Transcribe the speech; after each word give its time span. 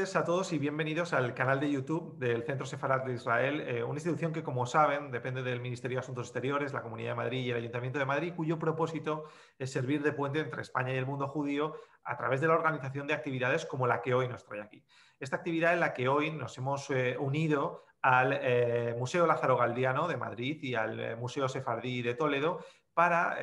A 0.00 0.24
todos 0.24 0.54
y 0.54 0.58
bienvenidos 0.58 1.12
al 1.12 1.34
canal 1.34 1.60
de 1.60 1.70
YouTube 1.70 2.16
del 2.16 2.42
Centro 2.44 2.64
Sefarat 2.64 3.04
de 3.04 3.12
Israel, 3.12 3.60
eh, 3.60 3.84
una 3.84 3.96
institución 3.96 4.32
que, 4.32 4.42
como 4.42 4.64
saben, 4.64 5.10
depende 5.10 5.42
del 5.42 5.60
Ministerio 5.60 5.96
de 5.96 6.00
Asuntos 6.00 6.28
Exteriores, 6.28 6.72
la 6.72 6.80
Comunidad 6.80 7.10
de 7.10 7.16
Madrid 7.16 7.40
y 7.40 7.50
el 7.50 7.58
Ayuntamiento 7.58 7.98
de 7.98 8.06
Madrid, 8.06 8.32
cuyo 8.34 8.58
propósito 8.58 9.24
es 9.58 9.70
servir 9.70 10.02
de 10.02 10.12
puente 10.12 10.40
entre 10.40 10.62
España 10.62 10.94
y 10.94 10.96
el 10.96 11.04
mundo 11.04 11.28
judío 11.28 11.74
a 12.02 12.16
través 12.16 12.40
de 12.40 12.48
la 12.48 12.54
organización 12.54 13.06
de 13.06 13.12
actividades 13.12 13.66
como 13.66 13.86
la 13.86 14.00
que 14.00 14.14
hoy 14.14 14.26
nos 14.26 14.42
trae 14.46 14.62
aquí. 14.62 14.82
Esta 15.18 15.36
actividad 15.36 15.74
en 15.74 15.80
la 15.80 15.92
que 15.92 16.08
hoy 16.08 16.30
nos 16.30 16.56
hemos 16.56 16.88
eh, 16.88 17.18
unido 17.18 17.84
al 18.00 18.32
eh, 18.40 18.96
Museo 18.98 19.26
Lázaro 19.26 19.58
Galdiano 19.58 20.08
de 20.08 20.16
Madrid 20.16 20.62
y 20.62 20.76
al 20.76 21.18
Museo 21.18 21.46
Sefardí 21.46 22.00
de 22.00 22.14
Toledo 22.14 22.64
para 22.94 23.36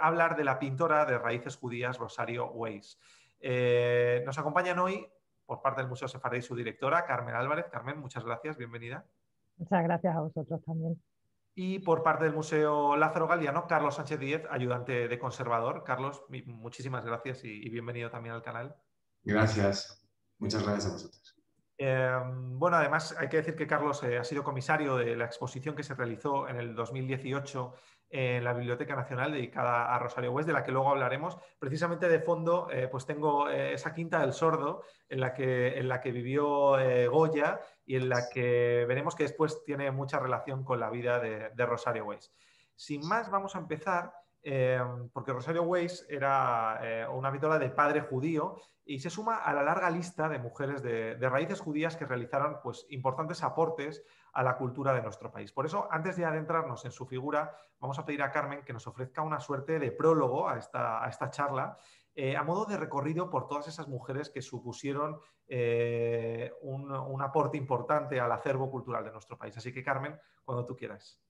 hablar 0.00 0.36
de 0.36 0.44
la 0.44 0.58
pintora 0.58 1.04
de 1.06 1.18
raíces 1.18 1.56
judías 1.56 1.98
Rosario 1.98 2.46
Weiss. 2.50 2.98
nos 4.24 4.38
acompañan 4.38 4.78
hoy 4.78 5.08
por 5.50 5.62
parte 5.62 5.80
del 5.80 5.90
Museo 5.90 6.06
Sefardí 6.06 6.40
su 6.42 6.54
directora, 6.54 7.04
Carmen 7.06 7.34
Álvarez. 7.34 7.66
Carmen, 7.72 7.98
muchas 7.98 8.24
gracias, 8.24 8.56
bienvenida. 8.56 9.04
Muchas 9.56 9.82
gracias 9.82 10.14
a 10.14 10.20
vosotros 10.20 10.64
también. 10.64 11.02
Y 11.56 11.80
por 11.80 12.04
parte 12.04 12.22
del 12.22 12.34
Museo 12.34 12.94
Lázaro 12.94 13.26
Galiano, 13.26 13.66
Carlos 13.66 13.96
Sánchez 13.96 14.20
Díez, 14.20 14.42
ayudante 14.48 15.08
de 15.08 15.18
conservador. 15.18 15.82
Carlos, 15.82 16.22
muchísimas 16.46 17.04
gracias 17.04 17.42
y, 17.42 17.68
bienvenido 17.68 18.12
también 18.12 18.36
al 18.36 18.42
canal. 18.42 18.76
Gracias, 19.24 20.08
muchas 20.38 20.62
gracias 20.62 20.86
a 20.86 20.92
vosotros. 20.92 21.19
Em, 21.82 22.58
bueno, 22.58 22.76
además 22.76 23.16
hay 23.18 23.30
que 23.30 23.38
decir 23.38 23.56
que 23.56 23.66
Carlos 23.66 24.02
eh, 24.02 24.18
ha 24.18 24.24
sido 24.24 24.44
comisario 24.44 24.98
de 24.98 25.16
la 25.16 25.24
exposición 25.24 25.74
que 25.74 25.82
se 25.82 25.94
realizó 25.94 26.46
en 26.46 26.56
el 26.56 26.74
2018 26.74 27.72
en 28.10 28.44
la 28.44 28.52
Biblioteca 28.52 28.94
Nacional 28.94 29.32
dedicada 29.32 29.94
a 29.94 29.98
Rosario 29.98 30.30
West, 30.30 30.46
de 30.46 30.52
la 30.52 30.62
que 30.62 30.72
luego 30.72 30.90
hablaremos. 30.90 31.38
Precisamente 31.58 32.06
de 32.06 32.20
fondo, 32.20 32.68
eh, 32.70 32.86
pues 32.88 33.06
tengo 33.06 33.48
eh, 33.48 33.72
esa 33.72 33.94
quinta 33.94 34.20
del 34.20 34.34
sordo 34.34 34.82
en 35.08 35.20
la 35.20 35.32
que, 35.32 35.78
en 35.78 35.88
la 35.88 36.02
que 36.02 36.12
vivió 36.12 36.76
Goya 37.10 37.58
y 37.86 37.96
en 37.96 38.10
la 38.10 38.28
que 38.28 38.84
veremos 38.86 39.14
que 39.14 39.22
después 39.22 39.64
tiene 39.64 39.90
mucha 39.90 40.18
relación 40.18 40.64
con 40.64 40.80
la 40.80 40.90
vida 40.90 41.18
de, 41.18 41.64
Rosario 41.64 42.04
Weiss. 42.04 42.30
Sin 42.76 43.08
más, 43.08 43.30
vamos 43.30 43.56
a 43.56 43.58
empezar. 43.58 44.12
Porque 45.12 45.32
Rosario 45.32 45.62
Weiss 45.62 46.06
era 46.08 47.08
una 47.12 47.30
pintora 47.30 47.58
de 47.58 47.70
padre 47.70 48.00
judío 48.00 48.56
y 48.90 48.98
se 48.98 49.08
suma 49.08 49.36
a 49.36 49.54
la 49.54 49.62
larga 49.62 49.88
lista 49.88 50.28
de 50.28 50.40
mujeres 50.40 50.82
de, 50.82 51.14
raíces 51.28 51.60
judías 51.60 51.96
que 51.96 52.06
realizaron 52.06 52.58
pues, 52.60 52.86
importantes 52.90 53.44
aportes 53.44 54.02
a 54.32 54.42
la 54.42 54.56
cultura 54.56 54.92
de 54.92 55.00
nuestro 55.00 55.30
país. 55.30 55.52
Por 55.52 55.64
eso, 55.64 55.86
antes 55.92 56.16
de 56.16 56.24
adentrarnos 56.24 56.84
en 56.84 56.90
su 56.90 57.06
figura, 57.06 57.54
vamos 57.78 58.00
a 58.00 58.04
pedir 58.04 58.20
a 58.22 58.32
Carmen 58.32 58.64
que 58.64 58.72
nos 58.72 58.88
ofrezca 58.88 59.22
una 59.22 59.38
suerte 59.38 59.78
de 59.78 59.92
prólogo 59.92 60.48
a 60.48 60.58
esta, 60.58 61.30
charla, 61.30 61.76
eh, 62.16 62.36
a 62.36 62.42
modo 62.42 62.64
de 62.64 62.76
recorrido 62.76 63.30
por 63.30 63.46
todas 63.46 63.68
esas 63.68 63.86
mujeres 63.86 64.28
que 64.28 64.42
supusieron 64.42 65.20
eh, 65.46 66.52
un, 66.62 67.22
aporte 67.22 67.56
importante 67.56 68.18
al 68.18 68.32
acervo 68.32 68.72
cultural 68.72 69.04
de 69.04 69.12
nuestro 69.12 69.38
país. 69.38 69.56
Así 69.56 69.72
que, 69.72 69.84
Carmen, 69.84 70.18
cuando 70.44 70.66
tú 70.66 70.74
quieras. 70.74 71.20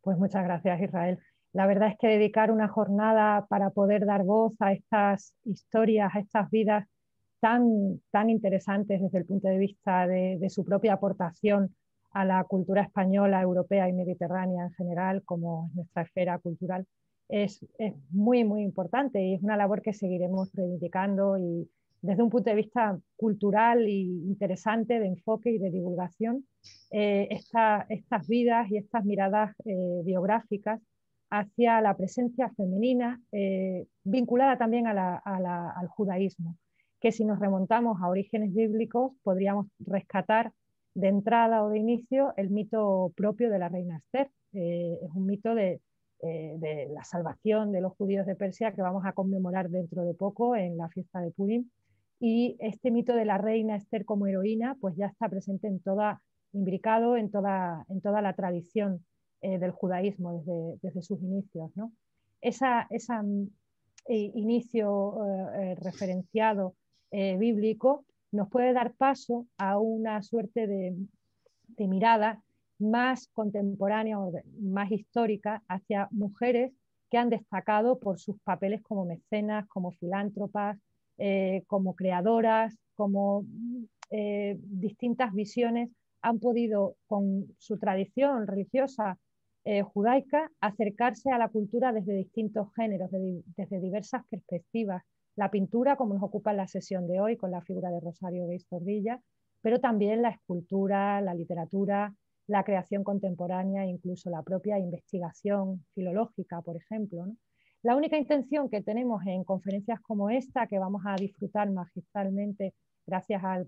Pues 0.00 0.16
muchas 0.16 0.44
gracias, 0.44 0.80
Israel. 0.80 1.22
La 1.56 1.66
verdad 1.66 1.88
es 1.88 1.96
que 1.96 2.08
dedicar 2.08 2.52
una 2.52 2.68
jornada 2.68 3.46
para 3.48 3.70
poder 3.70 4.04
dar 4.04 4.24
voz 4.24 4.52
a 4.60 4.74
estas 4.74 5.34
historias, 5.44 6.14
a 6.14 6.18
estas 6.18 6.50
vidas 6.50 6.86
tan, 7.40 7.98
tan 8.10 8.28
interesantes 8.28 9.00
desde 9.00 9.16
el 9.16 9.24
punto 9.24 9.48
de 9.48 9.56
vista 9.56 10.06
de, 10.06 10.50
su 10.50 10.66
propia 10.66 10.92
aportación 10.92 11.74
a 12.10 12.26
la 12.26 12.44
cultura 12.44 12.82
española, 12.82 13.40
europea 13.40 13.88
y 13.88 13.94
mediterránea 13.94 14.64
en 14.64 14.72
general, 14.72 15.22
como 15.24 15.70
nuestra 15.72 16.02
esfera 16.02 16.38
cultural, 16.40 16.84
es, 17.30 17.64
muy, 18.10 18.44
muy 18.44 18.62
importante 18.62 19.24
y 19.24 19.32
es 19.32 19.42
una 19.42 19.56
labor 19.56 19.80
que 19.80 19.94
seguiremos 19.94 20.52
reivindicando 20.52 21.38
y 21.38 21.70
desde 22.02 22.22
un 22.22 22.28
punto 22.28 22.50
de 22.50 22.56
vista 22.56 22.98
cultural 23.16 23.86
e 23.86 23.92
interesante 23.92 25.00
de 25.00 25.06
enfoque 25.06 25.52
y 25.52 25.58
de 25.58 25.70
divulgación, 25.70 26.44
eh, 26.90 27.28
estas 27.30 28.28
vidas 28.28 28.70
y 28.70 28.76
estas 28.76 29.06
miradas 29.06 29.56
eh, 29.64 30.02
biográficas 30.04 30.82
hacia 31.30 31.80
la 31.80 31.96
presencia 31.96 32.50
femenina 32.56 33.20
eh, 33.32 33.86
vinculada 34.04 34.58
también 34.58 34.86
al 34.86 35.88
judaísmo, 35.88 36.56
que 37.00 37.12
si 37.12 37.24
nos 37.24 37.40
remontamos 37.40 38.00
a 38.00 38.08
orígenes 38.08 38.54
bíblicos 38.54 39.12
podríamos 39.22 39.66
rescatar 39.80 40.52
de 40.94 41.08
entrada 41.08 41.62
o 41.62 41.68
de 41.68 41.78
inicio 41.78 42.32
el 42.36 42.50
mito 42.50 43.12
propio 43.16 43.50
de 43.50 43.58
la 43.58 43.68
reina 43.68 43.98
Esther. 43.98 44.30
Eh, 44.54 44.98
es 45.02 45.10
un 45.14 45.26
mito 45.26 45.56
eh, 45.58 45.80
de, 46.20 46.88
la 46.90 47.04
salvación 47.04 47.70
de 47.70 47.82
los 47.82 47.92
judíos 47.96 48.24
de 48.26 48.34
Persia 48.34 48.72
que 48.72 48.80
vamos 48.80 49.04
a 49.04 49.12
conmemorar 49.12 49.68
dentro 49.68 50.04
de 50.04 50.14
poco 50.14 50.56
en 50.56 50.78
la 50.78 50.88
fiesta 50.88 51.20
de 51.20 51.32
Purim. 51.32 51.68
Y 52.18 52.56
este 52.60 52.90
mito 52.90 53.14
de 53.14 53.26
la 53.26 53.36
reina 53.36 53.76
Esther 53.76 54.06
como 54.06 54.26
heroína 54.26 54.78
pues 54.80 54.96
ya 54.96 55.06
está 55.06 55.28
presente 55.28 55.68
en 55.68 55.80
toda, 55.80 56.22
imbricado 56.52 57.18
en 57.18 57.30
toda, 57.30 57.84
en 57.90 58.00
toda 58.00 58.22
la 58.22 58.32
tradición 58.32 59.04
eh, 59.46 59.58
del 59.58 59.70
judaísmo 59.70 60.38
desde, 60.38 60.78
desde 60.82 61.02
sus 61.02 61.22
inicios. 61.22 61.70
¿no? 61.76 61.92
Ese 62.40 62.66
mm, 63.22 63.46
inicio 64.08 65.18
referenciado 65.76 66.74
bíblico 67.10 68.04
nos 68.32 68.48
puede 68.50 68.72
dar 68.72 68.94
paso 68.94 69.46
a 69.58 69.78
una 69.78 70.22
suerte 70.22 70.66
de, 70.66 70.96
mirada 71.78 72.42
más 72.78 73.28
contemporánea 73.32 74.20
o 74.20 74.32
más 74.60 74.90
histórica 74.92 75.62
hacia 75.68 76.08
mujeres 76.10 76.72
que 77.10 77.18
han 77.18 77.30
destacado 77.30 77.98
por 77.98 78.18
sus 78.18 78.38
papeles 78.40 78.82
como 78.82 79.04
mecenas, 79.06 79.66
como 79.68 79.92
filántropas, 79.92 80.78
eh, 81.18 81.62
como 81.66 81.94
creadoras, 81.94 82.76
como 82.94 83.44
eh, 84.10 84.58
distintas 84.60 85.32
visiones 85.32 85.90
han 86.20 86.38
podido, 86.38 86.96
con 87.06 87.46
su 87.58 87.78
tradición 87.78 88.46
religiosa 88.46 89.16
eh, 89.68 89.82
judaica, 89.82 90.48
acercarse 90.60 91.32
a 91.32 91.38
la 91.38 91.48
cultura 91.48 91.92
desde 91.92 92.14
distintos 92.14 92.68
géneros, 92.76 93.10
desde 93.10 93.80
diversas 93.80 94.22
perspectivas, 94.30 95.02
la 95.34 95.50
pintura, 95.50 95.96
como 95.96 96.14
nos 96.14 96.22
ocupa 96.22 96.52
en 96.52 96.58
la 96.58 96.68
sesión 96.68 97.08
de 97.08 97.18
hoy 97.18 97.36
con 97.36 97.50
la 97.50 97.60
figura 97.62 97.90
de 97.90 97.98
Rosario 97.98 98.46
Beis 98.46 98.68
Tordilla, 98.68 99.20
pero 99.60 99.80
también 99.80 100.22
la 100.22 100.28
escultura, 100.28 101.20
la 101.20 101.34
literatura, 101.34 102.14
la 102.46 102.62
creación 102.62 103.02
contemporánea 103.02 103.84
incluso 103.84 104.30
la 104.30 104.44
propia 104.44 104.78
investigación 104.78 105.84
filológica, 105.96 106.62
por 106.62 106.76
ejemplo. 106.76 107.26
La 107.82 107.96
única 107.96 108.16
intención 108.16 108.70
que 108.70 108.82
tenemos 108.82 109.26
en 109.26 109.42
conferencias 109.42 110.00
como 110.00 110.30
esta, 110.30 110.68
que 110.68 110.78
vamos 110.78 111.02
a 111.04 111.16
disfrutar 111.16 111.72
magistralmente 111.72 112.72
gracias 113.04 113.42
al, 113.42 113.66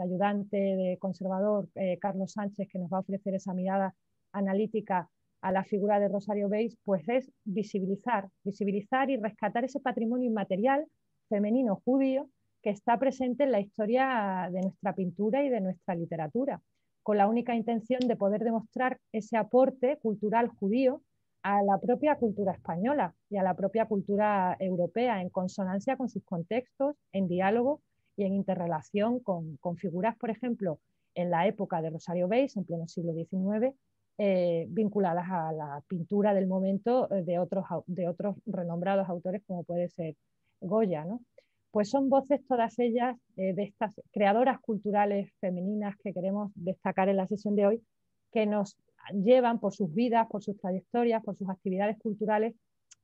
ayudante 0.00 0.56
de 0.56 0.96
conservador 0.98 1.68
eh, 1.74 1.98
Carlos 2.00 2.32
Sánchez, 2.32 2.66
que 2.66 2.78
nos 2.78 2.90
va 2.90 2.96
a 2.96 3.00
ofrecer 3.00 3.34
esa 3.34 3.52
mirada 3.52 3.94
analítica 4.32 5.10
a 5.44 5.52
la 5.52 5.62
figura 5.62 6.00
de 6.00 6.08
Rosario 6.08 6.48
Beis, 6.48 6.74
pues 6.84 7.06
es 7.06 7.30
visibilizar, 7.44 8.30
visibilizar 8.44 9.10
y 9.10 9.18
rescatar 9.18 9.62
ese 9.62 9.78
patrimonio 9.78 10.26
inmaterial 10.26 10.86
femenino 11.28 11.82
judío 11.84 12.30
que 12.62 12.70
está 12.70 12.98
presente 12.98 13.44
en 13.44 13.52
la 13.52 13.60
historia 13.60 14.48
de 14.50 14.62
nuestra 14.62 14.94
pintura 14.94 15.44
y 15.44 15.50
de 15.50 15.60
nuestra 15.60 15.94
literatura, 15.96 16.62
con 17.02 17.18
la 17.18 17.28
única 17.28 17.54
intención 17.54 18.00
de 18.08 18.16
poder 18.16 18.42
demostrar 18.42 18.98
ese 19.12 19.36
aporte 19.36 19.98
cultural 19.98 20.48
judío 20.48 21.02
a 21.42 21.62
la 21.62 21.78
propia 21.78 22.16
cultura 22.16 22.52
española 22.52 23.14
y 23.28 23.36
a 23.36 23.42
la 23.42 23.52
propia 23.52 23.84
cultura 23.84 24.56
europea, 24.58 25.20
en 25.20 25.28
consonancia 25.28 25.98
con 25.98 26.08
sus 26.08 26.24
contextos, 26.24 26.96
en 27.12 27.28
diálogo 27.28 27.82
y 28.16 28.24
en 28.24 28.32
interrelación 28.32 29.20
con, 29.20 29.58
figuras, 29.76 30.16
por 30.16 30.30
ejemplo, 30.30 30.80
en 31.14 31.28
la 31.28 31.46
época 31.46 31.82
de 31.82 31.90
Rosario 31.90 32.28
Beis, 32.28 32.56
en 32.56 32.64
pleno 32.64 32.88
siglo 32.88 33.12
XIX, 33.12 33.74
eh, 34.18 34.66
vinculadas 34.68 35.26
a 35.28 35.52
la 35.52 35.82
pintura 35.88 36.34
del 36.34 36.46
momento 36.46 37.08
de 37.08 37.38
otros, 37.38 37.64
de 37.86 38.08
otros 38.08 38.36
renombrados 38.46 39.08
autores 39.08 39.42
como 39.46 39.64
puede 39.64 39.88
ser 39.88 40.14
Goya, 40.60 41.04
¿no? 41.04 41.20
Pues 41.70 41.90
son 41.90 42.08
voces 42.08 42.40
todas 42.46 42.78
ellas 42.78 43.16
eh, 43.36 43.52
de 43.54 43.64
estas 43.64 44.00
creadoras 44.12 44.60
culturales 44.60 45.32
femeninas 45.40 45.96
que 46.02 46.12
queremos 46.12 46.52
destacar 46.54 47.08
en 47.08 47.16
la 47.16 47.26
sesión 47.26 47.56
de 47.56 47.66
hoy, 47.66 47.82
que 48.32 48.46
nos 48.46 48.76
llevan 49.12 49.58
por 49.58 49.74
sus 49.74 49.92
vidas, 49.92 50.28
por 50.30 50.42
sus 50.42 50.56
trayectorias, 50.56 51.22
por 51.24 51.36
sus 51.36 51.48
actividades 51.50 51.98
culturales 51.98 52.54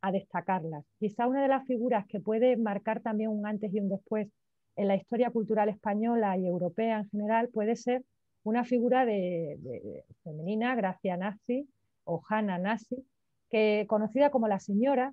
a 0.01 0.13
destacarlas. 0.13 0.85
Quizá 0.99 1.27
una 1.27 1.43
de 1.43 1.49
las 1.49 1.67
figuras 1.67 2.07
que 2.07 2.21
puede 2.21 2.57
marcar 2.57 3.01
también 3.01 3.31
un 3.31 3.47
antes 3.47 3.75
y 3.75 3.81
un 3.81 3.89
después 3.89 4.29
en 4.77 4.89
la 4.89 4.97
historia 4.97 5.31
cultural 5.31 5.69
española 5.69 6.39
y 6.39 6.47
europea 6.47 7.01
en 7.01 7.11
general 7.11 7.49
puede 7.49 7.77
ser 7.77 8.03
una 8.43 8.65
figura 8.65 9.05
de, 9.05 10.05
femenina, 10.23 10.75
Gracia 10.75 11.17
Nazi 11.17 11.69
o 12.05 12.23
Hanna 12.29 12.59
Nazi, 12.59 13.07
que 13.51 13.87
conocida 13.89 14.31
como 14.31 14.49
la 14.49 14.61
señora, 14.61 15.13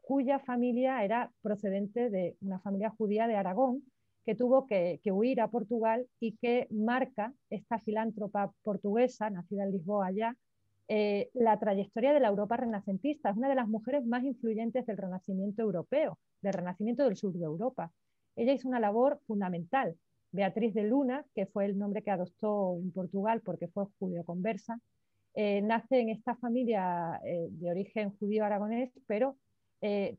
cuya 0.00 0.38
familia 0.38 1.04
era 1.04 1.30
procedente 1.42 2.10
de 2.10 2.36
una 2.40 2.60
familia 2.60 2.90
judía 2.90 3.26
de 3.26 3.36
Aragón 3.36 3.82
que 4.24 4.34
tuvo 4.34 4.66
que, 4.66 5.00
huir 5.10 5.40
a 5.40 5.48
Portugal 5.48 6.06
y 6.20 6.36
que 6.36 6.68
marca 6.70 7.32
esta 7.50 7.78
filántropa 7.80 8.52
portuguesa, 8.62 9.30
nacida 9.30 9.64
en 9.64 9.72
Lisboa 9.72 10.10
ya, 10.12 10.36
eh, 10.88 11.30
la 11.34 11.58
trayectoria 11.58 12.12
de 12.12 12.20
la 12.20 12.28
Europa 12.28 12.56
renacentista. 12.56 13.30
Es 13.30 13.36
una 13.36 13.48
de 13.48 13.54
las 13.54 13.68
mujeres 13.68 14.04
más 14.04 14.22
influyentes 14.24 14.86
del 14.86 14.96
Renacimiento 14.96 15.62
europeo, 15.62 16.18
del 16.40 16.52
Renacimiento 16.52 17.04
del 17.04 17.16
sur 17.16 17.32
de 17.32 17.44
Europa. 17.44 17.92
Ella 18.36 18.52
hizo 18.52 18.68
una 18.68 18.80
labor 18.80 19.20
fundamental. 19.26 19.96
Beatriz 20.32 20.74
de 20.74 20.84
Luna, 20.84 21.24
que 21.34 21.46
fue 21.46 21.66
el 21.66 21.78
nombre 21.78 22.02
que 22.02 22.10
adoptó 22.10 22.76
en 22.78 22.90
Portugal 22.92 23.42
porque 23.44 23.68
fue 23.68 23.84
judío 23.98 24.24
conversa, 24.24 24.80
eh, 25.34 25.62
nace 25.62 26.00
en 26.00 26.10
esta 26.10 26.34
familia 26.36 27.20
eh, 27.24 27.48
de 27.50 27.70
origen 27.70 28.16
judío 28.18 28.44
aragonés, 28.44 28.90
pero 29.06 29.36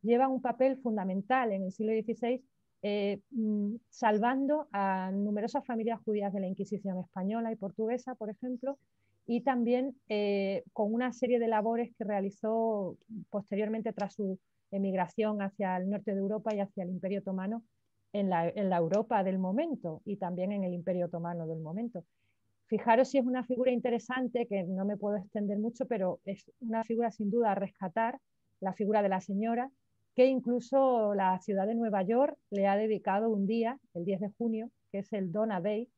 lleva 0.01 0.27
un 0.27 0.41
papel 0.41 0.77
fundamental 0.81 1.53
en 1.53 1.63
el 1.63 1.71
siglo 1.71 1.93
XVI 1.93 2.43
eh, 2.85 3.21
mm, 3.31 3.75
salvando 3.89 4.67
a 4.73 5.09
numerosas 5.13 5.65
familias 5.65 6.01
judías 6.03 6.33
de 6.33 6.41
la 6.41 6.47
Inquisición 6.47 6.99
española 6.99 7.49
y 7.51 7.55
portuguesa, 7.55 8.13
por 8.15 8.29
ejemplo, 8.29 8.77
y 9.25 9.41
también 9.41 9.95
eh, 10.09 10.63
con 10.73 10.93
una 10.93 11.13
serie 11.13 11.39
de 11.39 11.47
labores 11.47 11.95
que 11.97 12.03
realizó 12.03 12.97
posteriormente 13.29 13.93
tras 13.93 14.15
su 14.15 14.37
emigración 14.69 15.41
hacia 15.41 15.77
el 15.77 15.89
norte 15.89 16.13
de 16.13 16.19
Europa 16.19 16.53
y 16.53 16.59
hacia 16.59 16.83
el 16.83 16.89
Imperio 16.89 17.21
Otomano 17.21 17.63
en 18.13 18.29
la, 18.29 18.77
Europa 18.77 19.23
del 19.23 19.39
momento 19.39 20.01
y 20.05 20.17
también 20.17 20.51
en 20.51 20.63
el 20.63 20.73
Imperio 20.73 21.07
Otomano 21.07 21.47
del 21.47 21.59
momento. 21.59 22.05
Fijaros 22.67 23.09
si 23.09 23.17
es 23.17 23.25
una 23.25 23.43
figura 23.43 23.71
interesante, 23.71 24.47
que 24.47 24.63
no 24.63 24.85
me 24.85 24.97
puedo 24.97 25.17
extender 25.17 25.57
mucho, 25.57 25.85
pero 25.87 26.19
es 26.25 26.49
una 26.61 26.83
figura 26.83 27.11
sin 27.11 27.29
duda 27.29 27.51
a 27.51 27.55
rescatar, 27.55 28.19
la 28.59 28.73
figura 28.73 29.01
de 29.01 29.09
la 29.09 29.19
señora, 29.19 29.69
que 30.15 30.27
incluso 30.27 31.13
la 31.15 31.39
ciudad 31.39 31.67
de 31.67 31.75
Nueva 31.75 32.03
York 32.03 32.37
le 32.51 32.67
ha 32.67 32.77
dedicado 32.77 33.29
un 33.29 33.47
día, 33.47 33.79
el 33.93 34.05
10 34.05 34.21
de 34.21 34.29
junio, 34.37 34.69
que 34.91 34.99
es 34.99 35.11
el 35.11 35.31
Donna 35.31 35.59
Day, 35.59 35.89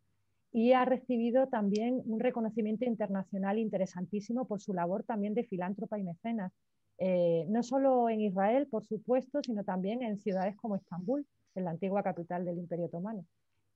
y 0.53 0.71
ha 0.71 0.85
recibido 0.85 1.47
también 1.47 2.01
un 2.05 2.21
reconocimiento 2.21 2.85
internacional 2.85 3.59
interesantísimo 3.59 4.47
por 4.47 4.61
su 4.61 4.73
labor 4.73 5.03
también 5.03 5.33
de 5.33 5.43
filántropa 5.43 5.99
y 5.99 6.03
mecenas, 6.03 6.53
eh, 6.97 7.45
no 7.49 7.61
solo 7.61 8.09
en 8.09 8.21
Israel, 8.21 8.67
por 8.67 8.85
supuesto, 8.85 9.41
sino 9.43 9.65
también 9.65 10.01
en 10.01 10.17
ciudades 10.17 10.55
como 10.55 10.77
Estambul, 10.77 11.27
en 11.55 11.65
la 11.65 11.71
antigua 11.71 12.03
capital 12.03 12.45
del 12.45 12.59
Imperio 12.59 12.85
Otomano. 12.85 13.25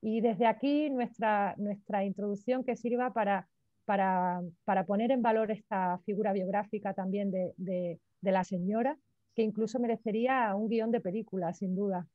Y 0.02 0.22
desde 0.22 0.46
aquí 0.46 0.90
nuestra, 0.90 1.56
nuestra 1.58 2.06
introducción 2.06 2.64
que 2.64 2.76
sirva 2.76 3.12
para, 3.12 3.48
para, 3.86 4.42
para 4.64 4.86
poner 4.86 5.12
en 5.12 5.22
valor 5.22 5.52
esta 5.52 6.00
figura 6.06 6.32
biográfica 6.34 6.94
también 6.94 7.32
de, 7.32 7.54
de, 7.58 8.00
de 8.22 8.32
la 8.32 8.44
señora 8.44 8.98
que 9.40 9.44
incluso 9.44 9.80
merecería 9.80 10.54
un 10.54 10.68
guion 10.68 10.92
de 10.92 11.00
película, 11.00 11.54
sin 11.54 11.74
duda. 11.74 12.06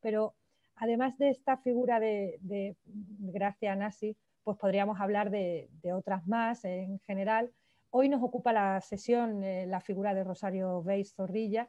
Pero 0.00 0.34
además 0.76 1.18
de 1.18 1.28
esta 1.28 1.58
figura 1.58 2.00
de, 2.00 2.38
Gracia 2.86 3.76
Nasi, 3.76 4.16
pues 4.44 4.56
podríamos 4.56 4.98
hablar 4.98 5.30
de, 5.30 5.68
otras 5.92 6.26
más 6.26 6.64
en 6.64 7.00
general. 7.00 7.52
Hoy 7.90 8.08
nos 8.08 8.22
ocupa 8.22 8.52
la 8.54 8.80
sesión 8.80 9.44
eh, 9.44 9.66
la 9.66 9.80
figura 9.80 10.14
de 10.14 10.24
Rosario 10.24 10.82
Beis 10.82 11.14
Zorrilla, 11.14 11.68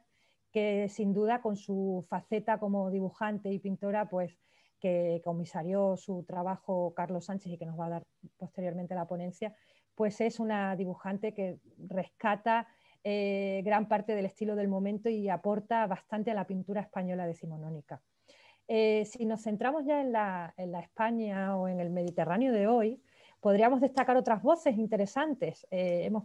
que 0.52 0.88
sin 0.88 1.12
duda 1.12 1.40
con 1.40 1.56
su 1.56 2.04
faceta 2.08 2.58
como 2.58 2.90
dibujante 2.90 3.50
y 3.50 3.58
pintora, 3.58 4.08
pues 4.08 4.38
que 4.80 5.20
comisarió 5.24 5.96
su 5.96 6.24
trabajo 6.24 6.94
Carlos 6.94 7.26
Sánchez 7.26 7.52
y 7.52 7.58
que 7.58 7.66
nos 7.66 7.78
va 7.78 7.86
a 7.86 7.90
dar 7.90 8.02
posteriormente 8.38 8.94
la 8.94 9.06
ponencia, 9.06 9.54
pues 9.94 10.20
es 10.20 10.40
una 10.40 10.74
dibujante 10.76 11.34
que 11.34 11.58
rescata 11.78 12.66
eh, 13.04 13.62
gran 13.64 13.88
parte 13.88 14.14
del 14.14 14.26
estilo 14.26 14.56
del 14.56 14.68
momento 14.68 15.08
y 15.08 15.28
aporta 15.28 15.86
bastante 15.86 16.30
a 16.30 16.34
la 16.34 16.46
pintura 16.46 16.80
española 16.80 17.26
decimonónica. 17.26 18.02
Eh, 18.68 19.04
si 19.04 19.24
nos 19.24 19.42
centramos 19.42 19.84
ya 19.84 20.00
en 20.00 20.12
la, 20.12 20.54
España 20.56 21.56
o 21.56 21.66
en 21.66 21.80
el 21.80 21.90
Mediterráneo 21.90 22.52
de 22.52 22.66
hoy, 22.66 23.02
podríamos 23.40 23.80
destacar 23.80 24.16
otras 24.16 24.42
voces 24.42 24.76
interesantes. 24.76 25.66
Eh, 25.70 26.02
hemos, 26.04 26.24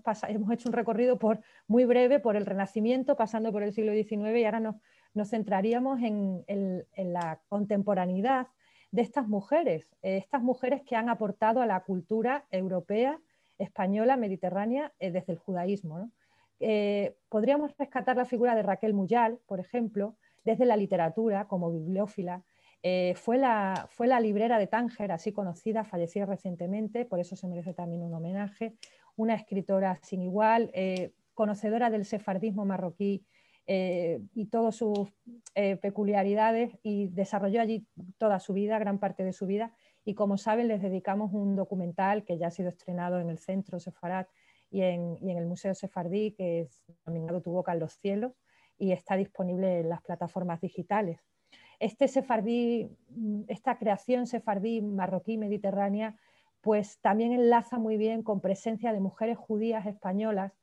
hecho 0.51 0.69
un 0.69 0.73
recorrido 0.73 1.17
por, 1.17 1.39
muy 1.67 1.85
breve 1.85 2.19
por 2.19 2.35
el 2.35 2.45
Renacimiento, 2.45 3.15
pasando 3.15 3.51
por 3.51 3.63
el 3.63 3.73
siglo 3.73 3.93
XIX, 3.93 4.37
y 4.37 4.45
ahora 4.45 4.59
nos, 4.59 5.29
centraríamos 5.29 6.01
en, 6.01 6.85
la 6.97 7.39
contemporaneidad 7.47 8.47
de 8.91 9.01
estas 9.01 9.27
mujeres, 9.27 9.95
estas 10.01 10.41
mujeres 10.41 10.81
que 10.83 10.95
han 10.95 11.09
aportado 11.09 11.61
a 11.61 11.65
la 11.65 11.81
cultura 11.81 12.45
europea, 12.51 13.19
española, 13.57 14.17
mediterránea, 14.17 14.91
desde 14.99 15.31
el 15.31 15.37
judaísmo. 15.37 16.09
Eh, 16.59 17.15
podríamos 17.29 17.75
rescatar 17.77 18.15
la 18.15 18.25
figura 18.25 18.55
de 18.55 18.63
Raquel 18.63 18.93
Muyal, 18.93 19.39
por 19.45 19.59
ejemplo, 19.59 20.15
desde 20.43 20.65
la 20.65 20.77
literatura 20.77 21.47
como 21.47 21.71
bibliófila. 21.71 22.43
Eh, 22.87 23.15
fue, 23.15 23.39
la, 23.39 23.89
librera 24.21 24.59
de 24.59 24.67
Tánger, 24.67 25.11
así 25.11 25.31
conocida, 25.31 25.83
fallecida 25.83 26.27
recientemente, 26.27 27.03
por 27.03 27.19
eso 27.19 27.35
se 27.35 27.47
merece 27.47 27.73
también 27.73 28.03
un 28.03 28.13
homenaje. 28.13 28.75
Una 29.15 29.33
escritora 29.33 29.97
sin 30.03 30.21
igual, 30.21 30.69
eh, 30.75 31.11
conocedora 31.33 31.89
del 31.89 32.05
sefardismo 32.05 32.63
marroquí 32.63 33.25
y 33.67 34.45
todas 34.51 34.75
sus 34.75 35.09
peculiaridades, 35.81 36.77
y 36.83 37.07
desarrolló 37.07 37.59
allí 37.59 37.87
toda 38.19 38.39
su 38.39 38.53
vida, 38.53 38.77
gran 38.77 38.99
parte 38.99 39.23
de 39.23 39.33
su 39.33 39.47
vida. 39.47 39.73
Y 40.03 40.13
como 40.13 40.37
saben, 40.37 40.67
les 40.67 40.83
dedicamos 40.83 41.33
un 41.33 41.55
documental 41.55 42.23
que 42.23 42.37
ya 42.37 42.47
ha 42.47 42.51
sido 42.51 42.69
estrenado 42.69 43.19
en 43.19 43.31
el 43.31 43.39
Centro 43.39 43.79
Sefarat 43.79 44.29
y 44.69 44.83
en, 44.83 45.17
el 45.27 45.47
Museo 45.47 45.73
Sefardí, 45.73 46.33
que 46.33 46.61
es 46.61 46.83
denominado 47.03 47.41
Tu 47.41 47.49
boca 47.49 47.73
en 47.73 47.79
los 47.79 47.93
cielos, 47.93 48.33
y 48.77 48.91
está 48.91 49.15
disponible 49.15 49.79
en 49.79 49.89
las 49.89 50.03
plataformas 50.03 50.61
digitales. 50.61 51.19
Este 51.79 52.07
sefardí, 52.07 52.89
esta 53.47 53.77
creación 53.77 54.27
sefardí 54.27 54.81
marroquí 54.81 55.37
mediterránea, 55.37 56.15
pues 56.61 56.99
también 56.99 57.31
enlaza 57.31 57.77
muy 57.77 57.97
bien 57.97 58.23
con 58.23 58.41
presencia 58.41 58.91
de 58.91 58.99
mujeres 58.99 59.37
judías 59.37 59.85
españolas 59.85 60.53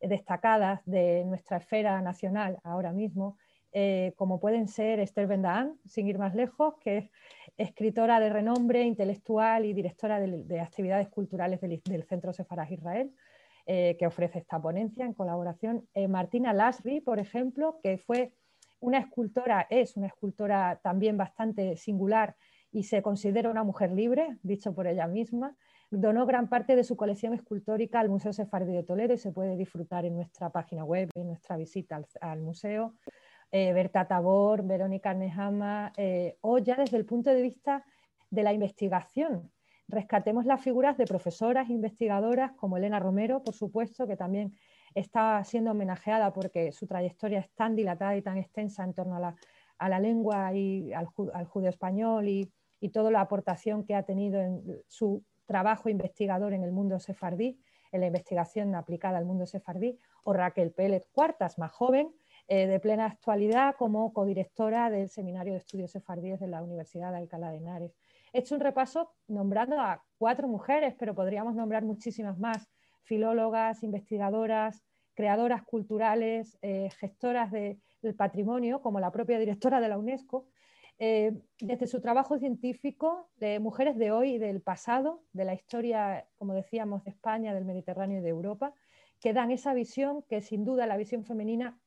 destacadas 0.00 0.80
de 0.84 1.24
nuestra 1.24 1.56
esfera 1.56 2.00
nacional 2.00 2.58
ahora 2.62 2.92
mismo, 2.92 3.36
eh, 3.72 4.14
como 4.16 4.40
pueden 4.40 4.68
ser 4.68 4.98
Esther 5.00 5.26
Bendaán, 5.26 5.78
sin 5.84 6.08
ir 6.08 6.18
más 6.18 6.34
lejos, 6.34 6.74
que 6.80 6.98
es 6.98 7.10
escritora 7.58 8.20
de 8.20 8.30
renombre, 8.30 8.82
intelectual 8.82 9.66
y 9.66 9.74
directora 9.74 10.20
de, 10.20 10.60
actividades 10.60 11.08
culturales 11.08 11.60
del, 11.60 12.04
Centro 12.04 12.32
Sefaraj 12.32 12.72
Israel, 12.72 13.12
eh, 13.66 13.96
que 13.98 14.06
ofrece 14.06 14.38
esta 14.38 14.60
ponencia 14.60 15.04
en 15.04 15.12
colaboración. 15.12 15.86
Eh, 15.92 16.08
Martina 16.08 16.54
Lasri, 16.54 17.00
por 17.00 17.18
ejemplo, 17.18 17.78
que 17.82 17.98
fue 17.98 18.32
una 18.80 18.98
escultora, 18.98 19.66
es 19.70 19.96
una 19.96 20.06
escultora 20.06 20.80
también 20.82 21.16
bastante 21.16 21.76
singular 21.76 22.36
y 22.70 22.84
se 22.84 23.02
considera 23.02 23.50
una 23.50 23.64
mujer 23.64 23.92
libre, 23.92 24.38
dicho 24.42 24.74
por 24.74 24.86
ella 24.86 25.06
misma. 25.06 25.56
Donó 25.90 26.26
gran 26.26 26.48
parte 26.48 26.76
de 26.76 26.84
su 26.84 26.96
colección 26.96 27.32
escultórica 27.32 28.00
al 28.00 28.10
Museo 28.10 28.32
Sefardí 28.32 28.72
de 28.72 28.82
Toledo 28.82 29.14
y 29.14 29.18
se 29.18 29.32
puede 29.32 29.56
disfrutar 29.56 30.04
en 30.04 30.14
nuestra 30.14 30.50
página 30.50 30.84
web, 30.84 31.10
en 31.14 31.28
nuestra 31.28 31.56
visita 31.56 32.02
al, 32.20 32.40
museo. 32.40 32.94
Eh, 33.50 33.72
Berta 33.72 34.06
Tabor, 34.06 34.62
Verónica 34.62 35.14
Nehama, 35.14 35.92
o 36.42 36.58
ya 36.58 36.76
desde 36.76 36.98
el 36.98 37.06
punto 37.06 37.30
de 37.30 37.40
vista 37.40 37.84
de 38.30 38.42
la 38.42 38.52
investigación, 38.52 39.50
rescatemos 39.88 40.44
las 40.44 40.60
figuras 40.60 40.98
de 40.98 41.06
profesoras, 41.06 41.70
investigadoras 41.70 42.52
como 42.52 42.76
Elena 42.76 43.00
Romero, 43.00 43.42
por 43.42 43.54
supuesto, 43.54 44.06
que 44.06 44.16
también 44.16 44.54
está 44.94 45.42
siendo 45.44 45.72
homenajeada 45.72 46.32
porque 46.32 46.72
su 46.72 46.86
trayectoria 46.86 47.40
es 47.40 47.50
tan 47.50 47.76
dilatada 47.76 48.16
y 48.16 48.22
tan 48.22 48.38
extensa 48.38 48.84
en 48.84 48.94
torno 48.94 49.16
a 49.16 49.88
la, 49.88 50.00
lengua 50.00 50.52
y 50.54 50.92
al, 50.92 51.06
judeo 51.06 51.70
español 51.70 52.28
y, 52.28 52.50
toda 52.92 53.10
la 53.10 53.20
aportación 53.20 53.84
que 53.84 53.96
ha 53.96 54.04
tenido 54.04 54.40
en 54.40 54.62
su 54.86 55.24
trabajo 55.46 55.88
investigador 55.88 56.52
en 56.52 56.62
el 56.62 56.70
mundo 56.70 57.00
sefardí, 57.00 57.58
en 57.90 58.00
la 58.00 58.06
investigación 58.06 58.74
aplicada 58.74 59.18
al 59.18 59.24
mundo 59.24 59.46
sefardí, 59.46 59.98
o 60.22 60.32
Raquel 60.32 60.70
Pérez 60.70 61.08
Cuartas, 61.10 61.58
más 61.58 61.72
joven, 61.72 62.14
eh, 62.50 62.66
de 62.66 62.80
plena 62.80 63.04
actualidad 63.04 63.74
como 63.76 64.12
codirectora 64.12 64.88
del 64.90 65.10
Seminario 65.10 65.52
de 65.52 65.58
Estudios 65.58 65.90
Sefardíes 65.90 66.40
de 66.40 66.46
la 66.46 66.62
Universidad 66.62 67.10
de 67.10 67.18
Alcalá 67.18 67.50
de 67.50 67.58
Henares. 67.58 67.98
He 68.32 68.38
hecho 68.38 68.54
un 68.54 68.62
repaso 68.62 69.12
nombrando 69.26 69.78
a 69.80 70.02
cuatro 70.16 70.48
mujeres, 70.48 70.94
pero 70.98 71.14
podríamos 71.14 71.54
nombrar 71.54 71.84
muchísimas 71.84 72.38
más, 72.38 72.66
filólogas, 73.08 73.82
investigadoras, 73.82 74.84
creadoras 75.14 75.62
culturales, 75.64 76.58
eh, 76.62 76.90
gestoras 77.00 77.50
del 77.50 78.14
patrimonio, 78.16 78.80
como 78.80 79.00
la 79.00 79.10
propia 79.10 79.38
directora 79.38 79.80
de 79.80 79.88
la 79.88 79.98
UNESCO, 79.98 80.46
eh, 81.00 81.32
desde 81.60 81.86
su 81.86 82.00
trabajo 82.00 82.38
científico 82.38 83.28
de 83.36 83.58
mujeres 83.60 83.96
de 83.96 84.10
hoy 84.10 84.34
y 84.34 84.38
del 84.38 84.60
pasado, 84.60 85.22
de 85.32 85.44
la 85.44 85.54
historia, 85.54 86.26
como 86.36 86.54
decíamos, 86.54 87.02
de 87.04 87.10
España, 87.10 87.54
del 87.54 87.64
Mediterráneo 87.64 88.18
y 88.18 88.22
de 88.22 88.28
Europa, 88.28 88.74
que 89.20 89.32
dan 89.32 89.50
esa 89.50 89.74
visión 89.74 90.22
que 90.28 90.40
sin 90.40 90.64
duda 90.64 90.86
la 90.86 90.96
visión 90.96 91.24
femenina 91.24 91.78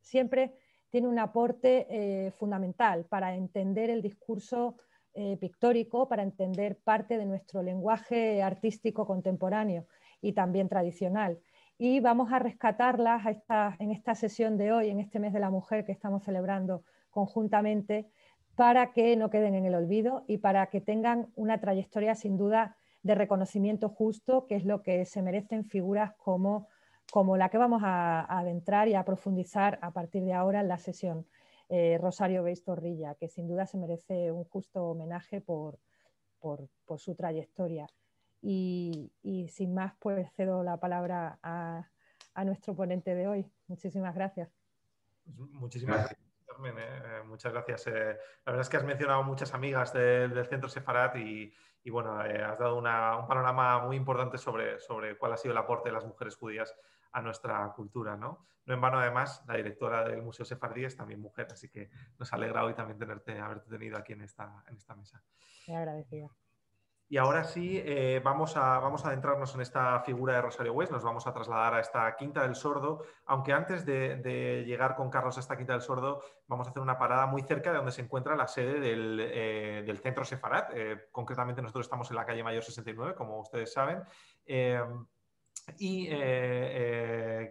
siempre 0.00 0.54
tiene 0.90 1.08
un 1.08 1.18
aporte 1.18 1.86
eh, 1.90 2.30
fundamental 2.32 3.04
para 3.04 3.34
entender 3.34 3.90
el 3.90 4.02
discurso 4.02 4.76
eh, 5.20 5.36
pictórico 5.36 6.08
para 6.08 6.22
entender 6.22 6.78
parte 6.78 7.18
de 7.18 7.26
nuestro 7.26 7.62
lenguaje 7.62 8.42
artístico 8.42 9.06
contemporáneo 9.06 9.84
y 10.22 10.32
también 10.32 10.70
tradicional. 10.70 11.38
Y 11.76 12.00
vamos 12.00 12.32
a 12.32 12.38
rescatarlas 12.38 13.22
en 13.78 13.90
esta 13.90 14.14
sesión 14.14 14.56
de 14.56 14.72
hoy, 14.72 14.88
en 14.88 14.98
este 14.98 15.18
mes 15.18 15.34
de 15.34 15.40
la 15.40 15.50
mujer 15.50 15.84
que 15.84 15.92
estamos 15.92 16.24
celebrando 16.24 16.84
conjuntamente, 17.10 18.08
para 18.56 18.92
que 18.92 19.14
no 19.16 19.28
queden 19.28 19.54
en 19.54 19.66
el 19.66 19.74
olvido 19.74 20.24
y 20.26 20.38
para 20.38 20.66
que 20.68 20.80
tengan 20.80 21.28
una 21.36 21.60
trayectoria 21.60 22.14
sin 22.14 22.38
duda 22.38 22.76
de 23.02 23.14
reconocimiento 23.14 23.90
justo, 23.90 24.46
que 24.46 24.56
es 24.56 24.64
lo 24.64 24.82
que 24.82 25.04
se 25.04 25.20
merecen 25.20 25.66
figuras 25.66 26.12
como, 26.16 26.66
como 27.10 27.36
la 27.36 27.50
que 27.50 27.58
vamos 27.58 27.82
a, 27.84 28.20
adentrar 28.38 28.88
y 28.88 28.94
a 28.94 29.04
profundizar 29.04 29.78
a 29.82 29.90
partir 29.90 30.24
de 30.24 30.32
ahora 30.32 30.60
en 30.60 30.68
la 30.68 30.78
sesión. 30.78 31.26
Eh, 31.72 31.98
Rosario 32.02 32.42
Beis 32.42 32.64
Torrilla, 32.64 33.14
que 33.14 33.28
sin 33.28 33.46
duda 33.46 33.64
se 33.64 33.78
merece 33.78 34.32
un 34.32 34.42
justo 34.42 34.82
homenaje 34.86 35.40
por, 35.40 35.78
su 36.98 37.14
trayectoria. 37.14 37.86
Y, 38.42 39.12
sin 39.48 39.72
más, 39.72 39.94
pues 40.00 40.32
cedo 40.34 40.64
la 40.64 40.78
palabra 40.78 41.38
a, 41.44 41.88
nuestro 42.44 42.74
ponente 42.74 43.14
de 43.14 43.28
hoy. 43.28 43.46
Muchísimas 43.68 44.16
gracias. 44.16 44.50
Pues 45.24 45.48
muchísimas 45.52 45.98
gracias. 45.98 46.20
Carmen, 46.44 46.76
eh, 46.76 46.82
eh, 46.82 47.22
muchas 47.24 47.52
gracias. 47.52 47.86
la 47.86 47.92
verdad 48.46 48.62
es 48.62 48.68
que 48.68 48.76
has 48.76 48.84
mencionado 48.84 49.22
muchas 49.22 49.54
amigas 49.54 49.92
del 49.92 50.44
Centro 50.46 50.68
Sefarat 50.68 51.14
y, 51.18 51.54
bueno, 51.88 52.18
has 52.18 52.58
dado 52.58 52.78
un 52.78 52.84
panorama 52.84 53.86
muy 53.86 53.96
importante 53.96 54.38
sobre 54.38 55.16
cuál 55.18 55.34
ha 55.34 55.36
sido 55.36 55.52
el 55.52 55.58
aporte 55.58 55.90
de 55.90 55.92
las 55.94 56.04
mujeres 56.04 56.34
judías 56.34 56.74
a 57.12 57.22
nuestra 57.22 57.72
cultura. 57.74 58.16
¿no? 58.16 58.46
no 58.66 58.74
en 58.74 58.80
vano, 58.80 58.98
además, 58.98 59.44
la 59.46 59.56
directora 59.56 60.04
del 60.04 60.22
Museo 60.22 60.44
Sefardí 60.44 60.84
es 60.84 60.96
también 60.96 61.20
mujer, 61.20 61.48
así 61.50 61.68
que 61.68 61.90
nos 62.18 62.32
alegra 62.32 62.64
hoy 62.64 62.74
también 62.74 62.98
tenerte, 62.98 63.38
haberte 63.38 63.68
tenido 63.68 63.98
aquí 63.98 64.12
en 64.12 64.22
esta, 64.22 64.64
en 64.68 64.76
esta 64.76 64.94
mesa. 64.94 65.22
Muy 65.66 65.76
agradecida. 65.76 66.30
Y 67.12 67.16
ahora 67.16 67.42
sí, 67.42 67.82
eh, 67.84 68.20
vamos, 68.22 68.56
a, 68.56 68.78
vamos 68.78 69.04
a 69.04 69.08
adentrarnos 69.08 69.52
en 69.56 69.62
esta 69.62 69.98
figura 69.98 70.34
de 70.34 70.42
Rosario 70.42 70.72
West, 70.72 70.92
nos 70.92 71.02
vamos 71.02 71.26
a 71.26 71.32
trasladar 71.32 71.74
a 71.74 71.80
esta 71.80 72.14
Quinta 72.14 72.42
del 72.42 72.54
Sordo, 72.54 73.02
aunque 73.26 73.52
antes 73.52 73.84
de, 73.84 74.62
llegar 74.64 74.94
con 74.94 75.10
Carlos 75.10 75.36
a 75.36 75.40
esta 75.40 75.56
Quinta 75.56 75.72
del 75.72 75.82
Sordo, 75.82 76.22
vamos 76.46 76.68
a 76.68 76.70
hacer 76.70 76.80
una 76.80 76.98
parada 76.98 77.26
muy 77.26 77.42
cerca 77.42 77.72
de 77.72 77.78
donde 77.78 77.90
se 77.90 78.02
encuentra 78.02 78.36
la 78.36 78.46
sede 78.46 78.78
del, 78.78 79.18
eh, 79.20 79.98
Centro 80.00 80.24
Sefarat. 80.24 80.70
Eh, 80.72 81.08
concretamente 81.10 81.60
nosotros 81.60 81.86
estamos 81.86 82.08
en 82.10 82.14
la 82.14 82.24
calle 82.24 82.44
Mayor 82.44 82.62
69, 82.62 83.16
como 83.16 83.40
ustedes 83.40 83.72
saben. 83.72 84.04
Y 85.78 86.08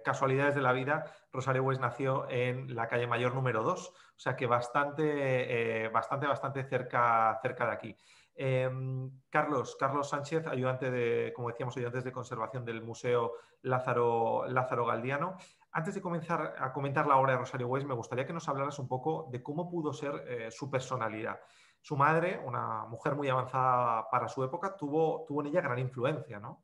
casualidades 0.03 0.55
de 0.55 0.61
la 0.61 0.73
vida, 0.73 1.05
Rosario 1.31 1.63
West 1.63 1.79
nació 1.79 2.29
en 2.29 2.75
la 2.75 2.87
calle 2.87 3.07
Mayor 3.07 3.33
número 3.33 3.63
2, 3.63 3.87
o 3.89 3.93
sea 4.15 4.35
que 4.35 4.45
bastante, 4.45 5.87
bastante, 5.89 6.27
bastante 6.27 6.63
cerca, 6.65 7.39
cerca 7.41 7.65
de 7.65 7.71
aquí. 7.71 7.97
Em, 8.41 9.11
Carlos, 9.29 9.75
Carlos 9.77 10.07
Sánchez, 10.07 10.47
ayudante 10.47 10.89
de, 10.89 11.33
como 11.35 11.49
decíamos, 11.49 11.75
ayudantes 11.75 12.05
de 12.05 12.13
conservación 12.13 12.63
del 12.63 12.81
Museo 12.81 13.33
Lázaro, 13.63 14.45
Lázaro 14.47 14.85
Galdiano. 14.85 15.35
Antes 15.73 15.95
de 15.95 16.01
comenzar 16.01 16.55
a 16.57 16.71
comentar 16.71 17.05
la 17.05 17.17
obra 17.17 17.33
de 17.33 17.39
Rosario 17.39 17.67
Weiss, 17.67 17.83
me 17.83 17.93
gustaría 17.93 18.25
que 18.25 18.31
nos 18.31 18.47
hablaras 18.47 18.79
un 18.79 18.87
poco 18.87 19.27
de 19.29 19.43
cómo 19.43 19.69
pudo 19.69 19.91
ser 19.91 20.23
eh, 20.25 20.51
su 20.51 20.71
personalidad. 20.71 21.37
Su 21.81 21.97
madre, 21.97 22.39
una 22.41 22.85
mujer 22.85 23.15
muy 23.15 23.27
avanzada 23.27 24.09
para 24.09 24.29
su 24.29 24.41
época, 24.41 24.73
tuvo, 24.77 25.25
tuvo 25.27 25.41
en 25.41 25.47
ella 25.47 25.59
gran 25.59 25.77
influencia, 25.79 26.39
¿no? 26.39 26.63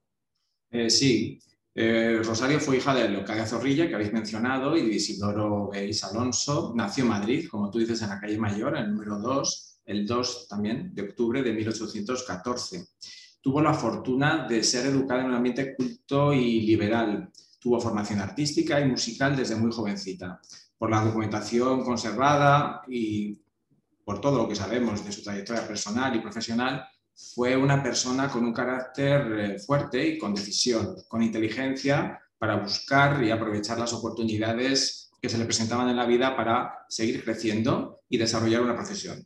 Eh, 0.76 0.90
sí. 0.90 1.40
Eh, 1.74 2.22
Rosario 2.24 2.60
fue 2.60 2.78
hija 2.78 2.94
de 2.94 3.10
Leocadia 3.10 3.46
Zorrilla, 3.46 3.88
que 3.88 3.96
habéis 3.96 4.12
mencionado, 4.12 4.76
y 4.76 4.86
de 4.86 4.96
Isidoro 4.96 5.70
Beis 5.70 6.04
Alonso. 6.04 6.74
Nació 6.76 7.04
en 7.06 7.10
Madrid, 7.10 7.48
como 7.50 7.70
tú 7.72 7.80
dices, 7.80 8.02
en 8.02 8.10
la 8.10 8.20
calle 8.20 8.38
Mayor, 8.38 8.78
el 8.78 8.92
número 8.92 9.20
2 9.20 9.72
el 9.86 10.06
2 10.06 10.48
también 10.48 10.94
de 10.94 11.04
octubre 11.04 11.44
de 11.44 11.54
1814. 11.54 12.88
Tuvo 13.40 13.62
la 13.62 13.74
fortuna 13.74 14.48
de 14.48 14.64
ser 14.64 14.88
educada 14.88 15.22
en 15.22 15.28
un 15.28 15.36
ambiente 15.36 15.76
culto 15.76 16.34
y 16.34 16.62
liberal. 16.62 17.32
Tuvo 17.60 17.80
formación 17.80 18.20
artística 18.20 18.82
y 18.82 18.90
musical 18.90 19.36
desde 19.36 19.56
muy 19.56 19.72
jovencita. 19.72 20.42
Por 20.78 20.90
la 20.90 21.04
documentación 21.04 21.84
conservada 21.84 22.82
y 22.88 23.38
por 24.04 24.20
todo 24.20 24.40
lo 24.40 24.48
que 24.48 24.56
sabemos 24.56 25.06
de 25.06 25.12
su 25.12 25.24
trayectoria 25.24 25.68
personal 25.68 26.16
y 26.16 26.20
profesional, 26.20 26.86
fue 27.16 27.56
una 27.56 27.82
persona 27.82 28.30
con 28.30 28.44
un 28.44 28.54
carácter 28.54 29.40
eh, 29.40 29.60
fuerte 29.60 30.06
y 30.06 30.18
con 30.18 30.36
decisión, 30.36 30.96
con 31.08 31.24
inteligencia 31.24 32.20
para 32.38 32.58
buscar 32.58 33.24
y 33.24 33.32
aprovechar 33.32 33.80
las 33.80 33.94
oportunidades 33.94 35.12
que 35.22 35.30
se 35.30 35.38
le 35.38 35.46
presentaban 35.46 35.90
en 35.90 35.96
la 35.96 36.06
vida 36.06 36.36
para 36.36 36.86
seguir 36.90 37.24
creciendo 37.24 38.02
y 38.10 38.18
desarrollar 38.18 38.62
una 38.62 38.76
profesión. 38.76 39.26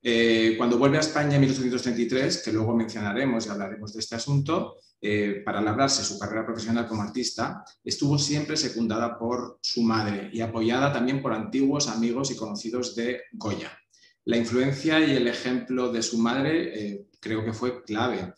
Eh, 0.00 0.54
cuando 0.56 0.78
vuelve 0.78 0.98
a 0.98 1.00
España 1.00 1.34
en 1.34 1.40
1833, 1.40 2.42
que 2.44 2.52
luego 2.52 2.74
mencionaremos 2.74 3.46
y 3.46 3.48
hablaremos 3.48 3.92
de 3.92 4.00
este 4.00 4.14
asunto, 4.14 4.76
eh, 5.00 5.42
para 5.44 5.60
labrarse 5.60 6.04
su 6.04 6.18
carrera 6.18 6.46
profesional 6.46 6.86
como 6.86 7.02
artista, 7.02 7.64
estuvo 7.84 8.16
siempre 8.16 8.56
secundada 8.56 9.18
por 9.18 9.58
su 9.60 9.82
madre 9.82 10.30
y 10.32 10.40
apoyada 10.40 10.92
también 10.92 11.20
por 11.20 11.32
antiguos 11.32 11.88
amigos 11.88 12.30
y 12.30 12.36
conocidos 12.36 12.94
de 12.94 13.22
Goya. 13.32 13.76
La 14.24 14.36
influencia 14.36 15.00
y 15.00 15.16
el 15.16 15.26
ejemplo 15.26 15.92
de 15.92 16.02
su 16.02 16.18
madre 16.18 17.07
creo 17.20 17.44
que 17.44 17.52
fue 17.52 17.82
clave. 17.82 18.34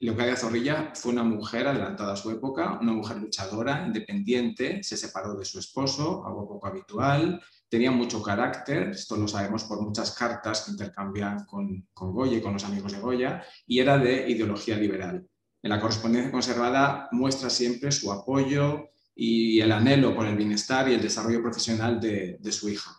Leocadia 0.00 0.36
Zorrilla 0.36 0.92
fue 0.94 1.12
una 1.12 1.22
mujer 1.22 1.68
adelantada 1.68 2.14
a 2.14 2.16
su 2.16 2.30
época, 2.30 2.78
una 2.80 2.92
mujer 2.92 3.18
luchadora, 3.18 3.84
independiente, 3.86 4.82
se 4.82 4.96
separó 4.96 5.34
de 5.34 5.44
su 5.44 5.58
esposo, 5.58 6.24
algo 6.26 6.48
poco 6.48 6.68
habitual, 6.68 7.42
tenía 7.68 7.90
mucho 7.90 8.22
carácter, 8.22 8.90
esto 8.90 9.16
lo 9.16 9.28
sabemos 9.28 9.64
por 9.64 9.82
muchas 9.82 10.12
cartas 10.12 10.62
que 10.62 10.70
intercambian 10.70 11.44
con, 11.44 11.86
con 11.92 12.12
Goya 12.12 12.38
y 12.38 12.40
con 12.40 12.54
los 12.54 12.64
amigos 12.64 12.92
de 12.92 13.00
Goya, 13.00 13.44
y 13.66 13.78
era 13.78 13.98
de 13.98 14.30
ideología 14.30 14.76
liberal. 14.76 15.28
En 15.62 15.70
la 15.70 15.80
correspondencia 15.80 16.32
conservada 16.32 17.08
muestra 17.12 17.50
siempre 17.50 17.92
su 17.92 18.10
apoyo 18.10 18.88
y 19.14 19.60
el 19.60 19.70
anhelo 19.70 20.14
por 20.14 20.26
el 20.26 20.36
bienestar 20.36 20.88
y 20.88 20.94
el 20.94 21.02
desarrollo 21.02 21.42
profesional 21.42 22.00
de, 22.00 22.38
su 22.50 22.70
hija. 22.70 22.90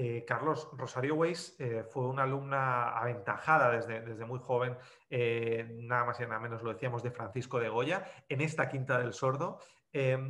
Eh, 0.00 0.24
Carlos, 0.24 0.68
Rosario 0.74 1.16
Weiss 1.16 1.56
eh, 1.58 1.82
fue 1.90 2.06
una 2.06 2.22
alumna 2.22 2.90
aventajada 2.90 3.72
desde, 3.72 4.00
desde 4.00 4.24
muy 4.24 4.38
joven, 4.38 4.76
eh, 5.10 5.76
nada 5.80 6.04
más 6.04 6.20
y 6.20 6.22
nada 6.22 6.38
menos 6.38 6.62
lo 6.62 6.72
decíamos, 6.72 7.02
de 7.02 7.10
Francisco 7.10 7.58
de 7.58 7.68
Goya, 7.68 8.04
en 8.28 8.40
esta 8.40 8.68
Quinta 8.68 9.00
del 9.00 9.12
Sordo. 9.12 9.58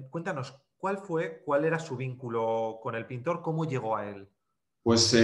cuéntanos, 0.08 0.54
¿Cuál 0.78 0.96
fue, 0.96 1.42
cuál 1.44 1.66
era 1.66 1.78
su 1.78 1.98
vínculo 1.98 2.78
con 2.82 2.94
el 2.94 3.04
pintor? 3.04 3.42
¿Cómo 3.42 3.66
llegó 3.66 3.94
a 3.94 4.08
él? 4.08 4.26
Pues 4.82 5.14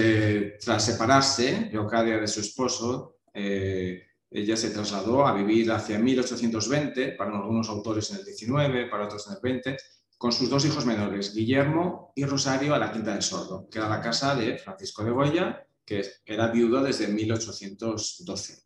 tras 0.63 0.85
separarse, 0.85 1.71
Leocadia 1.73 2.19
de 2.19 2.27
su 2.27 2.41
esposo, 2.41 3.21
ella 3.33 4.57
se 4.57 4.71
trasladó 4.71 5.27
a 5.27 5.33
vivir 5.33 5.73
hacia 5.73 5.99
1820, 5.99 7.13
para 7.13 7.31
algunos 7.31 7.71
autores 7.71 8.11
en 8.11 8.19
el 8.19 8.25
19, 8.27 8.91
para 8.91 9.05
otros 9.07 9.27
en 9.29 9.37
el 9.37 9.41
20, 9.41 9.77
con 10.19 10.33
sus 10.33 10.49
dos 10.49 10.65
hijos 10.65 10.87
menores, 10.87 11.35
Guillermo 11.35 12.13
y 12.15 12.25
Rosario, 12.25 12.75
a 12.75 12.79
la 12.79 12.93
Quinta 12.93 13.13
del 13.13 13.23
Sordo, 13.23 13.69
que 13.71 13.79
era 13.79 13.89
la 13.89 14.01
casa 14.01 14.35
de 14.35 14.59
Francisco 14.59 15.05
de 15.05 15.11
Goya, 15.11 15.67
que 15.85 16.03
era 16.25 16.49
viudo 16.49 16.83
desde 16.83 17.09
1812. 17.09 18.63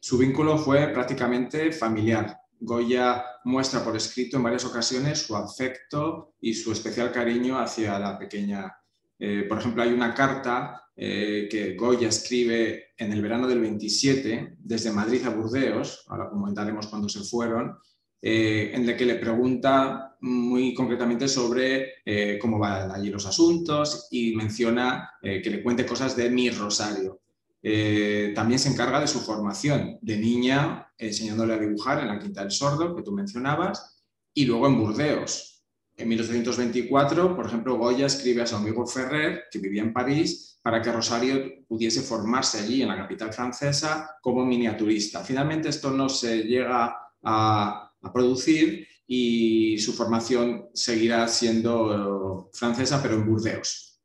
Su 0.00 0.18
vínculo 0.18 0.56
fue 0.56 0.88
prácticamente 0.88 1.72
familiar. 1.72 2.36
Goya 2.58 3.24
muestra 3.44 3.82
por 3.82 3.96
escrito 3.96 4.36
en 4.36 4.42
varias 4.42 4.64
ocasiones 4.64 5.20
su 5.20 5.34
afecto 5.36 6.34
y 6.40 6.54
su 6.54 6.72
especial 6.72 7.10
cariño 7.10 7.58
hacia 7.58 7.98
la 7.98 8.18
pequeña. 8.18 8.72
Eh, 9.18 9.44
por 9.48 9.58
ejemplo, 9.58 9.82
hay 9.82 9.92
una 9.92 10.14
carta 10.14 10.84
eh, 10.96 11.48
que 11.50 11.74
Goya 11.74 12.08
escribe 12.08 12.92
en 12.96 13.12
el 13.12 13.22
verano 13.22 13.48
del 13.48 13.60
27 13.60 14.56
desde 14.58 14.92
Madrid 14.92 15.26
a 15.26 15.30
Burdeos, 15.30 16.04
ahora 16.08 16.28
comentaremos 16.28 16.86
cuando 16.88 17.08
se 17.08 17.20
fueron, 17.20 17.78
eh, 18.20 18.72
en 18.74 18.86
la 18.86 18.96
que 18.96 19.06
le 19.06 19.14
pregunta 19.14 20.09
muy 20.20 20.74
concretamente 20.74 21.28
sobre 21.28 21.94
cómo 22.40 22.58
van 22.58 22.90
allí 22.90 23.10
los 23.10 23.26
asuntos 23.26 24.08
y 24.10 24.34
menciona 24.34 25.10
que 25.22 25.50
le 25.50 25.62
cuente 25.62 25.86
cosas 25.86 26.16
de 26.16 26.30
mi 26.30 26.50
Rosario. 26.50 27.20
Eh, 27.62 28.32
también 28.34 28.58
se 28.58 28.70
encarga 28.70 29.00
de 29.00 29.06
su 29.06 29.20
formación 29.20 29.98
de 30.00 30.16
niña, 30.16 30.92
enseñándole 30.96 31.54
a 31.54 31.58
dibujar 31.58 32.00
en 32.00 32.08
la 32.08 32.18
Quinta 32.18 32.42
del 32.42 32.50
Sordo, 32.50 32.94
que 32.94 33.02
tú 33.02 33.12
mencionabas, 33.12 34.02
y 34.32 34.46
luego 34.46 34.66
en 34.66 34.78
Burdeos. 34.78 35.62
En 35.96 36.08
1824, 36.08 37.36
por 37.36 37.46
ejemplo, 37.46 37.76
Goya 37.76 38.06
escribe 38.06 38.42
a 38.42 38.46
su 38.46 38.56
amigo 38.56 38.86
Ferrer, 38.86 39.44
que 39.50 39.58
vivía 39.58 39.82
en 39.82 39.92
París, 39.92 40.58
para 40.62 40.80
que 40.80 40.92
Rosario 40.92 41.66
pudiese 41.68 42.00
formarse 42.00 42.60
allí, 42.60 42.82
en 42.82 42.88
la 42.88 42.96
capital 42.96 43.32
francesa, 43.32 44.16
como 44.22 44.44
miniaturista. 44.44 45.22
Finalmente 45.22 45.68
esto 45.68 45.90
no 45.90 46.08
se 46.08 46.44
llega 46.44 46.96
a, 47.22 47.86
producir 48.14 48.88
y 49.12 49.76
su 49.78 49.92
formación 49.92 50.68
seguirá 50.72 51.26
siendo 51.26 52.46
eh, 52.46 52.50
francesa, 52.52 53.02
pero 53.02 53.16
en 53.16 53.26
Burdeos. 53.26 54.00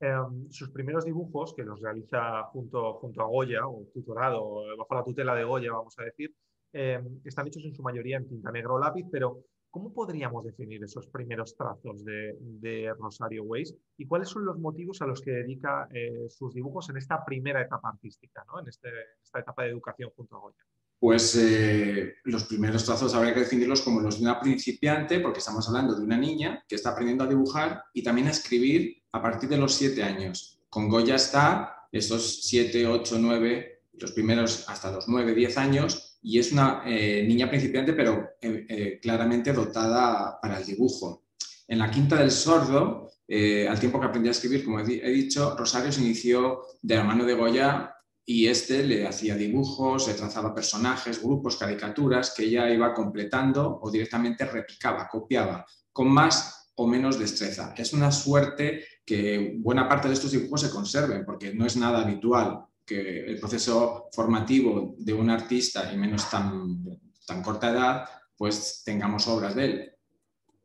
Em, 0.00 0.50
sus 0.50 0.70
primeros 0.70 1.04
dibujos, 1.04 1.54
que 1.54 1.62
los 1.62 1.80
realiza 1.80 2.42
junto, 2.52 2.94
junto 2.94 3.22
a 3.22 3.26
Goya, 3.26 3.68
o 3.68 3.86
tutorado, 3.94 4.64
bajo 4.76 4.94
la 4.96 5.04
tutela 5.04 5.36
de 5.36 5.44
Goya, 5.44 5.70
vamos 5.72 5.96
a 6.00 6.02
decir, 6.02 6.34
em, 6.72 7.20
están 7.24 7.46
hechos 7.46 7.64
en 7.64 7.72
su 7.72 7.80
mayoría 7.84 8.16
en 8.16 8.26
tinta 8.26 8.50
negra 8.50 8.76
lápiz, 8.76 9.06
pero 9.08 9.44
¿cómo 9.70 9.92
podríamos 9.92 10.44
definir 10.44 10.82
esos 10.82 11.06
primeros 11.06 11.56
trazos 11.56 12.04
de, 12.04 12.92
Rosario 12.98 13.44
Weiss 13.44 13.72
y 13.96 14.04
cuáles 14.04 14.30
son 14.30 14.46
los 14.46 14.58
motivos 14.58 15.00
a 15.00 15.06
los 15.06 15.20
que 15.20 15.30
dedica 15.30 15.86
eh, 15.94 16.28
sus 16.28 16.52
dibujos 16.54 16.90
en 16.90 16.96
esta 16.96 17.24
primera 17.24 17.62
etapa 17.62 17.90
artística, 17.90 18.44
¿no? 18.48 18.58
en 18.58 18.66
este, 18.66 18.88
esta 19.22 19.38
etapa 19.38 19.62
de 19.62 19.70
educación 19.70 20.10
junto 20.16 20.34
a 20.34 20.40
Goya? 20.40 20.64
Pues 21.00 21.34
eh, 21.34 22.16
los 22.24 22.44
primeros 22.44 22.84
trazos 22.84 23.14
habría 23.14 23.32
que 23.32 23.40
definirlos 23.40 23.80
como 23.80 24.02
los 24.02 24.18
de 24.18 24.22
una 24.22 24.38
principiante, 24.38 25.18
porque 25.20 25.38
estamos 25.38 25.66
hablando 25.66 25.94
de 25.94 26.04
una 26.04 26.18
niña 26.18 26.62
que 26.68 26.74
está 26.74 26.90
aprendiendo 26.90 27.24
a 27.24 27.26
dibujar 27.26 27.84
y 27.94 28.02
también 28.02 28.28
a 28.28 28.32
escribir 28.32 29.02
a 29.10 29.22
partir 29.22 29.48
de 29.48 29.56
los 29.56 29.74
siete 29.74 30.02
años. 30.02 30.60
Con 30.68 30.90
Goya 30.90 31.14
está 31.14 31.88
esos 31.90 32.42
siete, 32.42 32.86
ocho, 32.86 33.16
nueve, 33.18 33.84
los 33.94 34.12
primeros 34.12 34.68
hasta 34.68 34.92
los 34.92 35.08
nueve, 35.08 35.34
diez 35.34 35.56
años, 35.56 36.18
y 36.22 36.38
es 36.38 36.52
una 36.52 36.82
eh, 36.84 37.24
niña 37.26 37.48
principiante, 37.48 37.94
pero 37.94 38.32
eh, 38.42 38.98
claramente 39.00 39.54
dotada 39.54 40.38
para 40.38 40.58
el 40.58 40.66
dibujo. 40.66 41.24
En 41.66 41.78
la 41.78 41.90
Quinta 41.90 42.16
del 42.16 42.30
Sordo, 42.30 43.10
al 43.26 43.80
tiempo 43.80 44.00
que 44.00 44.06
aprendía 44.06 44.32
a 44.32 44.32
escribir, 44.32 44.64
como 44.64 44.80
he, 44.80 44.84
dicho, 44.84 45.56
Rosario 45.56 45.92
se 45.92 46.02
inició 46.02 46.62
de 46.82 46.96
la 46.96 47.04
mano 47.04 47.24
de 47.24 47.34
Goya 47.34 47.94
y 48.32 48.46
este 48.46 48.84
le 48.84 49.08
hacía 49.08 49.34
dibujos, 49.34 50.06
le 50.06 50.14
trazaba 50.14 50.54
personajes, 50.54 51.20
grupos, 51.20 51.56
caricaturas 51.56 52.32
que 52.32 52.44
ella 52.44 52.70
iba 52.70 52.94
completando 52.94 53.80
o 53.82 53.90
directamente 53.90 54.44
replicaba, 54.44 55.08
copiaba, 55.08 55.66
con 55.92 56.08
más 56.08 56.70
o 56.76 56.86
menos 56.86 57.18
destreza. 57.18 57.74
Es 57.76 57.92
una 57.92 58.12
suerte 58.12 58.84
que 59.04 59.56
buena 59.58 59.88
parte 59.88 60.06
de 60.06 60.14
estos 60.14 60.30
dibujos 60.30 60.60
se 60.60 60.70
conserven, 60.70 61.24
porque 61.24 61.52
no 61.52 61.66
es 61.66 61.76
nada 61.76 62.02
habitual 62.02 62.66
que 62.86 63.24
el 63.24 63.40
proceso 63.40 64.08
formativo 64.12 64.94
de 64.96 65.12
un 65.12 65.28
artista, 65.28 65.92
y 65.92 65.96
menos 65.96 66.30
tan, 66.30 66.84
tan 67.26 67.42
corta 67.42 67.72
edad, 67.72 68.04
pues 68.36 68.82
tengamos 68.84 69.26
obras 69.26 69.56
de 69.56 69.64
él. 69.64 69.92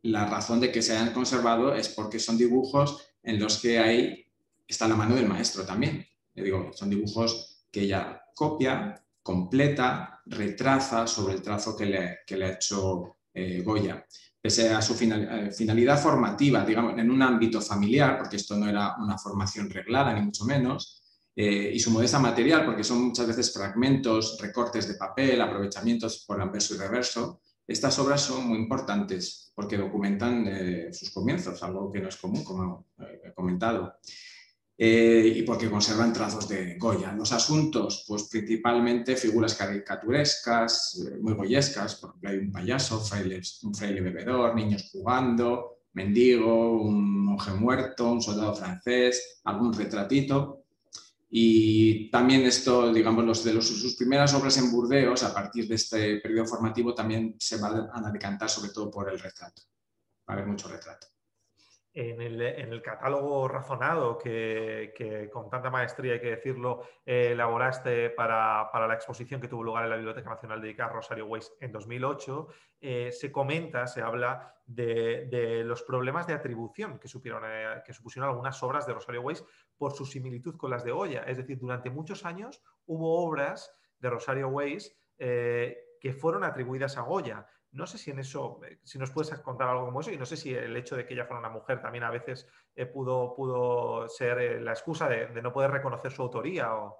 La 0.03 0.27
razón 0.27 0.60
de 0.60 0.72
que 0.72 0.84
se 0.84 0.95
hayan 0.95 1.13
conservado 1.13 1.74
es 1.74 1.89
porque 1.89 2.19
son 2.19 2.38
dibujos 2.38 3.07
en 3.24 3.39
los 3.39 3.57
que 3.57 3.79
hay, 3.79 4.31
está 4.67 4.88
la 4.88 4.95
mano 4.95 5.15
del 5.15 5.27
maestro 5.27 5.65
también. 5.65 6.05
Le 6.36 6.43
digo, 6.43 6.69
son 6.74 6.91
dibujos 6.91 7.55
que 7.75 7.82
ella 7.82 8.24
copia, 8.34 8.96
completa, 9.22 10.22
retraza 10.27 11.05
sobre 11.05 11.34
el 11.34 11.41
trazo 11.41 11.75
que 11.75 11.86
le, 11.86 12.20
que 12.25 12.38
le 12.38 12.46
ha 12.46 12.53
hecho 12.53 13.17
eh, 13.34 13.62
Goya. 13.65 14.01
Pese 14.41 14.70
a 14.70 14.82
su 14.82 14.94
eh, 14.94 15.51
finalidad 15.51 16.01
formativa, 16.01 16.63
digamos, 16.63 16.98
en 16.98 17.12
un 17.12 17.22
ámbito 17.22 17.60
familiar, 17.60 18.17
porque 18.17 18.38
esto 18.38 18.55
no 18.55 18.70
era 18.70 18.96
una 18.98 19.17
formación 19.17 19.70
reglada, 19.70 20.13
ni 20.13 20.22
mucho 20.22 20.46
menos, 20.46 21.03
eh, 21.36 21.70
y 21.74 21.77
su 21.77 21.91
modesta 21.91 22.17
material, 22.17 22.63
porque 22.63 22.86
son 22.86 23.08
muchas 23.08 23.27
veces 23.27 23.53
fragmentos, 23.53 24.38
recortes 24.39 24.88
de 24.88 24.94
papel, 24.94 25.41
aprovechamientos 25.41 26.24
por 26.25 26.41
anverso 26.41 26.75
y 26.75 26.77
reverso. 26.77 27.41
Estas 27.67 28.00
obras 28.00 28.22
son 28.22 28.48
muy 28.48 28.58
importantes 28.58 29.51
porque 29.53 29.77
documentan 29.77 30.48
eh, 30.48 30.94
sus 30.94 31.10
comienzos, 31.10 31.62
algo 31.62 31.91
que 31.91 32.00
no 32.00 32.08
es 32.08 32.15
común, 32.15 32.46
como 32.46 32.86
he 33.22 33.34
comentado. 33.34 33.96
Eh, 34.77 35.34
y 35.38 35.41
porque 35.44 35.70
conservan 35.70 36.12
trazos 36.12 36.50
de 36.50 36.77
Goya. 36.77 37.13
Los 37.13 37.32
asuntos, 37.32 38.03
pues 38.08 38.24
principalmente 38.24 39.15
figuras 39.15 39.55
caricaturescas, 39.55 41.01
muy 41.22 41.34
goyescas, 41.34 41.96
por 41.96 42.10
ejemplo 42.10 42.29
hay 42.29 42.38
un 42.39 42.51
payaso, 42.51 43.01
un 43.63 43.74
fraile 43.74 44.01
bebedor, 44.01 44.53
niños 44.53 44.89
jugando, 44.91 45.77
mendigo, 45.94 46.82
un 46.82 47.25
monje 47.25 47.51
muerto, 47.51 48.12
un 48.12 48.22
soldado 48.22 48.53
francés, 48.53 49.39
algún 49.46 49.74
retratito. 49.74 50.63
Y 51.29 52.10
también 52.12 52.44
esto, 52.44 52.94
digamos, 52.94 53.24
los 53.25 53.44
de 53.44 53.62
sus 53.62 53.96
primeras 53.96 54.34
obras 54.34 54.58
en 54.58 54.72
Burdeos, 54.72 55.24
a 55.24 55.34
partir 55.34 55.67
de 55.67 55.75
este 55.75 56.17
periodo 56.17 56.48
formativo, 56.48 56.94
también 56.94 57.36
se 57.39 57.58
van 57.58 57.89
a 57.94 58.12
decantar 58.12 58.50
sobre 58.50 58.72
todo 58.72 58.91
por 58.91 59.10
el 59.10 59.20
retrato. 59.20 59.62
Va 60.29 60.34
a 60.34 60.38
haber 60.38 60.48
mucho 60.48 60.67
retrato 60.67 61.14
en 61.96 62.22
el, 62.22 62.82
catálogo 62.82 63.48
razonado 63.48 64.18
que, 64.18 65.30
con 65.32 65.50
tanta 65.50 65.70
maestría, 65.70 66.14
hay 66.14 66.20
que 66.20 66.36
decirlo, 66.36 66.84
elaboraste 67.06 68.10
para, 68.10 68.70
la 68.88 68.94
exposición 68.94 69.39
que 69.39 69.48
tuvo 69.48 69.63
lugar 69.63 69.86
en 69.86 69.91
la 69.91 69.96
Biblioteca 69.96 70.30
Nacional 70.30 70.62
dedicada 70.62 70.89
a 70.89 70.93
Rosario 70.93 71.26
Weiss 71.26 71.54
en 71.62 71.72
2008, 71.72 72.48
eh, 72.82 73.12
se 73.13 73.32
comenta, 73.32 73.88
se 73.88 74.02
habla 74.02 74.56
de, 74.65 75.63
los 75.65 75.84
problemas 75.84 76.28
de 76.28 76.34
atribución 76.34 77.00
que, 77.00 77.08
supieron, 77.08 77.43
eh, 77.46 77.82
que 77.86 77.93
supusieron 77.93 78.30
algunas 78.30 78.62
obras 78.62 78.86
de 78.86 78.93
Rosario 78.93 79.22
Weiss 79.22 79.46
por 79.78 79.93
su 79.93 80.06
similitud 80.06 80.58
con 80.58 80.72
las 80.72 80.84
de 80.84 80.91
Goya. 80.91 81.24
Es 81.24 81.38
decir, 81.38 81.58
durante 81.58 81.89
muchos 81.89 82.26
años 82.26 82.62
hubo 82.86 83.24
obras 83.26 83.74
de 84.00 84.10
Rosario 84.10 84.50
Weiss 84.50 84.93
eh, 85.17 85.78
que 86.02 86.13
fueron 86.13 86.43
atribuidas 86.43 86.98
a 86.98 87.02
Goya. 87.02 87.48
No 87.76 87.86
sé 87.86 87.98
si 87.98 88.10
en 88.12 88.20
eso, 88.20 88.62
eh, 88.66 88.80
si 88.84 88.98
nos 88.98 89.12
puedes 89.12 89.38
contar 89.40 89.68
algo 89.68 89.86
como 89.86 90.00
eso, 90.00 90.10
y 90.10 90.18
no 90.18 90.26
sé 90.26 90.38
si 90.38 90.54
el 90.54 90.76
hecho 90.78 90.96
de 90.96 91.06
que 91.06 91.14
ella 91.14 91.26
fuera 91.26 91.42
una 91.42 91.50
mujer 91.50 91.82
también 91.82 92.06
a 92.06 92.10
veces 92.10 92.48
eh, 92.74 92.86
pudo, 92.86 93.36
pudo 93.36 94.08
ser 94.08 94.40
eh, 94.40 94.62
la 94.62 94.72
excusa 94.72 95.10
de, 95.10 95.42
no 95.42 95.52
poder 95.52 95.72
reconocer 95.72 96.14
su 96.14 96.22
autoría. 96.22 96.74
O... 96.74 96.98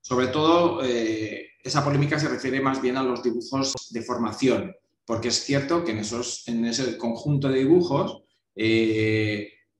Sobre 0.00 0.26
todo, 0.26 0.82
esa 0.82 1.84
polémica 1.84 2.18
se 2.18 2.28
refiere 2.28 2.60
más 2.60 2.82
bien 2.82 2.96
a 2.96 3.04
los 3.04 3.22
dibujos 3.22 3.74
de 3.90 4.02
formación, 4.02 4.74
porque 5.04 5.28
es 5.28 5.44
cierto 5.44 5.84
que 5.84 5.92
en, 5.92 5.98
esos, 5.98 6.46
en 6.48 6.64
ese 6.64 6.98
conjunto 6.98 7.48
de 7.48 7.58
dibujos 7.58 8.24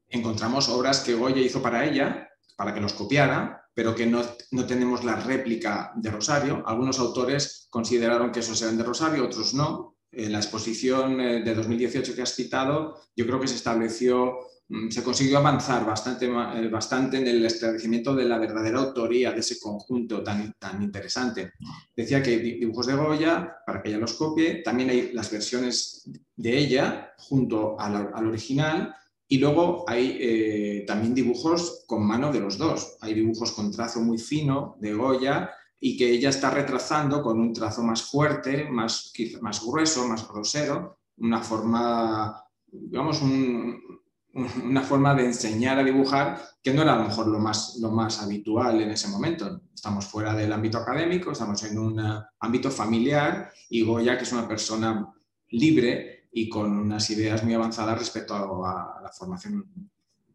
encontramos 0.09 0.69
obras 0.69 1.01
que 1.01 1.15
Goya 1.15 1.41
hizo 1.41 1.61
para 1.61 1.85
ella, 1.85 2.29
para 2.57 2.73
que 2.73 2.81
los 2.81 2.93
copiara, 2.93 3.69
pero 3.75 3.95
que 3.95 4.07
no, 4.07 4.23
no, 4.53 4.67
tenemos 4.67 5.05
la 5.05 5.17
réplica 5.17 5.93
de 5.97 6.11
Rosario. 6.11 6.63
Algunos 6.67 6.99
autores 6.99 7.69
consideraron 7.71 8.33
que 8.33 8.41
esos 8.41 8.61
eran 8.63 8.79
de 8.79 8.85
Rosario, 8.85 9.25
otros 9.25 9.55
no, 9.55 9.96
en 10.16 10.33
la 10.33 10.38
exposición 10.38 11.20
eh, 11.20 11.42
de 11.42 11.55
2018 11.55 12.14
que 12.14 12.22
has 12.22 12.35
citado, 12.35 12.96
yo 13.14 13.26
creo 13.26 13.38
que 13.38 13.48
se 13.48 13.57
estableció, 13.57 14.38
mm, 14.68 14.88
se 14.90 15.02
consiguió 15.02 15.38
avanzar 15.38 15.85
bastante, 15.85 16.26
eh, 16.26 16.68
bastante 16.68 17.18
en 17.18 17.29
el 17.29 17.44
establecimiento 17.44 18.14
de 18.14 18.24
la 18.24 18.38
verdadera 18.38 18.79
autoría 18.79 19.33
de 19.33 19.40
ese 19.40 19.61
conjunto 19.61 20.22
tan, 20.22 20.55
tan 20.59 20.83
interesante. 20.83 21.52
Decía 21.94 22.22
que 22.22 22.38
dibujos 22.38 22.87
de 22.87 22.94
Goya, 22.94 23.57
para 23.66 23.83
que 23.83 23.90
ella 23.90 23.98
los 23.98 24.14
copie, 24.14 24.62
también 24.62 24.90
hay 24.90 25.12
las 25.12 25.31
versiones 25.31 26.11
de 26.35 26.59
ella 26.59 27.12
junto 27.18 27.79
al, 27.79 28.11
al 28.14 28.26
original, 28.26 28.94
y 29.29 29.38
luego 29.38 29.85
hay 29.88 30.16
eh, 30.20 30.85
también 30.87 31.14
dibujos 31.14 31.85
con 31.87 32.07
mano 32.07 32.33
de 32.33 32.40
los 32.40 32.59
dos. 32.59 32.96
Hay 33.00 33.14
dibujos 33.14 33.52
con 33.52 33.72
trazo 33.72 34.00
muy 34.00 34.18
fino 34.18 34.76
de 34.79 34.94
Goya 34.94 35.50
y 35.81 35.97
que 35.97 36.11
ella 36.11 36.31
está 36.31 36.51
retrasando 36.51 37.23
con 37.23 37.41
un 37.41 37.53
trazo 37.53 37.83
más 37.83 38.03
fuerte, 38.03 38.69
más, 38.71 39.12
más 39.41 39.65
grueso, 39.65 40.09
más 40.09 40.27
grosero, 40.27 40.99
una 41.19 41.43
forma, 41.43 42.45
digamos, 42.67 43.21
una 43.23 44.83
forma 44.83 45.15
de 45.15 45.27
enseñar 45.27 45.79
a 45.79 45.85
dibujar 45.85 46.43
que 46.62 46.73
no 46.73 46.83
era 46.83 46.95
a 46.95 46.99
lo 46.99 47.05
mejor 47.05 47.27
lo 47.29 47.39
más, 47.39 47.77
lo 47.81 47.91
más 47.91 48.23
habitual 48.23 48.81
en 48.81 48.91
ese 48.91 49.09
momento. 49.09 49.62
Estamos 49.75 50.07
fuera 50.07 50.35
del 50.35 50.53
ámbito 50.53 50.79
académico, 50.79 51.33
estamos 51.33 51.62
en 51.62 51.79
un 51.79 52.23
ámbito 52.41 52.71
familiar 52.71 53.51
y 53.71 53.83
Goya, 53.83 54.17
que 54.17 54.25
es 54.25 54.33
una 54.33 54.47
persona 54.47 55.12
libre 55.49 56.29
y 56.33 56.49
con 56.49 56.79
unas 56.79 57.09
ideas 57.11 57.43
muy 57.45 57.55
avanzadas 57.55 57.99
respecto 57.99 58.35
a 58.35 59.01
la 59.03 59.11
formación 59.11 59.65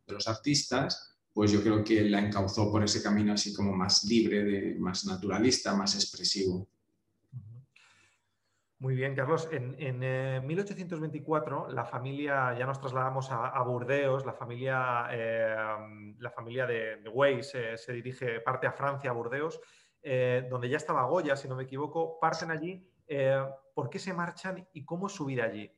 de 0.07 0.13
los 0.13 0.27
artistas, 0.27 1.10
pues 1.33 1.51
yo 1.51 1.61
creo 1.61 1.83
que 1.83 2.01
la 2.03 2.19
encauzó 2.19 2.71
por 2.71 2.83
ese 2.83 3.01
camino 3.01 3.33
así 3.33 3.53
como 3.53 3.73
más 3.73 4.03
libre, 4.03 4.43
de, 4.43 4.75
más 4.79 5.05
naturalista, 5.05 5.73
más 5.75 5.95
expresivo. 5.95 6.67
Muy 8.81 8.95
bien, 8.95 9.15
Carlos. 9.15 9.47
En, 9.51 9.99
1824 10.47 11.69
eh, 11.69 11.73
la 11.73 11.85
familia, 11.85 12.55
ya 12.57 12.65
nos 12.65 12.79
trasladamos 12.79 13.27
a, 13.29 13.61
Burdeos, 13.61 14.25
la 14.25 14.33
familia, 14.33 15.07
eh, 15.11 15.55
la 16.17 16.31
familia 16.31 16.65
de, 16.65 16.97
de 16.97 17.09
Weiss 17.09 17.53
eh, 17.53 17.77
se 17.77 17.93
dirige, 17.93 18.41
parte 18.41 18.65
a 18.65 18.71
Francia, 18.71 19.11
a 19.11 19.13
Burdeos, 19.13 19.61
donde 20.49 20.67
ya 20.67 20.77
estaba 20.77 21.03
Goya, 21.03 21.35
si 21.35 21.47
no 21.47 21.55
me 21.55 21.63
equivoco, 21.63 22.17
parten 22.19 22.49
allí. 22.49 22.83
¿Por 23.75 23.87
qué 23.91 23.99
se 23.99 24.13
marchan 24.13 24.67
y 24.73 24.83
cómo 24.83 25.07
subir 25.07 25.43
allí? 25.43 25.71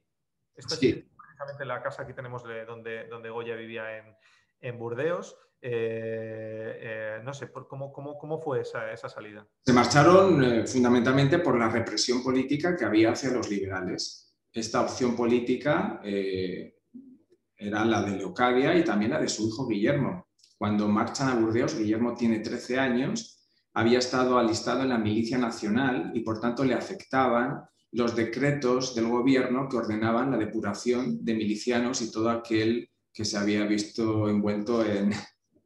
Esta 0.55 0.75
es 0.75 0.79
precisamente 0.79 1.65
la 1.65 1.83
casa 1.83 2.07
que 2.07 2.13
tenemos 2.13 2.41
donde, 2.65 3.07
donde 3.07 3.29
Goya 3.29 3.55
vivía 3.57 3.97
en, 3.97 4.15
en 4.63 4.80
Burdeos. 4.80 5.38
Eh, 5.62 6.80
eh, 6.82 7.21
no 7.23 7.34
sé, 7.34 7.49
¿cómo, 7.52 7.93
cómo, 7.93 8.17
cómo 8.17 8.41
fue 8.41 8.62
esa, 8.62 8.91
esa, 8.91 9.08
salida? 9.08 9.47
Se 9.65 9.71
marcharon 9.71 10.43
eh, 10.43 10.67
fundamentalmente 10.67 11.39
por 11.39 11.58
la 11.58 11.69
represión 11.69 12.23
política 12.23 12.76
que 12.76 12.84
había 12.84 13.12
hacia 13.12 13.32
los 13.32 13.49
liberales. 13.49 14.36
Esta 14.52 14.82
opción 14.82 15.15
política 15.15 15.99
era 16.04 17.86
la 17.86 18.04
de 18.04 18.17
Leocadia 18.17 18.78
y 18.78 18.84
también 18.84 19.12
la 19.12 19.19
de 19.19 19.30
su 19.30 19.47
hijo 19.47 19.67
Guillermo. 19.67 20.28
Cuando 20.58 20.88
marchan 20.88 21.30
a 21.30 21.36
Burdeos, 21.39 21.78
Guillermo 21.78 22.13
tiene 22.13 22.39
13 22.39 22.78
años, 22.78 23.47
había 23.73 23.97
estado 23.97 24.38
alistado 24.38 24.84
en 24.84 24.89
la 24.89 24.99
milicia 24.99 25.39
nacional 25.39 26.12
y 26.13 26.19
por 26.19 26.39
tanto 26.39 26.63
le 26.63 26.76
afectaban 26.76 27.63
los 27.93 28.15
decretos 28.15 28.93
del 28.95 29.08
gobierno 29.08 29.67
que 29.67 29.78
ordenaban 29.78 30.30
la 30.30 30.38
depuración 30.38 31.23
de 31.23 31.34
milicianos 31.34 32.02
y 32.02 32.12
todo 32.12 32.30
aquel 32.30 32.89
que 33.13 33.23
se 33.23 33.38
había 33.38 33.65
visto 33.65 34.28
envuelto 34.28 34.84
en 34.84 35.12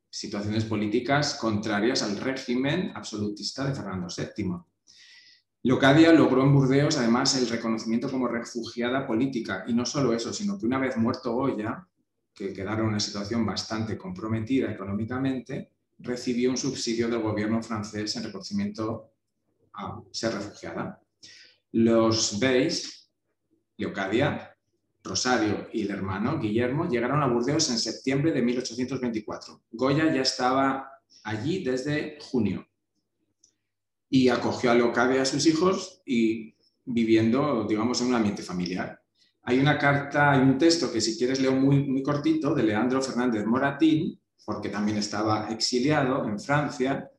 situaciones 0.09 0.65
políticas 0.65 1.35
contrarias 1.35 2.03
al 2.03 2.17
régimen 2.17 2.91
absolutista 2.95 3.65
de 3.65 3.73
Fernando 3.73 4.07
VII. 4.15 4.57
Locadia 5.63 6.11
logró 6.11 6.43
en 6.43 6.53
Burdeos 6.53 6.97
además 6.97 7.35
el 7.37 7.47
reconocimiento 7.47 8.09
como 8.09 8.27
refugiada 8.27 9.05
política 9.05 9.65
y 9.67 9.73
no 9.73 9.85
solo 9.85 10.13
eso, 10.13 10.33
sino 10.33 10.57
que 10.57 10.65
una 10.65 10.79
vez 10.79 10.97
muerto 10.97 11.33
Goya, 11.33 11.87
que 12.33 12.53
quedara 12.53 12.81
en 12.81 12.87
una 12.87 12.99
situación 12.99 13.45
bastante 13.45 13.97
comprometida 13.97 14.71
económicamente, 14.71 15.71
recibió 15.99 16.49
un 16.49 16.57
subsidio 16.57 17.09
del 17.09 17.21
gobierno 17.21 17.61
francés 17.63 18.15
en 18.15 18.23
reconocimiento 18.23 19.11
a 19.73 20.01
ser 20.11 20.33
refugiada. 20.33 21.01
Los 21.71 22.39
Beys, 22.39 23.11
Leocadia, 23.77 24.56
Rosario 25.07 25.67
y 25.73 25.83
el 25.83 25.91
hermano, 25.91 26.39
Guillermo, 26.39 26.87
llegaron 26.87 27.21
a 27.23 27.27
Burdeos 27.27 27.69
en 27.69 27.79
septiembre 27.79 28.31
de 28.31 28.41
1824. 28.41 29.63
Goya 29.71 30.13
ya 30.13 30.21
estaba 30.21 30.91
allí 31.23 31.63
desde 31.63 32.17
junio 32.21 32.67
y 34.09 34.29
acogió 34.29 34.71
a 34.71 34.75
Leocadia 34.75 35.21
a 35.21 35.25
sus 35.25 35.45
hijos 35.45 36.01
y 36.05 36.55
viviendo, 36.85 37.65
digamos, 37.67 38.01
en 38.01 38.07
un 38.07 38.15
ambiente 38.15 38.43
familiar. 38.43 39.01
Hay 39.43 39.59
una 39.59 39.77
carta, 39.77 40.31
hay 40.31 40.41
un 40.41 40.57
texto 40.57 40.91
que 40.91 41.01
si 41.01 41.17
quieres 41.17 41.39
leo 41.39 41.53
muy, 41.53 41.83
muy 41.83 42.03
cortito 42.03 42.53
de 42.53 42.63
Leandro 42.63 43.01
Fernández 43.01 43.45
Moratín, 43.45 44.19
porque 44.45 44.69
también 44.69 44.97
estaba 44.97 45.49
exiliado 45.49 46.27
en 46.27 46.39
Francia. 46.39 47.09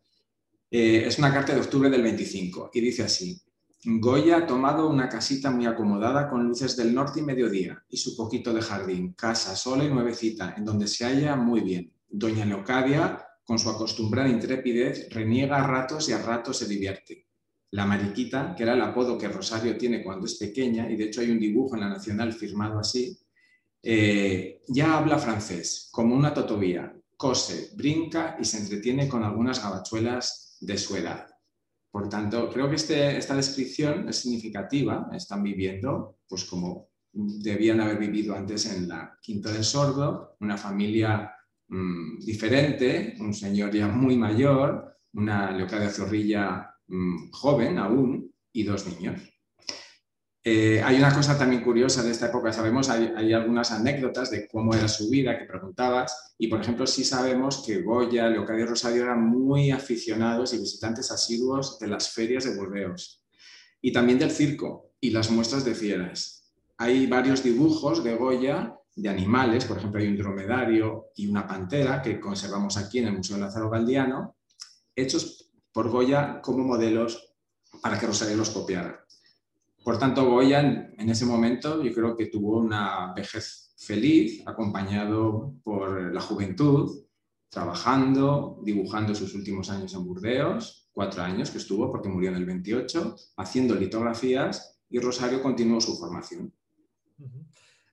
Eh, 0.70 1.04
es 1.06 1.18
una 1.18 1.32
carta 1.32 1.54
de 1.54 1.60
octubre 1.60 1.90
del 1.90 2.02
25 2.02 2.70
y 2.72 2.80
dice 2.80 3.02
así, 3.02 3.40
Goya 3.84 4.38
ha 4.38 4.46
tomado 4.46 4.90
una 4.90 5.08
casita 5.08 5.52
muy 5.52 5.66
acomodada 5.66 6.28
con 6.28 6.42
luces 6.42 6.76
del 6.76 6.92
norte 6.92 7.20
y 7.20 7.22
mediodía 7.22 7.84
y 7.88 7.96
su 7.96 8.16
poquito 8.16 8.52
de 8.52 8.60
jardín, 8.60 9.12
casa 9.12 9.54
sola 9.54 9.84
y 9.84 9.88
nuevecita, 9.88 10.54
en 10.56 10.64
donde 10.64 10.88
se 10.88 11.04
halla 11.04 11.36
muy 11.36 11.60
bien. 11.60 11.92
Doña 12.08 12.44
Leocadia, 12.44 13.24
con 13.44 13.58
su 13.58 13.70
acostumbrada 13.70 14.28
intrepidez, 14.28 15.08
reniega 15.10 15.58
a 15.58 15.66
ratos 15.66 16.08
y 16.08 16.12
a 16.12 16.20
ratos 16.20 16.56
se 16.58 16.66
divierte. 16.66 17.28
La 17.70 17.86
mariquita, 17.86 18.54
que 18.56 18.64
era 18.64 18.74
el 18.74 18.82
apodo 18.82 19.16
que 19.16 19.28
Rosario 19.28 19.78
tiene 19.78 20.02
cuando 20.02 20.26
es 20.26 20.34
pequeña, 20.34 20.90
y 20.90 20.96
de 20.96 21.04
hecho 21.04 21.20
hay 21.20 21.30
un 21.30 21.38
dibujo 21.38 21.76
en 21.76 21.82
la 21.82 21.88
Nacional 21.88 22.32
firmado 22.32 22.80
así, 22.80 23.16
eh, 23.80 24.60
ya 24.66 24.98
habla 24.98 25.18
francés, 25.18 25.88
como 25.92 26.16
una 26.16 26.34
totobía, 26.34 26.92
cose, 27.16 27.70
brinca 27.76 28.36
y 28.40 28.44
se 28.44 28.58
entretiene 28.58 29.06
con 29.06 29.22
algunas 29.22 29.62
gabachuelas 29.62 30.56
de 30.60 30.76
su 30.78 30.96
edad. 30.96 31.28
Por 31.90 32.08
tanto, 32.08 32.50
creo 32.50 32.68
que 32.68 32.76
este, 32.76 33.16
esta 33.16 33.34
descripción 33.34 34.08
es 34.08 34.16
significativa. 34.16 35.08
Están 35.12 35.42
viviendo, 35.42 36.18
pues 36.28 36.44
como 36.44 36.88
debían 37.12 37.80
haber 37.80 37.98
vivido 37.98 38.34
antes 38.34 38.66
en 38.66 38.88
la 38.88 39.18
Quinta 39.20 39.50
del 39.50 39.64
Sordo, 39.64 40.36
una 40.40 40.56
familia 40.56 41.32
mm, 41.68 42.18
diferente, 42.20 43.16
un 43.20 43.32
señor 43.32 43.72
ya 43.72 43.88
muy 43.88 44.16
mayor, 44.16 44.98
una 45.14 45.50
Leocadia 45.50 45.90
Zorrilla 45.90 46.74
mm, 46.86 47.30
joven 47.30 47.78
aún 47.78 48.32
y 48.52 48.62
dos 48.62 48.86
niños. 48.86 49.20
Eh, 50.44 50.80
hay 50.82 50.96
una 50.96 51.12
cosa 51.12 51.36
también 51.36 51.62
curiosa 51.62 52.02
de 52.02 52.12
esta 52.12 52.26
época, 52.26 52.52
sabemos, 52.52 52.88
hay, 52.88 53.32
algunas 53.32 53.72
anécdotas 53.72 54.30
de 54.30 54.46
cómo 54.46 54.72
era 54.72 54.86
su 54.86 55.10
vida 55.10 55.36
que 55.38 55.44
preguntabas, 55.44 56.34
y 56.38 56.46
por 56.46 56.60
ejemplo 56.60 56.86
sí 56.86 57.04
sabemos 57.04 57.64
que 57.66 57.82
Goya, 57.82 58.28
Leocadio 58.28 58.64
y 58.64 58.68
Rosario 58.68 59.02
eran 59.02 59.26
muy 59.26 59.72
aficionados 59.72 60.54
y 60.54 60.58
visitantes 60.58 61.10
asiduos 61.10 61.78
de 61.80 61.88
las 61.88 62.10
ferias 62.10 62.44
de 62.44 62.56
Burdeos, 62.56 63.24
y 63.82 63.92
también 63.92 64.18
del 64.18 64.30
circo 64.30 64.92
y 65.00 65.10
las 65.10 65.30
muestras 65.30 65.64
de 65.64 65.74
fieras. 65.74 66.52
Hay 66.76 67.06
varios 67.06 67.42
dibujos 67.42 68.04
de 68.04 68.14
Goya 68.14 68.74
de 68.94 69.08
animales, 69.08 69.64
por 69.64 69.78
ejemplo 69.78 70.00
hay 70.00 70.08
un 70.08 70.16
dromedario 70.16 71.10
y 71.16 71.26
una 71.26 71.46
pantera 71.46 72.00
que 72.00 72.20
conservamos 72.20 72.76
aquí 72.76 72.98
en 72.98 73.08
el 73.08 73.16
Museo 73.16 73.38
Lázaro 73.38 73.70
Galdiano, 73.70 74.36
hechos 74.94 75.50
por 75.72 75.88
Goya 75.88 76.40
como 76.40 76.64
modelos 76.64 77.34
para 77.82 77.98
que 77.98 78.06
Rosario 78.06 78.36
los 78.36 78.50
copiara. 78.50 79.04
Por 79.88 79.98
tanto, 79.98 80.26
Goya 80.26 80.60
en 80.60 81.08
ese 81.08 81.24
momento 81.24 81.82
yo 81.82 81.94
creo 81.94 82.14
que 82.14 82.26
tuvo 82.26 82.58
una 82.58 83.14
vejez 83.14 83.74
feliz, 83.78 84.46
acompañado 84.46 85.54
por 85.64 86.12
la 86.12 86.20
juventud, 86.20 87.06
trabajando, 87.48 88.60
dibujando 88.62 89.14
sus 89.14 89.34
últimos 89.34 89.70
años 89.70 89.94
en 89.94 90.04
Burdeos, 90.04 90.90
cuatro 90.92 91.22
años 91.22 91.50
que 91.50 91.56
estuvo 91.56 91.90
porque 91.90 92.10
murió 92.10 92.28
en 92.28 92.36
el 92.36 92.44
28, 92.44 93.16
haciendo 93.38 93.74
litografías 93.76 94.78
y 94.90 95.00
Rosario 95.00 95.40
continuó 95.42 95.80
su 95.80 95.96
formación. 95.96 96.52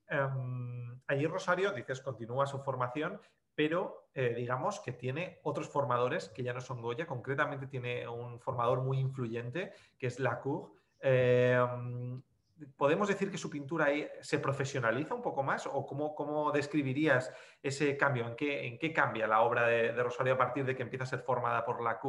Em, 0.10 0.99
allí 1.08 1.27
Rosario, 1.27 1.71
dices, 1.71 2.01
continúa 2.01 2.45
su 2.45 2.60
formación, 2.60 3.21
pero 3.55 4.10
eh, 4.13 4.34
digamos 4.36 4.81
que 4.81 4.91
tiene 4.91 5.39
otros 5.43 5.69
formadores 5.69 6.27
que 6.27 6.43
ya 6.43 6.53
no 6.53 6.60
son 6.60 6.81
Goya, 6.81 7.08
concretamente 7.08 7.67
tiene 7.67 8.05
un 8.05 8.41
formador 8.41 8.84
muy 8.84 8.99
influyente 8.99 9.71
que 9.97 10.08
es 10.08 10.19
Lacour, 10.19 10.73
Em, 11.01 12.21
¿Podemos 12.77 13.10
decir 13.10 13.29
que 13.29 13.38
su 13.38 13.49
pintura 13.49 13.88
se 14.21 14.39
profesionaliza 14.39 15.13
un 15.13 15.21
poco 15.21 15.43
más? 15.43 15.67
¿O 15.67 15.86
cómo, 15.86 16.51
describirías 16.53 17.29
ese 17.62 17.97
cambio? 17.97 18.25
¿En 18.27 18.36
qué, 18.36 18.65
¿En 18.65 18.79
qué, 18.79 18.93
cambia 18.93 19.27
la 19.27 19.41
obra 19.41 19.67
de, 19.67 19.91
Rosario 20.01 20.34
a 20.34 20.38
partir 20.38 20.63
de 20.63 20.73
que 20.73 20.84
empieza 20.84 21.03
a 21.03 21.08
ser 21.08 21.19
formada 21.19 21.65
por 21.65 21.84
la 21.84 21.99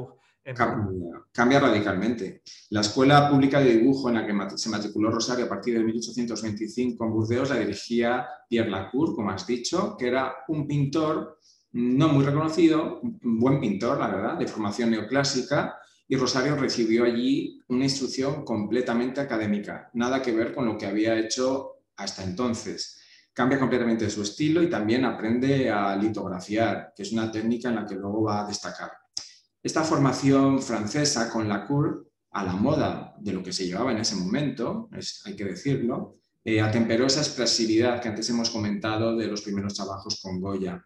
Cambia, 0.54 1.24
cambia, 1.32 1.58
radicalmente. 1.58 2.42
La 2.70 2.82
escuela 2.82 3.28
pública 3.28 3.58
de 3.58 3.78
dibujo 3.78 4.08
en 4.08 4.14
la 4.14 4.24
que 4.24 4.56
se 4.56 4.70
matriculó 4.70 5.10
Rosario 5.10 5.46
a 5.46 5.48
partir 5.48 5.76
de 5.76 5.82
1825 5.82 7.04
en 7.04 7.10
Burdeos 7.10 7.50
la 7.50 7.56
dirigía 7.56 8.28
Pierre 8.48 8.70
Lacour, 8.70 9.16
como 9.16 9.30
has 9.32 9.44
dicho, 9.44 9.96
que 9.98 10.06
era 10.06 10.36
un 10.46 10.68
pintor 10.68 11.40
no 11.72 12.08
muy 12.08 12.24
reconocido, 12.24 13.00
un 13.02 13.40
buen 13.40 13.60
pintor, 13.60 13.98
la 13.98 14.08
verdad, 14.08 14.38
de 14.38 14.46
formación 14.46 14.92
neoclásica, 14.92 15.80
y 16.08 16.16
Rosario 16.16 16.56
recibió 16.56 17.04
allí 17.04 17.60
una 17.68 17.84
instrucción 17.84 18.44
completamente 18.44 19.20
académica, 19.20 19.90
nada 19.94 20.22
que 20.22 20.32
ver 20.32 20.54
con 20.54 20.66
lo 20.66 20.78
que 20.78 20.86
había 20.86 21.18
hecho 21.18 21.82
hasta 21.96 22.22
entonces. 22.22 23.00
Cambia 23.32 23.58
completamente 23.58 24.08
su 24.08 24.22
estilo 24.22 24.62
y 24.62 24.70
también 24.70 25.04
aprende 25.04 25.68
a 25.70 25.96
litografiar, 25.96 26.92
que 26.96 27.02
es 27.02 27.12
una 27.12 27.30
técnica 27.30 27.68
en 27.68 27.74
la 27.74 27.86
que 27.86 27.96
luego 27.96 28.22
va 28.22 28.44
a 28.44 28.46
destacar. 28.46 28.92
Esta 29.62 29.82
formación 29.82 30.62
francesa 30.62 31.30
con 31.30 31.48
la 31.48 31.66
Cour, 31.66 32.08
a 32.30 32.44
la 32.44 32.52
moda 32.52 33.14
de 33.18 33.32
lo 33.32 33.42
que 33.42 33.52
se 33.52 33.66
llevaba 33.66 33.92
en 33.92 33.98
ese 33.98 34.14
momento, 34.14 34.88
hay 35.24 35.34
que 35.34 35.44
decirlo, 35.44 36.14
eh, 36.44 36.60
atemperó 36.60 37.06
esa 37.06 37.20
expresividad 37.20 38.00
que 38.00 38.08
antes 38.08 38.28
hemos 38.30 38.50
comentado 38.50 39.16
de 39.16 39.26
los 39.26 39.42
primeros 39.42 39.74
trabajos 39.74 40.20
con 40.22 40.40
Goya 40.40 40.80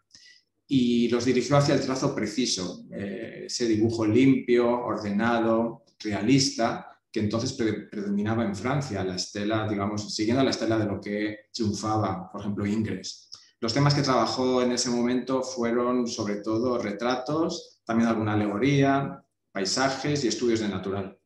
y 0.72 1.08
los 1.08 1.24
dirigió 1.24 1.56
hacia 1.56 1.74
el 1.74 1.80
trazo 1.80 2.14
preciso, 2.14 2.84
eh, 2.92 3.42
ese 3.46 3.66
dibujo 3.66 4.06
limpio, 4.06 4.70
ordenado, 4.70 5.82
realista, 5.98 6.96
que 7.10 7.18
entonces 7.18 7.54
predominaba 7.90 8.44
en 8.44 8.54
Francia, 8.54 9.02
la 9.02 9.16
estela, 9.16 9.66
digamos, 9.68 10.14
siguiendo 10.14 10.44
la 10.44 10.50
estela 10.50 10.78
de 10.78 10.86
lo 10.86 11.00
que 11.00 11.38
triunfaba, 11.52 12.30
por 12.30 12.40
ejemplo, 12.40 12.64
Ingres. 12.64 13.30
Los 13.58 13.74
temas 13.74 13.94
que 13.94 14.02
trabajó 14.02 14.62
en 14.62 14.70
ese 14.70 14.90
momento 14.90 15.42
fueron 15.42 16.06
sobre 16.06 16.36
todo 16.36 16.78
retratos, 16.78 17.82
también 17.84 18.08
alguna 18.08 18.34
alegoría, 18.34 19.24
paisajes 19.50 20.22
y 20.22 20.28
estudios 20.28 20.60
de 20.60 20.68
natural. 20.68 21.19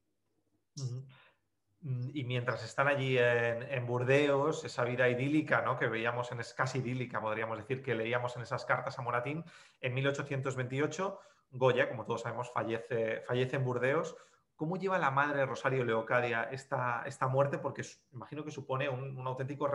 Mm, 1.84 2.10
y 2.14 2.24
mientras 2.24 2.64
están 2.64 2.88
allí 2.88 3.18
en, 3.18 3.86
Burdeos, 3.86 4.64
esa 4.64 4.84
vida 4.84 5.08
idílica 5.08 5.60
¿no? 5.62 5.78
que 5.78 5.86
veíamos 5.86 6.32
en 6.32 6.40
casi 6.56 6.78
idílica, 6.78 7.20
podríamos 7.20 7.58
decir, 7.58 7.82
que 7.82 7.94
leíamos 7.94 8.34
en 8.36 8.42
esas 8.42 8.64
cartas 8.64 8.98
a 8.98 9.02
Moratín, 9.02 9.44
en 9.80 9.94
1828, 9.94 11.20
Goya, 11.50 11.88
como 11.88 12.04
todos 12.06 12.22
sabemos, 12.22 12.50
fallece, 12.50 13.20
fallece 13.20 13.56
en 13.56 13.64
Burdeos. 13.64 14.16
¿Cómo 14.56 14.76
lleva 14.76 14.98
la 14.98 15.10
madre 15.10 15.44
Rosario 15.44 15.84
Leocadia 15.84 16.44
esta, 16.44 17.02
esta 17.06 17.28
muerte? 17.28 17.58
Porque 17.58 17.82
imagino 18.12 18.44
que 18.44 18.50
supone 18.50 18.88
un, 18.88 19.26
auténtico 19.26 19.68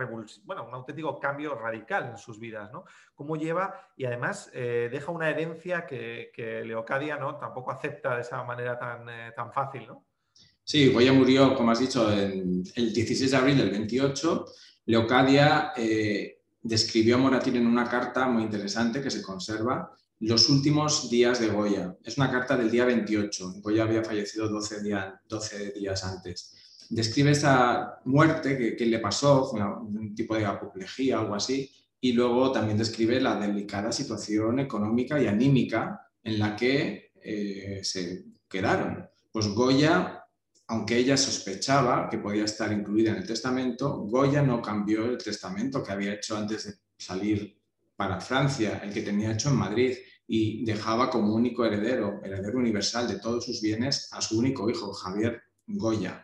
bueno, 0.46 0.66
un 0.66 0.74
auténtico 0.74 1.20
cambio 1.20 1.54
radical 1.54 2.08
en 2.08 2.18
sus 2.18 2.40
vidas. 2.40 2.72
¿no? 2.72 2.86
¿Cómo 3.14 3.36
lleva? 3.36 3.88
Y 3.98 4.06
además 4.06 4.50
eh, 4.54 4.90
deja 4.92 5.12
una 5.12 5.30
herencia 5.30 5.86
que, 5.86 6.32
Leocadia 6.66 7.18
¿no? 7.18 7.38
tampoco 7.38 7.72
acepta 7.72 8.16
de 8.16 8.22
esa 8.22 8.42
manera 8.44 8.80
tan, 8.80 9.08
eh, 9.10 9.32
tan 9.36 9.52
fácil. 9.52 9.86
¿no? 9.86 10.09
Sí, 10.70 10.90
Goya 10.90 11.12
murió, 11.14 11.56
como 11.56 11.72
has 11.72 11.80
dicho, 11.80 12.12
el 12.12 12.94
16 12.94 13.32
de 13.32 13.38
abril 13.38 13.58
del 13.58 13.72
28. 13.72 14.46
Leocadia 14.86 15.72
eh, 15.76 16.44
describió 16.62 17.16
a 17.16 17.18
Moratín 17.18 17.56
en 17.56 17.66
una 17.66 17.90
carta 17.90 18.28
muy 18.28 18.44
interesante 18.44 19.02
que 19.02 19.10
se 19.10 19.24
conserva, 19.24 19.92
los 20.20 20.48
últimos 20.48 21.10
días 21.10 21.40
de 21.40 21.48
Goya. 21.48 21.98
Es 22.04 22.20
una 22.20 22.30
carta 22.30 22.56
del 22.56 22.70
día 22.70 22.86
28. 22.86 23.54
Goya 23.64 23.82
había 23.82 24.04
fallecido 24.04 24.48
12, 24.48 24.84
12 25.28 25.72
días 25.72 26.04
antes. 26.04 26.54
Describe 26.88 27.32
esa 27.32 28.00
muerte 28.06 28.76
que, 28.78 28.86
le 28.86 29.00
pasó, 29.00 29.50
un 29.50 30.14
tipo 30.14 30.36
de 30.36 30.46
apoplejía, 30.46 31.18
algo 31.18 31.34
así, 31.34 31.68
y 32.00 32.12
luego 32.14 32.52
también 32.52 32.78
describe 32.78 33.20
la 33.20 33.40
delicada 33.40 33.92
situación 33.92 34.60
económica 34.60 35.20
y 35.20 35.26
anímica 35.26 36.00
en 36.22 36.38
la 36.38 36.56
que 36.56 37.12
eh, 37.24 37.80
se 37.82 38.26
quedaron. 38.48 39.10
Pues 39.32 39.48
Goya 39.48 40.19
aunque 40.70 40.98
ella 40.98 41.18
sospechaba 41.18 42.08
que 42.10 42.20
podía 42.20 42.46
estar 42.46 42.72
incluida 42.72 43.10
en 43.10 43.18
el 43.18 43.26
testamento, 43.26 44.02
Goya 44.02 44.44
no 44.44 44.62
cambió 44.62 45.06
el 45.06 45.18
testamento 45.18 45.84
que 45.84 45.92
había 45.92 46.14
hecho 46.14 46.38
antes 46.38 46.66
de 46.66 46.76
salir 46.96 47.60
para 47.96 48.22
Francia, 48.22 48.80
el 48.84 48.94
que 48.94 49.02
tenía 49.02 49.32
hecho 49.32 49.50
en 49.50 49.56
Madrid, 49.56 49.98
y 50.28 50.64
dejaba 50.64 51.10
como 51.10 51.34
único 51.34 51.66
heredero, 51.66 52.22
heredero 52.24 52.60
universal 52.60 53.08
de 53.08 53.18
todos 53.18 53.46
sus 53.46 53.62
bienes, 53.62 54.10
a 54.12 54.22
su 54.22 54.38
único 54.38 54.70
hijo, 54.70 54.94
Javier 54.94 55.42
Goya. 55.66 56.24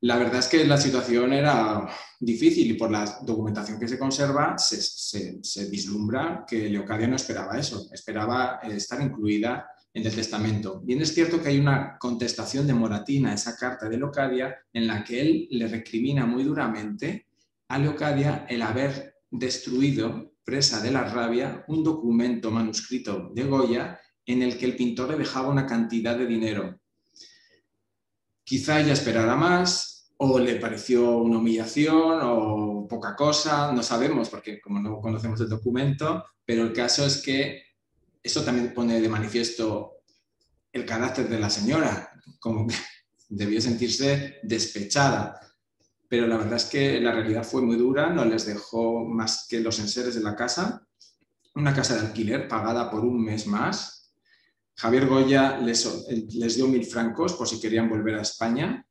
La 0.00 0.16
verdad 0.16 0.38
es 0.38 0.48
que 0.48 0.64
la 0.64 0.78
situación 0.78 1.34
era 1.34 1.86
difícil 2.18 2.70
y 2.70 2.74
por 2.78 2.90
la 2.90 3.18
documentación 3.26 3.78
que 3.78 3.88
se 3.88 3.98
conserva 3.98 4.56
se, 4.56 5.44
se 5.44 5.68
vislumbra 5.68 6.46
que 6.48 6.70
Leocadia 6.70 7.08
no 7.08 7.16
esperaba 7.16 7.58
eso, 7.58 7.90
esperaba 7.92 8.60
estar 8.62 9.02
incluida 9.02 9.68
en 9.92 10.06
el 10.06 10.14
testamento. 10.14 10.80
Bien 10.80 11.00
es 11.02 11.12
cierto 11.12 11.42
que 11.42 11.48
hay 11.48 11.58
una 11.58 11.98
contestación 11.98 12.66
de 12.66 12.74
Moratina 12.74 13.30
a 13.30 13.34
esa 13.34 13.56
carta 13.56 13.88
de 13.88 13.98
Locadia 13.98 14.56
en 14.72 14.86
la 14.86 15.02
que 15.02 15.20
él 15.20 15.48
le 15.50 15.66
recrimina 15.66 16.26
muy 16.26 16.44
duramente 16.44 17.26
a 17.68 17.78
Leocadia 17.78 18.46
el 18.48 18.62
haber 18.62 19.16
destruido, 19.30 20.34
presa 20.44 20.80
de 20.80 20.90
la 20.90 21.04
rabia, 21.04 21.64
un 21.68 21.84
documento 21.84 22.50
manuscrito 22.50 23.30
de 23.32 23.44
Goya 23.44 24.00
en 24.26 24.42
el 24.42 24.58
que 24.58 24.66
el 24.66 24.76
pintor 24.76 25.10
le 25.10 25.18
dejaba 25.18 25.48
una 25.48 25.66
cantidad 25.66 26.16
de 26.16 26.26
dinero. 26.26 26.80
Quizá 28.44 28.80
ella 28.80 28.92
esperara 28.92 29.36
más, 29.36 30.12
o 30.16 30.38
le 30.38 30.56
pareció 30.56 31.18
una 31.18 31.38
humillación, 31.38 32.20
o 32.22 32.86
poca 32.88 33.14
cosa, 33.14 33.72
no 33.72 33.82
sabemos, 33.82 34.28
porque 34.28 34.60
como 34.60 34.80
no 34.80 35.00
conocemos 35.00 35.40
el 35.40 35.48
documento, 35.48 36.24
pero 36.44 36.64
el 36.64 36.72
caso 36.72 37.06
es 37.06 37.22
que 37.22 37.62
eso 38.22 38.42
también 38.42 38.74
pone 38.74 39.00
de 39.00 39.08
manifiesto 39.08 40.02
el 40.72 40.84
carácter 40.84 41.28
de 41.28 41.38
la 41.38 41.50
señora, 41.50 42.10
como 42.38 42.66
que 42.66 42.74
debió 43.28 43.60
sentirse 43.60 44.38
despechada. 44.42 45.40
Pero 46.08 46.26
la 46.26 46.36
verdad 46.36 46.56
es 46.56 46.64
que 46.64 47.00
la 47.00 47.12
realidad 47.12 47.44
fue 47.44 47.62
muy 47.62 47.76
dura, 47.76 48.10
no 48.10 48.24
les 48.24 48.46
dejó 48.46 49.04
más 49.04 49.46
que 49.48 49.60
los 49.60 49.78
enseres 49.78 50.14
de 50.14 50.22
la 50.22 50.34
casa, 50.34 50.86
una 51.54 51.74
casa 51.74 51.94
de 51.94 52.00
alquiler 52.00 52.48
pagada 52.48 52.90
por 52.90 53.04
un 53.04 53.24
mes 53.24 53.46
más. 53.46 54.12
Javier 54.76 55.06
Goya 55.06 55.58
les, 55.58 56.08
les 56.34 56.56
dio 56.56 56.66
mil 56.66 56.84
francos 56.84 57.34
por 57.34 57.46
si 57.46 57.60
querían 57.60 57.88
volver 57.88 58.16
a 58.16 58.22
España. 58.22 58.84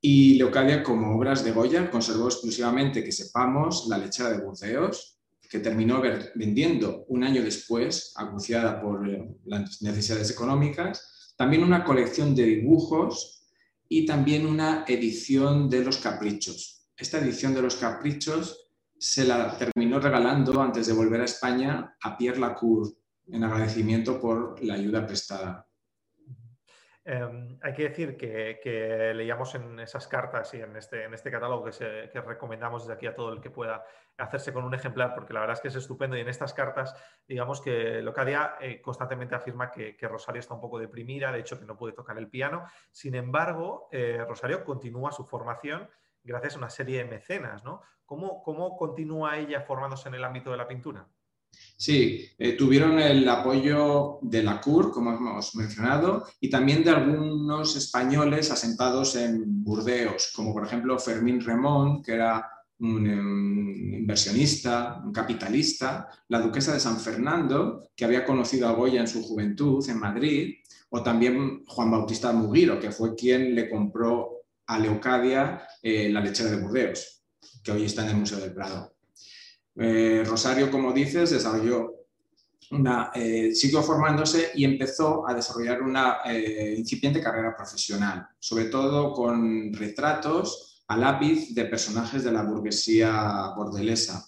Y 0.00 0.34
Leocadia, 0.34 0.82
como 0.82 1.16
obras 1.16 1.42
de 1.44 1.52
Goya, 1.52 1.90
conservó 1.90 2.26
exclusivamente, 2.26 3.02
que 3.02 3.12
sepamos, 3.12 3.86
la 3.88 3.96
lechera 3.96 4.30
de 4.30 4.44
Burdeos, 4.44 5.13
que 5.54 5.60
terminó 5.60 6.02
vendiendo 6.34 7.04
un 7.06 7.22
año 7.22 7.40
después, 7.40 8.12
acuciada 8.16 8.82
por 8.82 9.08
eh, 9.08 9.24
las 9.44 9.80
necesidades 9.82 10.32
económicas, 10.32 11.32
también 11.36 11.62
una 11.62 11.84
colección 11.84 12.34
de 12.34 12.42
dibujos 12.42 13.46
y 13.88 14.04
también 14.04 14.46
una 14.46 14.84
edición 14.88 15.70
de 15.70 15.84
los 15.84 15.98
caprichos. 15.98 16.88
Esta 16.96 17.18
edición 17.18 17.54
de 17.54 17.62
los 17.62 17.76
caprichos 17.76 18.68
se 18.98 19.24
la 19.26 19.56
terminó 19.56 20.00
regalando 20.00 20.60
antes 20.60 20.88
de 20.88 20.92
volver 20.92 21.20
a 21.20 21.26
España 21.26 21.96
a 22.02 22.18
Pierre 22.18 22.40
Lacour 22.40 22.92
en 23.28 23.44
agradecimiento 23.44 24.20
por 24.20 24.60
la 24.60 24.74
ayuda 24.74 25.06
prestada. 25.06 25.68
Em, 27.06 27.58
hay 27.60 27.74
que 27.74 27.90
decir 27.90 28.16
que, 28.16 29.12
leíamos 29.14 29.54
en 29.54 29.78
esas 29.78 30.08
cartas 30.08 30.54
y 30.54 30.62
en 30.62 30.74
este, 30.74 31.04
en 31.04 31.12
este 31.12 31.30
catálogo 31.30 31.64
que, 31.64 32.20
recomendamos 32.22 32.84
desde 32.84 32.94
aquí 32.94 33.06
a 33.06 33.14
todo 33.14 33.32
el 33.34 33.42
que 33.42 33.50
pueda 33.50 33.84
hacerse 34.16 34.54
con 34.54 34.64
un 34.64 34.72
ejemplar, 34.72 35.14
porque 35.14 35.34
la 35.34 35.40
verdad 35.40 35.54
es 35.54 35.60
que 35.60 35.68
es 35.68 35.74
estupendo. 35.74 36.16
Y 36.16 36.20
en 36.20 36.28
estas 36.28 36.54
cartas, 36.54 36.96
digamos 37.28 37.60
que 37.60 38.00
Locadia 38.00 38.56
eh, 38.58 38.80
constantemente 38.80 39.34
afirma 39.34 39.70
que, 39.70 39.96
Rosario 40.08 40.40
está 40.40 40.54
un 40.54 40.60
poco 40.62 40.78
deprimida, 40.78 41.30
de 41.30 41.40
hecho 41.40 41.58
que 41.58 41.66
no 41.66 41.76
puede 41.76 41.92
tocar 41.92 42.16
el 42.16 42.28
piano. 42.28 42.64
Sin 42.90 43.14
embargo, 43.14 43.88
eh, 43.92 44.24
Rosario 44.26 44.64
continúa 44.64 45.12
su 45.12 45.26
formación 45.26 45.90
gracias 46.22 46.54
a 46.54 46.58
una 46.58 46.70
serie 46.70 46.98
de 46.98 47.10
mecenas. 47.10 47.64
¿no? 47.64 47.82
¿Cómo, 48.06 48.42
¿Cómo 48.42 48.78
continúa 48.78 49.36
ella 49.36 49.60
formándose 49.60 50.08
en 50.08 50.14
el 50.14 50.24
ámbito 50.24 50.50
de 50.50 50.56
la 50.56 50.66
pintura? 50.66 51.06
Sí, 51.76 52.24
eh, 52.38 52.52
tuvieron 52.52 52.98
el 52.98 53.28
apoyo 53.28 54.18
de 54.22 54.42
la 54.42 54.60
CUR, 54.60 54.90
como 54.92 55.12
hemos 55.12 55.54
mencionado, 55.56 56.24
y 56.40 56.48
también 56.48 56.84
de 56.84 56.90
algunos 56.90 57.76
españoles 57.76 58.50
asentados 58.50 59.16
en 59.16 59.62
Burdeos, 59.62 60.32
como 60.34 60.52
por 60.52 60.64
ejemplo 60.64 60.98
Fermín 60.98 61.40
Remón, 61.40 62.02
que 62.02 62.12
era 62.12 62.48
un, 62.78 63.08
um, 63.08 63.94
inversionista, 63.94 65.02
un 65.04 65.12
capitalista, 65.12 66.08
la 66.28 66.40
duquesa 66.40 66.74
de 66.74 66.80
San 66.80 66.98
Fernando, 66.98 67.88
que 67.96 68.04
había 68.04 68.24
conocido 68.24 68.68
a 68.68 68.72
Goya 68.72 69.00
en 69.00 69.08
su 69.08 69.22
juventud 69.22 69.84
en 69.88 69.98
Madrid, 69.98 70.54
o 70.90 71.02
también 71.02 71.64
Juan 71.66 71.90
Bautista 71.90 72.32
Mugiro, 72.32 72.78
que 72.78 72.92
fue 72.92 73.14
quien 73.14 73.54
le 73.54 73.68
compró 73.68 74.44
a 74.66 74.78
Leocadia 74.78 75.66
eh, 75.82 76.08
la 76.10 76.20
lechera 76.20 76.50
de 76.50 76.62
Burdeos, 76.62 77.24
que 77.62 77.72
hoy 77.72 77.84
está 77.84 78.04
en 78.04 78.10
el 78.10 78.16
Museo 78.16 78.38
del 78.38 78.54
Prado. 78.54 78.93
Eh, 79.76 80.22
Rosario, 80.26 80.70
como 80.70 80.92
dices, 80.92 81.30
desarrolló 81.30 81.92
una, 82.70 83.10
eh, 83.14 83.54
siguió 83.54 83.82
formándose 83.82 84.52
y 84.54 84.64
empezó 84.64 85.28
a 85.28 85.34
desarrollar 85.34 85.82
una 85.82 86.18
eh, 86.24 86.74
incipiente 86.78 87.20
carrera 87.20 87.54
profesional, 87.56 88.26
sobre 88.38 88.66
todo 88.66 89.12
con 89.12 89.72
retratos 89.72 90.82
a 90.86 90.96
lápiz 90.96 91.54
de 91.54 91.64
personajes 91.66 92.24
de 92.24 92.32
la 92.32 92.42
burguesía 92.42 93.52
bordelesa. 93.56 94.24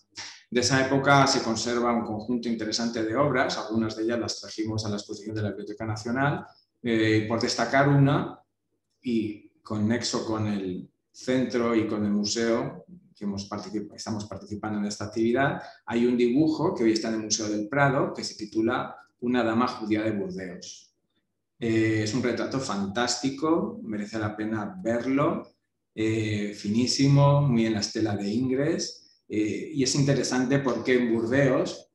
De 0.50 0.61
esa 0.61 0.85
época 0.87 1.26
se 1.26 1.42
conserva 1.42 1.92
un 1.92 2.04
conjunto 2.04 2.48
interesante 2.48 3.02
de 3.04 3.16
obras, 3.16 3.59
algunas 3.59 3.96
de 3.96 4.04
ellas 4.04 4.20
las 4.20 4.40
trajimos 4.40 4.85
a 4.85 4.88
la 4.88 4.96
exposición 4.96 5.35
de 5.35 5.42
la 5.42 5.48
Biblioteca 5.48 5.85
Nacional, 5.85 6.46
por 7.28 7.40
destacar 7.40 7.88
una 7.88 8.38
y 9.02 9.48
con 9.62 9.88
nexo 9.88 10.24
con 10.24 10.46
el 10.46 10.88
centro 11.11 11.74
y 11.74 11.88
con 11.88 12.04
el 12.04 12.12
museo, 12.12 12.87
que 13.16 13.26
estamos 13.94 14.26
participando 14.26 14.79
en 14.79 14.85
esta 14.85 15.07
actividad, 15.07 15.62
hay 15.87 16.05
un 16.07 16.16
dibujo 16.16 16.74
que 16.74 16.85
hoy 16.85 16.92
está 16.92 17.09
en 17.09 17.14
el 17.14 17.22
Museo 17.22 17.48
del 17.48 17.68
Prado 17.68 18.12
que 18.14 18.22
se 18.22 18.35
titula 18.35 18.94
Una 19.20 19.42
dama 19.42 19.66
judía 19.66 20.02
de 20.02 20.12
Burdeos. 20.12 20.94
Eh, 21.59 22.02
es 22.02 22.12
un 22.12 22.22
retrato 22.22 22.61
fantástico, 22.61 23.81
merece 23.83 24.18
la 24.18 24.37
pena 24.37 24.76
verlo, 24.83 25.57
eh, 25.94 26.52
finísimo, 26.55 27.40
muy 27.40 27.64
en 27.64 27.72
la 27.72 27.81
estela 27.81 28.14
de 28.14 28.29
Ingres, 28.29 29.22
eh, 29.29 29.70
y 29.72 29.83
es 29.83 29.94
interesante 29.94 30.59
porque 30.59 30.96
en 30.96 31.14
Burdeos 31.14 31.90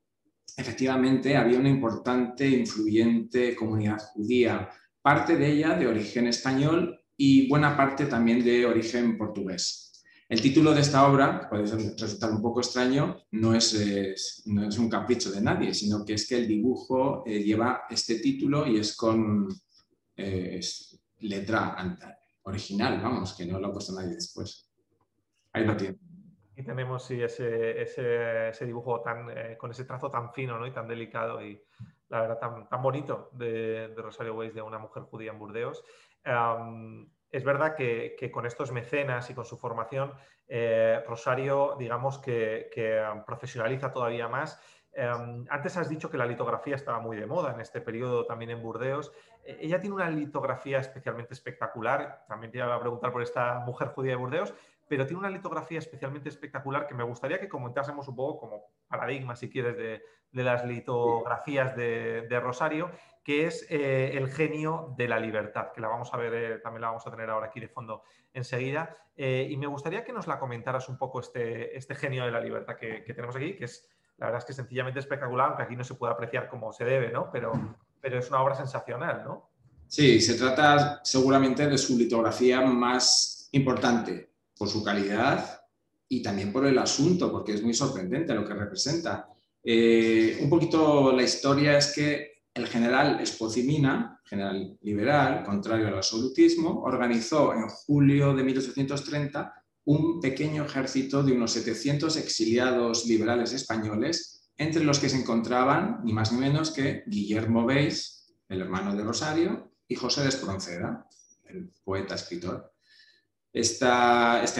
efectivamente 0.57 1.37
había 1.37 1.59
una 1.59 1.69
importante, 1.69 2.49
influyente 2.49 3.55
comunidad 3.55 3.99
judía, 3.99 4.69
parte 5.01 5.37
de 5.37 5.51
ella 5.51 5.75
de 5.75 5.87
origen 5.87 6.27
español 6.27 6.99
y 7.15 7.47
buena 7.47 7.77
parte 7.77 8.07
también 8.07 8.43
de 8.43 8.65
origen 8.65 9.17
portugués. 9.17 9.90
El 10.31 10.41
título 10.41 10.73
de 10.73 10.79
esta 10.79 11.11
obra, 11.11 11.49
puede 11.49 11.63
resultar 11.63 12.31
un 12.31 12.41
poco 12.41 12.61
extraño, 12.61 13.17
no 13.31 13.53
es, 13.53 14.45
un 14.45 14.89
capricho 14.89 15.29
de 15.29 15.41
nadie, 15.41 15.73
sino 15.73 16.05
que 16.05 16.13
es 16.13 16.25
que 16.25 16.37
el 16.37 16.47
dibujo 16.47 17.21
eh, 17.25 17.43
lleva 17.43 17.83
este 17.89 18.15
título 18.19 18.65
y 18.65 18.77
es 18.77 18.95
con 18.95 19.49
eh, 20.15 20.61
letra 21.19 21.75
original, 22.43 23.01
vamos, 23.01 23.33
que 23.33 23.45
no 23.45 23.59
lo 23.59 23.67
ha 23.67 23.73
puesto 23.73 23.91
nadie 23.91 24.15
después. 24.15 24.71
Ahí 25.51 25.65
lo 25.65 25.75
tiene. 25.75 25.97
Y 26.55 26.63
tenemos 26.63 27.11
ese, 27.11 28.65
dibujo 28.65 29.01
tan, 29.01 29.29
eh, 29.37 29.57
con 29.57 29.71
ese 29.71 29.83
trazo 29.83 30.09
tan 30.09 30.31
fino 30.31 30.57
¿no? 30.57 30.65
y 30.65 30.71
tan 30.71 30.87
delicado 30.87 31.45
y 31.45 31.61
la 32.07 32.21
verdad 32.21 32.67
tan, 32.69 32.81
bonito 32.81 33.31
de 33.33 33.93
Rosario 33.97 34.35
Weiss, 34.35 34.53
de 34.53 34.61
una 34.61 34.79
mujer 34.79 35.03
judía 35.03 35.33
en 35.33 35.39
Burdeos 35.39 35.83
es 37.31 37.43
verdad 37.43 37.75
que, 37.75 38.29
con 38.31 38.45
estos 38.45 38.71
mecenas 38.71 39.29
y 39.29 39.33
con 39.33 39.45
su 39.45 39.57
formación, 39.57 40.13
eh, 40.47 41.03
Rosario, 41.07 41.75
digamos 41.79 42.19
que, 42.19 42.69
profesionaliza 43.25 43.91
todavía 43.91 44.27
más. 44.27 44.59
Em, 44.93 45.45
antes 45.49 45.77
has 45.77 45.87
dicho 45.87 46.09
que 46.09 46.17
la 46.17 46.25
litografía 46.25 46.75
estaba 46.75 46.99
muy 46.99 47.15
de 47.15 47.25
moda 47.25 47.53
en 47.53 47.61
este 47.61 47.79
periodo 47.79 48.25
también 48.25 48.51
en 48.51 48.61
Burdeos. 48.61 49.13
E, 49.45 49.57
ella 49.61 49.79
tiene 49.79 49.95
una 49.95 50.09
litografía 50.09 50.79
especialmente 50.79 51.33
espectacular. 51.33 52.25
También 52.27 52.51
te 52.51 52.57
iba 52.57 52.75
a 52.75 52.79
preguntar 52.79 53.13
por 53.13 53.21
esta 53.21 53.59
mujer 53.59 53.87
judía 53.89 54.11
de 54.11 54.17
Burdeos, 54.17 54.53
pero 54.91 55.05
tiene 55.05 55.19
una 55.19 55.29
litografía 55.29 55.79
especialmente 55.79 56.27
espectacular 56.27 56.85
que 56.85 56.93
me 56.93 57.05
gustaría 57.05 57.39
que 57.39 57.47
comentásemos 57.47 58.09
un 58.09 58.15
poco 58.17 58.41
como 58.41 58.65
paradigma, 58.89 59.37
si 59.37 59.49
quieres, 59.49 59.77
de, 59.77 60.03
las 60.33 60.65
litografías 60.65 61.73
de, 61.77 62.39
Rosario, 62.43 62.91
que 63.23 63.45
es 63.45 63.65
eh, 63.69 64.17
el 64.17 64.29
genio 64.29 64.93
de 64.97 65.07
la 65.07 65.19
libertad, 65.19 65.67
que 65.73 65.81
la 65.81 65.87
vamos 65.87 66.09
a 66.13 66.17
ver, 66.17 66.33
eh, 66.33 66.59
también 66.59 66.81
la 66.81 66.87
vamos 66.87 67.05
a 67.05 67.11
tener 67.11 67.29
ahora 67.29 67.47
aquí 67.47 67.59
de 67.59 67.67
fondo 67.67 68.03
enseguida. 68.33 68.97
Eh, 69.15 69.47
y 69.49 69.57
me 69.57 69.67
gustaría 69.67 70.03
que 70.03 70.13
nos 70.13 70.27
la 70.27 70.39
comentaras 70.39 70.89
un 70.89 70.97
poco 70.97 71.19
este, 71.19 71.77
este 71.77 71.95
genio 71.95 72.25
de 72.25 72.31
la 72.31 72.39
libertad 72.39 72.75
que, 72.75 73.03
tenemos 73.07 73.35
aquí, 73.35 73.55
que 73.55 73.65
es, 73.65 73.87
la 74.17 74.27
verdad 74.27 74.39
es 74.39 74.45
que 74.45 74.53
sencillamente 74.53 74.99
espectacular, 74.99 75.49
aunque 75.49 75.63
aquí 75.63 75.75
no 75.75 75.83
se 75.83 75.95
puede 75.95 76.13
apreciar 76.13 76.49
como 76.49 76.73
se 76.73 76.85
debe, 76.85 77.11
¿no? 77.11 77.29
Pero, 77.31 77.51
pero 77.99 78.17
es 78.17 78.29
una 78.29 78.41
obra 78.41 78.55
sensacional, 78.55 79.23
¿no? 79.23 79.51
Sí, 79.87 80.21
se 80.21 80.35
trata 80.35 81.01
seguramente 81.03 81.67
de 81.67 81.77
su 81.77 81.97
litografía 81.97 82.61
más 82.61 83.49
importante 83.51 84.31
por 84.57 84.69
su 84.69 84.83
calidad 84.83 85.61
y 86.07 86.23
también 86.23 86.51
por 86.51 86.65
el 86.65 86.77
asunto, 86.77 87.31
porque 87.31 87.53
es 87.53 87.61
muy 87.61 87.73
sorprendente 87.73 88.33
lo 88.33 88.45
que 88.45 88.53
representa. 88.53 89.27
Eh, 89.63 90.39
un 90.41 90.49
poquito 90.49 91.11
la 91.11 91.23
historia 91.23 91.77
es 91.77 91.93
que 91.93 92.30
el 92.53 92.67
general 92.67 93.19
Espocimina, 93.21 94.19
general 94.25 94.77
liberal, 94.81 95.43
contrario 95.43 95.87
al 95.87 95.95
absolutismo, 95.95 96.81
organizó 96.81 97.53
en 97.53 97.67
julio 97.69 98.33
de 98.33 98.43
1830 98.43 99.53
un 99.85 100.19
pequeño 100.19 100.65
ejército 100.65 101.23
de 101.23 101.33
unos 101.33 101.51
700 101.51 102.17
exiliados 102.17 103.05
liberales 103.05 103.53
españoles, 103.53 104.49
entre 104.57 104.83
los 104.83 104.99
que 104.99 105.09
se 105.09 105.17
encontraban 105.17 106.01
ni 106.03 106.13
más 106.13 106.31
ni 106.31 106.39
menos 106.39 106.71
que 106.71 107.03
Guillermo 107.07 107.65
Beis, 107.65 108.27
el 108.47 108.61
hermano 108.61 108.95
de 108.95 109.03
Rosario, 109.03 109.73
y 109.87 109.95
José 109.95 110.21
de 110.21 110.29
Espronceda, 110.29 111.07
el 111.45 111.71
poeta 111.83 112.15
escritor. 112.15 112.73
Este 113.51 113.87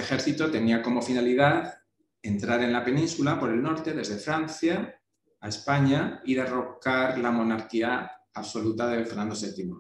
ejército 0.01 0.49
tenía 0.49 0.82
como 0.82 1.01
finalidad 1.01 1.75
entrar 2.21 2.62
en 2.62 2.73
la 2.73 2.84
península 2.84 3.39
por 3.39 3.51
el 3.51 3.62
norte, 3.62 3.93
desde 3.93 4.17
Francia 4.17 5.01
a 5.41 5.49
España, 5.49 6.21
y 6.23 6.36
derrocar 6.36 7.17
la 7.17 7.32
monarquía 7.32 8.12
absoluta 8.34 8.88
de 8.88 9.06
Fernando 9.06 9.36
VII. 9.36 9.73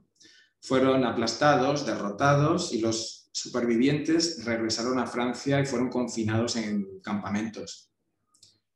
Fueron 0.59 1.05
aplastados, 1.05 1.85
derrotados 1.85 2.73
y 2.73 2.79
los 2.79 3.29
supervivientes 3.31 4.43
regresaron 4.43 4.99
a 4.99 5.07
Francia 5.07 5.59
y 5.59 5.65
fueron 5.65 5.89
confinados 5.89 6.55
en 6.57 6.99
campamentos. 7.01 7.89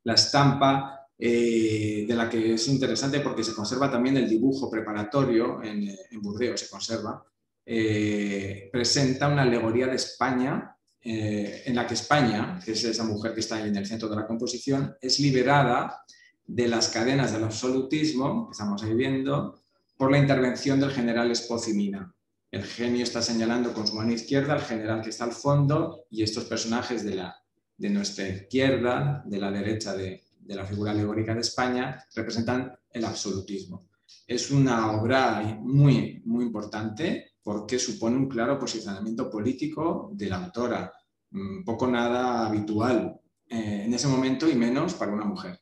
La 0.03 0.13
estampa, 0.13 1.07
eh, 1.17 2.05
de 2.07 2.15
la 2.15 2.29
que 2.29 2.53
es 2.53 2.67
interesante 2.67 3.19
porque 3.21 3.43
se 3.43 3.53
conserva 3.53 3.89
también 3.89 4.17
el 4.17 4.29
dibujo 4.29 4.69
preparatorio 4.69 5.61
en, 5.63 5.95
Burdeos, 6.21 6.59
se 6.59 6.69
conserva, 6.69 7.25
eh, 7.65 8.69
presenta 8.71 9.27
una 9.27 9.41
alegoría 9.43 9.87
de 9.87 9.95
España, 9.95 10.75
eh, 11.01 11.63
en 11.65 11.75
la 11.75 11.85
que 11.85 11.93
España, 11.93 12.59
que 12.63 12.71
es 12.71 12.83
esa 12.83 13.03
mujer 13.03 13.33
que 13.33 13.39
está 13.39 13.55
ahí 13.55 13.69
en 13.69 13.75
el 13.75 13.85
centro 13.85 14.09
de 14.09 14.15
la 14.15 14.27
composición, 14.27 14.95
es 15.01 15.19
liberada 15.19 16.03
de 16.47 16.67
las 16.67 16.89
cadenas 16.89 17.31
del 17.31 17.43
absolutismo 17.43 18.47
que 18.47 18.51
estamos 18.51 18.83
ahí 18.83 18.93
viendo 18.93 19.61
por 19.97 20.11
la 20.11 20.19
intervención 20.19 20.79
del 20.79 20.91
general 20.91 21.31
Espocimina. 21.31 22.13
El 22.51 22.63
genio 22.63 23.03
está 23.03 23.21
señalando 23.21 23.73
con 23.73 23.87
su 23.87 23.95
mano 23.95 24.13
izquierda 24.13 24.53
al 24.53 24.61
general 24.61 25.01
que 25.01 25.09
está 25.09 25.23
al 25.23 25.33
fondo 25.33 26.05
y 26.09 26.23
estos 26.23 26.45
personajes 26.45 27.03
de, 27.03 27.15
la, 27.15 27.35
de 27.77 27.89
nuestra 27.89 28.27
izquierda, 28.27 29.23
de 29.25 29.39
la 29.39 29.51
derecha 29.51 29.95
de, 29.95 30.23
de 30.39 30.55
la 30.55 30.65
figura 30.65 30.91
alegórica 30.91 31.33
de 31.33 31.41
España, 31.41 32.03
representan 32.15 32.73
el 32.91 33.05
absolutismo. 33.05 33.89
Es 34.27 34.51
una 34.51 34.91
obra 34.91 35.57
muy, 35.61 36.21
muy 36.25 36.45
importante 36.45 37.33
porque 37.43 37.77
supone 37.77 38.15
un 38.15 38.29
claro 38.29 38.57
posicionamiento 38.57 39.29
político 39.29 40.09
de 40.13 40.29
la 40.29 40.43
autora, 40.43 40.93
mm, 41.31 41.63
poco 41.63 41.87
nada 41.87 42.47
habitual 42.47 43.19
eh, 43.47 43.83
en 43.85 43.93
ese 43.93 44.07
momento 44.07 44.49
y 44.49 44.55
menos 44.55 44.93
para 44.93 45.11
una 45.11 45.25
mujer. 45.25 45.59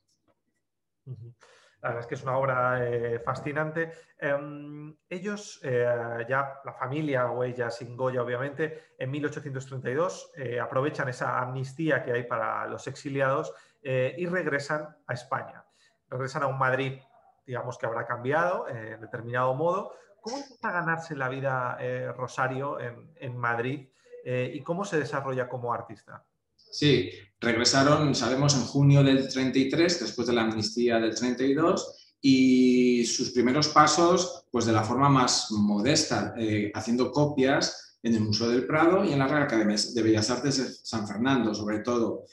La 1.06 1.90
verdad 1.90 2.02
es 2.02 2.08
que 2.08 2.16
es 2.16 2.24
una 2.24 2.38
obra 2.38 2.88
eh, 2.88 3.20
fascinante. 3.20 3.92
Em, 4.18 4.96
ellos, 5.10 5.60
eh, 5.64 6.26
ya 6.30 6.62
la 6.64 6.74
familia 6.74 7.30
o 7.30 7.44
ella 7.44 7.70
sin 7.70 7.98
Goya, 7.98 8.24
obviamente, 8.24 8.94
en 8.98 9.12
1832 9.12 10.32
aprovechan 10.62 11.10
esa 11.10 11.40
amnistía 11.40 12.04
que 12.04 12.14
hay 12.14 12.24
para 12.24 12.66
los 12.68 12.88
exiliados 12.88 13.54
y 13.82 14.26
regresan 14.28 14.96
a 15.08 15.14
España. 15.14 15.66
Regresan 16.08 16.44
a 16.44 16.48
un 16.48 16.58
Madrid, 16.58 17.02
digamos 17.46 17.78
que 17.78 17.86
habrá 17.86 18.06
cambiado 18.06 18.70
en 18.70 19.02
determinado 19.02 19.54
modo, 19.54 19.92
¿Cómo 20.24 20.38
empieza 20.38 20.70
a 20.70 20.72
ganarse 20.72 21.18
la 21.18 21.28
vida 21.28 21.76
eh, 21.82 22.10
Rosario 22.14 22.80
en, 22.80 23.38
Madrid 23.38 23.90
eh, 24.24 24.52
y 24.54 24.64
cómo 24.64 24.86
se 24.86 24.98
desarrolla 24.98 25.50
como 25.50 25.74
artista? 25.74 26.24
Sí, 26.74 27.12
regresaron, 27.40 28.16
sabemos, 28.16 28.56
en 28.56 28.64
junio 28.64 29.04
del 29.04 29.28
33, 29.28 30.00
después 30.00 30.28
de 30.28 30.34
la 30.34 30.42
amnistía 30.42 31.00
del 31.00 31.14
32, 31.14 32.16
y 32.20 33.06
sus 33.06 33.30
primeros 33.32 33.68
pasos, 33.68 34.46
pues 34.50 34.66
de 34.66 34.74
la 34.74 34.84
forma 34.84 35.08
más 35.08 35.52
modesta, 35.52 36.34
eh, 36.38 36.72
haciendo 36.74 37.12
copias 37.12 37.98
en 38.02 38.16
el 38.16 38.22
Museo 38.22 38.50
del 38.50 38.66
Prado 38.66 39.06
y 39.06 39.14
en 39.14 39.20
la 39.20 39.28
Real 39.28 39.44
Academia 39.44 39.78
de 39.94 40.02
Bellas 40.02 40.30
Artes 40.30 40.58
de 40.58 40.74
San 40.84 41.08
Fernando, 41.08 41.54
sobre 41.54 41.80
todo. 41.80 42.26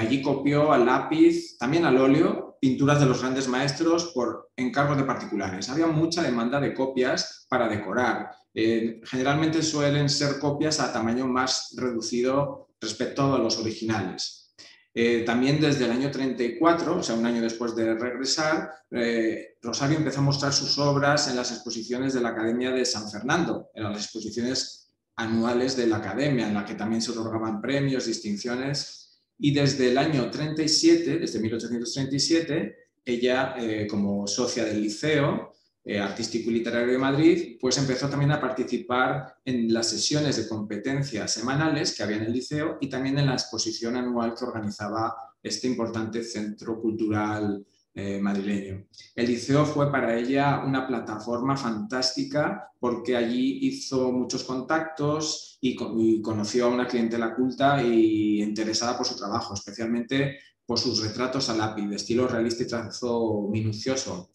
allí 0.00 0.22
copió 0.22 0.72
al 0.72 0.86
lápiz, 0.86 1.56
también 1.58 1.84
al 1.84 1.98
óleo, 1.98 2.52
pinturas 2.62 3.00
de 3.00 3.06
los 3.06 3.20
grandes 3.20 3.48
maestros 3.48 4.12
por 4.14 4.52
encargos 4.56 4.96
de 4.96 5.04
particulares. 5.04 5.68
Había 5.68 5.88
mucha 5.88 6.22
demanda 6.22 6.60
de 6.60 6.72
copias 6.72 7.44
para 7.48 7.68
decorar. 7.68 8.30
Eh, 8.54 9.00
generalmente 9.04 9.62
suelen 9.62 10.08
ser 10.08 10.38
copias 10.38 10.78
a 10.78 10.92
tamaño 10.92 11.26
más 11.26 11.74
reducido 11.76 12.68
respecto 12.82 13.34
a 13.34 13.38
los 13.38 13.56
originales. 13.58 14.54
Eh, 14.94 15.22
también 15.24 15.58
desde 15.58 15.86
el 15.86 15.92
año 15.92 16.10
34, 16.10 16.96
o 16.96 17.02
sea, 17.02 17.14
un 17.14 17.24
año 17.24 17.40
después 17.40 17.74
de 17.74 17.94
regresar, 17.94 18.70
eh, 18.90 19.54
Rosario 19.62 19.96
empezó 19.96 20.18
a 20.18 20.24
mostrar 20.24 20.52
sus 20.52 20.76
obras 20.78 21.28
en 21.28 21.36
las 21.36 21.50
exposiciones 21.50 22.12
de 22.12 22.20
la 22.20 22.30
Academia 22.30 22.70
de 22.72 22.84
San 22.84 23.10
Fernando, 23.10 23.70
en 23.74 23.84
las 23.84 23.96
exposiciones 23.96 24.92
anuales 25.16 25.76
de 25.76 25.86
la 25.86 25.96
Academia, 25.96 26.46
en 26.46 26.54
la 26.54 26.66
que 26.66 26.74
también 26.74 27.00
se 27.00 27.12
otorgaban 27.12 27.62
premios, 27.62 28.04
distinciones 28.04 29.02
y 29.38 29.52
desde 29.52 29.90
el 29.90 29.98
año 29.98 30.30
37, 30.30 31.18
desde 31.18 31.40
1837, 31.40 32.76
ella, 33.04 33.54
eh, 33.58 33.86
como 33.88 34.26
socia 34.26 34.64
del 34.64 34.82
Liceo 34.82 35.52
eh, 35.84 35.98
Artístico 35.98 36.50
y 36.50 36.54
Literario 36.54 36.92
de 36.92 36.98
Madrid, 36.98 37.56
pues 37.60 37.76
empezó 37.78 38.08
también 38.08 38.30
a 38.32 38.40
participar 38.40 39.36
en 39.44 39.72
las 39.72 39.88
sesiones 39.88 40.36
de 40.36 40.48
competencias 40.48 41.32
semanales 41.32 41.94
que 41.94 42.02
había 42.02 42.16
en 42.16 42.24
el 42.24 42.32
Liceo 42.32 42.78
y 42.80 42.88
también 42.88 43.18
en 43.18 43.26
la 43.26 43.34
exposición 43.34 43.96
anual 43.96 44.34
que 44.34 44.44
organizaba 44.44 45.14
este 45.42 45.66
importante 45.66 46.22
centro 46.22 46.80
cultural 46.80 47.64
eh, 47.94 48.18
madrileño. 48.18 48.86
El 49.14 49.26
liceo 49.26 49.66
fue 49.66 49.92
para 49.92 50.16
ella 50.16 50.62
una 50.64 50.86
plataforma 50.86 51.58
fantástica 51.58 52.70
porque 52.80 53.14
allí 53.14 53.58
hizo 53.66 54.10
muchos 54.10 54.44
contactos 54.44 55.58
y, 55.60 55.76
conoció 56.22 56.66
a 56.66 56.70
una 56.70 56.86
clientela 56.86 57.34
culta 57.34 57.82
y 57.82 58.40
interesada 58.40 58.96
por 58.96 59.06
su 59.06 59.14
trabajo, 59.14 59.52
especialmente 59.52 60.38
por 60.64 60.78
sus 60.78 61.02
retratos 61.02 61.50
a 61.50 61.54
lápiz 61.54 61.86
de 61.86 61.96
estilo 61.96 62.26
realista 62.26 62.62
y 62.62 62.66
trazo 62.66 63.48
minucioso. 63.50 64.30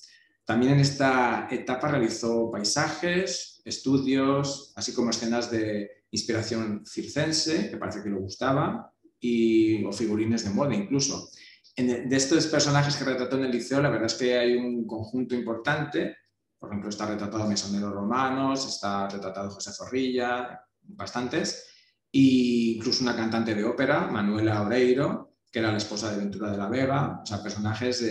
También 0.47 0.73
en 0.73 0.79
esta 0.79 1.47
etapa 1.51 1.89
realizó 1.89 2.49
paisajes, 2.49 3.61
estudios, 3.63 4.73
así 4.75 4.93
como 4.93 5.11
escenas 5.11 5.51
de 5.51 5.91
inspiración 6.09 6.83
circense, 6.85 7.69
que 7.69 7.77
parece 7.77 8.01
que 8.01 8.09
le 8.09 8.17
gustaba, 8.17 8.91
y, 9.19 9.83
o 9.83 9.91
figurines 9.91 10.43
de 10.43 10.51
moda 10.51 10.73
incluso 10.73 11.29
de 11.77 12.15
estos 12.15 12.47
personajes 12.47 12.95
que 12.95 13.05
retrató 13.05 13.37
en 13.37 13.45
el 13.45 13.51
liceo, 13.51 13.81
la 13.81 13.89
verdad 13.89 14.07
es 14.07 14.15
que 14.15 14.37
hay 14.37 14.55
un 14.55 14.87
conjunto 14.87 15.35
importante. 15.35 16.17
Por 16.57 16.69
ejemplo, 16.69 16.89
está 16.89 17.05
retratado 17.05 17.47
Mesoneros 17.47 17.93
Romanos, 17.93 18.67
está 18.67 19.07
retratado 19.07 19.51
José 19.51 19.71
Zorrilla, 19.71 20.59
bastantes. 20.81 21.67
E 22.11 22.73
incluso 22.77 23.03
una 23.03 23.15
cantante 23.15 23.53
de 23.53 23.63
ópera, 23.63 24.07
Manuela 24.07 24.63
Oreiro, 24.63 25.35
que 25.51 25.59
era 25.59 25.71
la 25.71 25.77
esposa 25.77 26.09
de 26.09 26.17
Ventura 26.17 26.49
de 26.49 26.57
la 26.57 26.67
Vega. 26.67 27.19
O 27.21 27.25
sea, 27.25 27.43
personajes 27.43 28.01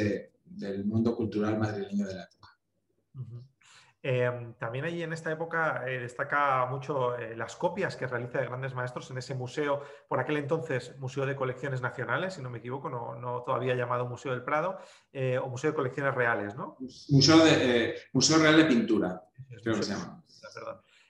del 0.46 0.84
mundo 0.84 1.14
cultural 1.14 1.58
madrileño 1.58 2.06
de 2.06 2.14
la 2.14 2.22
época. 2.24 2.36
Em, 4.08 4.54
también 4.54 4.84
allí 4.84 5.02
en 5.02 5.12
esta 5.12 5.32
época 5.32 5.82
eh, 5.84 5.98
destaca 5.98 6.64
mucho 6.66 7.16
eh, 7.16 7.34
las 7.34 7.56
copias 7.56 7.96
que 7.96 8.06
realiza 8.06 8.38
de 8.38 8.46
grandes 8.46 8.72
maestros 8.72 9.10
en 9.10 9.18
ese 9.18 9.34
museo, 9.34 9.82
por 10.06 10.20
aquel 10.20 10.36
entonces 10.36 10.96
Museo 10.98 11.26
de 11.26 11.34
Colecciones 11.34 11.80
Nacionales, 11.80 12.34
si 12.34 12.40
no 12.40 12.48
me 12.48 12.58
equivoco, 12.58 12.88
no, 12.88 13.42
todavía 13.44 13.74
llamado 13.74 14.06
Museo 14.06 14.30
del 14.30 14.44
Prado, 14.44 14.78
eh, 15.12 15.38
o 15.38 15.48
Museo 15.48 15.72
de 15.72 15.76
Colecciones 15.76 16.14
Reales, 16.14 16.54
¿no? 16.54 16.76
Museo, 17.08 17.44
de, 17.44 17.96
Museo 18.12 18.38
Real 18.38 18.56
de 18.56 18.66
Pintura, 18.66 19.24
creo 19.60 19.74
que 19.74 19.82
se 19.82 19.94
llama. 19.94 20.22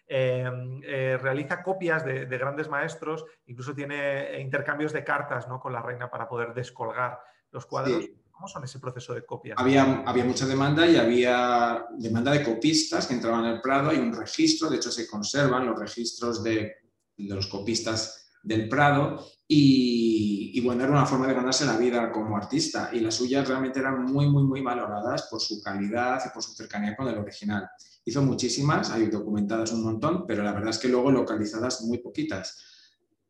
Em, 0.08 0.80
realiza 0.80 1.62
copias 1.62 2.02
de, 2.02 2.24
grandes 2.24 2.70
maestros, 2.70 3.26
incluso 3.44 3.74
tiene 3.74 4.40
intercambios 4.40 4.94
de 4.94 5.04
cartas 5.04 5.46
¿no? 5.48 5.60
con 5.60 5.74
la 5.74 5.82
reina 5.82 6.10
para 6.10 6.26
poder 6.26 6.54
descolgar 6.54 7.20
los 7.50 7.66
cuadros. 7.66 8.06
¿Cómo 8.36 8.48
son 8.48 8.64
ese 8.64 8.78
proceso 8.78 9.14
de 9.14 9.24
copia? 9.24 9.54
Había, 9.56 10.02
había 10.04 10.26
mucha 10.26 10.46
demanda 10.46 10.86
y 10.86 10.96
había 10.96 11.86
demanda 11.96 12.32
de 12.32 12.44
copistas 12.44 13.06
que 13.06 13.14
entraban 13.14 13.46
en 13.46 13.52
el 13.52 13.60
Prado. 13.62 13.88
Hay 13.88 13.96
un 13.96 14.12
registro, 14.12 14.68
de 14.68 14.76
hecho 14.76 14.90
se 14.90 15.08
conservan 15.08 15.64
los 15.64 15.78
registros 15.78 16.44
de, 16.44 16.74
los 17.16 17.46
copistas 17.46 18.28
del 18.42 18.68
Prado 18.68 19.26
y, 19.48 20.60
bueno, 20.60 20.84
era 20.84 20.92
una 20.92 21.06
forma 21.06 21.26
de 21.26 21.32
ganarse 21.32 21.64
la 21.64 21.78
vida 21.78 22.12
como 22.12 22.36
artista 22.36 22.90
y 22.92 23.00
las 23.00 23.14
suyas 23.14 23.48
realmente 23.48 23.80
eran 23.80 24.04
muy, 24.04 24.28
muy, 24.28 24.42
muy 24.42 24.60
valoradas 24.60 25.28
por 25.30 25.40
su 25.40 25.62
calidad 25.62 26.20
y 26.26 26.28
por 26.28 26.42
su 26.42 26.52
cercanía 26.52 26.94
con 26.94 27.08
el 27.08 27.16
original. 27.16 27.66
Hizo 28.04 28.20
muchísimas, 28.20 28.90
hay 28.90 29.06
documentadas 29.06 29.72
un 29.72 29.82
montón, 29.82 30.26
pero 30.26 30.42
la 30.42 30.52
verdad 30.52 30.70
es 30.70 30.78
que 30.78 30.88
luego 30.88 31.10
localizadas 31.10 31.84
muy 31.84 31.98
poquitas. 31.98 32.62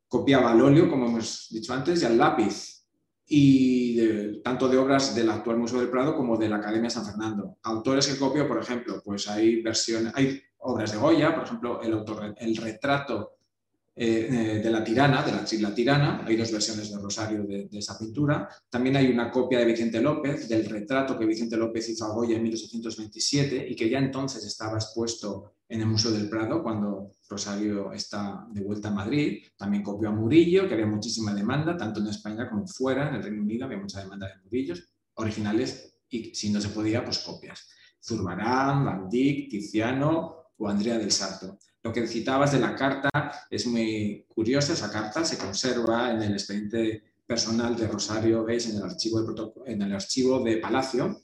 Copiaba 0.08 0.50
al 0.50 0.60
óleo, 0.60 0.90
como 0.90 1.06
hemos 1.06 1.46
dicho 1.50 1.72
antes, 1.72 2.02
y 2.02 2.06
al 2.06 2.18
lápiz 2.18 2.75
y 3.28 4.40
tanto 4.42 4.68
de 4.68 4.78
obras 4.78 5.14
del 5.14 5.30
actual 5.30 5.58
Museo 5.58 5.80
del 5.80 5.90
Prado 5.90 6.14
como 6.16 6.36
de 6.36 6.48
la 6.48 6.56
Academia 6.56 6.90
San 6.90 7.04
Fernando. 7.04 7.58
Autores 7.62 8.06
que 8.06 8.18
copio, 8.18 8.46
por 8.46 8.60
ejemplo, 8.60 9.02
pues 9.04 9.28
hay 9.28 9.62
versiones, 9.62 10.12
hay 10.14 10.40
obras 10.58 10.92
de 10.92 10.98
Goya, 10.98 11.34
por 11.34 11.44
ejemplo, 11.44 11.82
el, 11.82 11.92
autor, 11.92 12.34
el 12.38 12.56
retrato 12.56 13.36
eh, 13.98 14.28
eh, 14.30 14.60
de 14.62 14.70
la 14.70 14.84
tirana, 14.84 15.22
de 15.22 15.58
la, 15.58 15.74
tirana, 15.74 16.22
hay 16.26 16.36
dos 16.36 16.52
versiones 16.52 16.90
de 16.90 16.98
Rosario 16.98 17.44
de, 17.44 17.68
esa 17.72 17.98
pintura. 17.98 18.48
También 18.68 18.96
hay 18.96 19.10
una 19.10 19.30
copia 19.30 19.58
de 19.58 19.64
Vicente 19.64 20.00
López, 20.00 20.48
del 20.48 20.66
retrato 20.66 21.18
que 21.18 21.24
Vicente 21.24 21.56
López 21.56 21.88
hizo 21.88 22.04
a 22.04 22.12
Goya 22.12 22.36
en 22.36 22.42
1827 22.42 23.66
y 23.70 23.74
que 23.74 23.88
ya 23.88 23.98
entonces 23.98 24.44
estaba 24.44 24.76
expuesto 24.76 25.55
en 25.68 25.80
el 25.80 25.86
Museo 25.86 26.12
del 26.12 26.28
Prado 26.28 26.62
cuando 26.62 27.16
Rosario 27.28 27.92
está 27.92 28.46
de 28.50 28.62
vuelta 28.62 28.88
a 28.88 28.92
Madrid. 28.92 29.42
También 29.56 29.82
copió 29.82 30.08
a 30.08 30.12
Murillo, 30.12 30.68
que 30.68 30.74
había 30.74 30.86
muchísima 30.86 31.34
demanda, 31.34 31.76
tanto 31.76 32.00
en 32.00 32.06
España 32.08 32.48
como 32.48 32.66
fuera, 32.66 33.08
en 33.08 33.16
el 33.16 33.22
Reino 33.22 33.42
Unido 33.42 33.64
había 33.64 33.78
mucha 33.78 34.00
demanda 34.00 34.28
de 34.28 34.42
Murillos 34.42 34.88
originales 35.14 35.98
y 36.08 36.34
si 36.34 36.50
no 36.50 36.60
se 36.60 36.68
podía, 36.68 37.04
pues 37.04 37.18
copias. 37.18 37.68
Zurbarán, 38.00 38.84
Van 38.84 39.08
Dyck, 39.08 39.50
Tiziano 39.50 40.36
o 40.56 40.68
Andrea 40.68 40.98
del 40.98 41.10
Sarto. 41.10 41.58
Lo 41.82 41.92
que 41.92 42.06
citabas 42.06 42.52
de 42.52 42.60
la 42.60 42.74
carta 42.74 43.10
es 43.50 43.66
muy 43.66 44.24
curioso, 44.28 44.72
esa 44.72 44.90
carta 44.90 45.24
se 45.24 45.38
conserva 45.38 46.10
en 46.10 46.22
el 46.22 46.32
expediente 46.32 47.02
personal 47.26 47.76
de 47.76 47.88
Rosario, 47.88 48.44
veis, 48.44 48.68
en 48.68 48.76
el 48.76 48.84
archivo 48.84 49.22
de, 49.22 49.72
en 49.72 49.82
el 49.82 49.92
archivo 49.92 50.42
de 50.42 50.58
Palacio, 50.58 51.22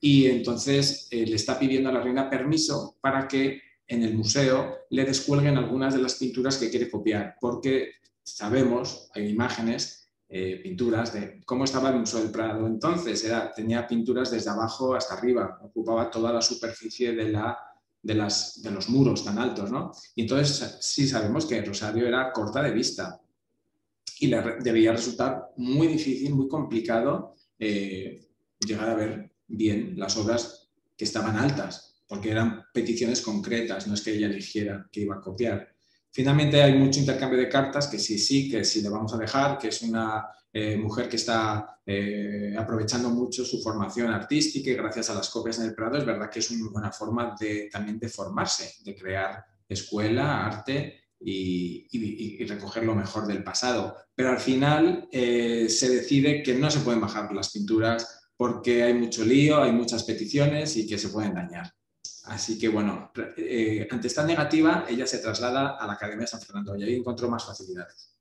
y 0.00 0.26
entonces 0.26 1.08
eh, 1.10 1.26
le 1.26 1.36
está 1.36 1.58
pidiendo 1.58 1.88
a 1.88 1.92
la 1.92 2.00
reina 2.00 2.30
permiso 2.30 2.96
para 3.00 3.26
que 3.26 3.60
en 3.86 4.02
el 4.02 4.14
museo 4.14 4.76
le 4.90 5.04
descuelguen 5.04 5.56
algunas 5.56 5.94
de 5.94 6.02
las 6.02 6.14
pinturas 6.14 6.58
que 6.58 6.70
quiere 6.70 6.90
copiar, 6.90 7.36
porque 7.40 7.92
sabemos, 8.22 9.10
hay 9.14 9.28
imágenes, 9.28 9.98
eh, 10.30 10.60
pinturas 10.62 11.14
de 11.14 11.40
cómo 11.46 11.64
estaba 11.64 11.88
el 11.88 12.00
Museo 12.00 12.20
del 12.20 12.30
Prado. 12.30 12.66
Entonces 12.66 13.24
era, 13.24 13.50
tenía 13.50 13.86
pinturas 13.86 14.30
desde 14.30 14.50
abajo 14.50 14.94
hasta 14.94 15.14
arriba, 15.14 15.58
ocupaba 15.62 16.10
toda 16.10 16.30
la 16.32 16.42
superficie 16.42 17.14
de, 17.14 17.30
la, 17.30 17.58
de, 18.02 18.14
las, 18.14 18.60
de 18.62 18.70
los 18.70 18.90
muros 18.90 19.24
tan 19.24 19.38
altos. 19.38 19.70
¿no? 19.70 19.90
Y 20.14 20.22
entonces 20.22 20.76
sí 20.82 21.08
sabemos 21.08 21.46
que 21.46 21.62
Rosario 21.62 22.06
era 22.06 22.30
corta 22.30 22.62
de 22.62 22.72
vista 22.72 23.18
y 24.20 24.26
le 24.26 24.42
debía 24.60 24.92
resultar 24.92 25.52
muy 25.56 25.86
difícil, 25.86 26.34
muy 26.34 26.46
complicado 26.46 27.34
eh, 27.58 28.28
llegar 28.58 28.90
a 28.90 28.94
ver 28.94 29.27
bien 29.48 29.94
las 29.96 30.16
obras 30.16 30.70
que 30.96 31.04
estaban 31.04 31.36
altas, 31.36 32.02
porque 32.06 32.30
eran 32.30 32.64
peticiones 32.72 33.20
concretas, 33.20 33.86
no 33.86 33.94
es 33.94 34.02
que 34.02 34.12
ella 34.12 34.26
eligiera 34.26 34.88
que 34.92 35.00
iba 35.00 35.16
a 35.16 35.20
copiar. 35.20 35.68
Finalmente 36.10 36.62
hay 36.62 36.74
mucho 36.74 37.00
intercambio 37.00 37.38
de 37.38 37.48
cartas, 37.48 37.88
que 37.88 37.98
sí, 37.98 38.18
sí, 38.18 38.50
que 38.50 38.64
sí 38.64 38.82
le 38.82 38.88
vamos 38.88 39.12
a 39.14 39.18
dejar, 39.18 39.58
que 39.58 39.68
es 39.68 39.82
una 39.82 40.26
eh, 40.52 40.76
mujer 40.76 41.08
que 41.08 41.16
está 41.16 41.80
eh, 41.84 42.54
aprovechando 42.58 43.10
mucho 43.10 43.44
su 43.44 43.60
formación 43.62 44.10
artística 44.10 44.70
y 44.70 44.74
gracias 44.74 45.10
a 45.10 45.14
las 45.14 45.28
copias 45.28 45.58
en 45.58 45.66
el 45.66 45.74
Prado 45.74 45.98
es 45.98 46.06
verdad 46.06 46.30
que 46.30 46.38
es 46.38 46.50
una 46.50 46.70
buena 46.70 46.90
forma 46.90 47.36
de, 47.38 47.68
también 47.70 47.98
de 47.98 48.08
formarse, 48.08 48.76
de 48.82 48.94
crear 48.96 49.44
escuela, 49.68 50.46
arte 50.46 51.00
y, 51.20 52.44
recoger 52.46 52.84
lo 52.84 52.94
mejor 52.94 53.26
del 53.26 53.44
pasado. 53.44 53.96
Pero 54.14 54.30
al 54.30 54.38
final 54.38 55.08
eh, 55.12 55.68
se 55.68 55.90
decide 55.90 56.42
que 56.42 56.54
no 56.54 56.70
se 56.70 56.80
pueden 56.80 57.00
bajar 57.00 57.32
las 57.32 57.50
pinturas 57.50 58.17
porque 58.38 58.84
hay 58.84 58.94
mucho 58.94 59.24
lío, 59.24 59.60
hay 59.60 59.72
muchas 59.72 60.04
peticiones 60.04 60.76
y 60.76 60.86
que 60.86 60.96
se 60.96 61.08
pueden 61.08 61.34
dañar. 61.34 61.66
Así 62.26 62.56
que 62.56 62.68
bueno, 62.68 63.10
eh, 63.36 63.88
ante 63.90 64.06
esta 64.06 64.24
negativa, 64.24 64.84
ella 64.88 65.06
se 65.06 65.18
traslada 65.18 65.76
a 65.76 65.86
la 65.86 65.94
Academia 65.94 66.20
de 66.20 66.28
San 66.28 66.40
Fernando 66.40 66.76
y 66.76 66.84
ahí 66.84 66.94
encontró 66.94 67.28
más 67.28 67.44
facilidades. 67.44 68.16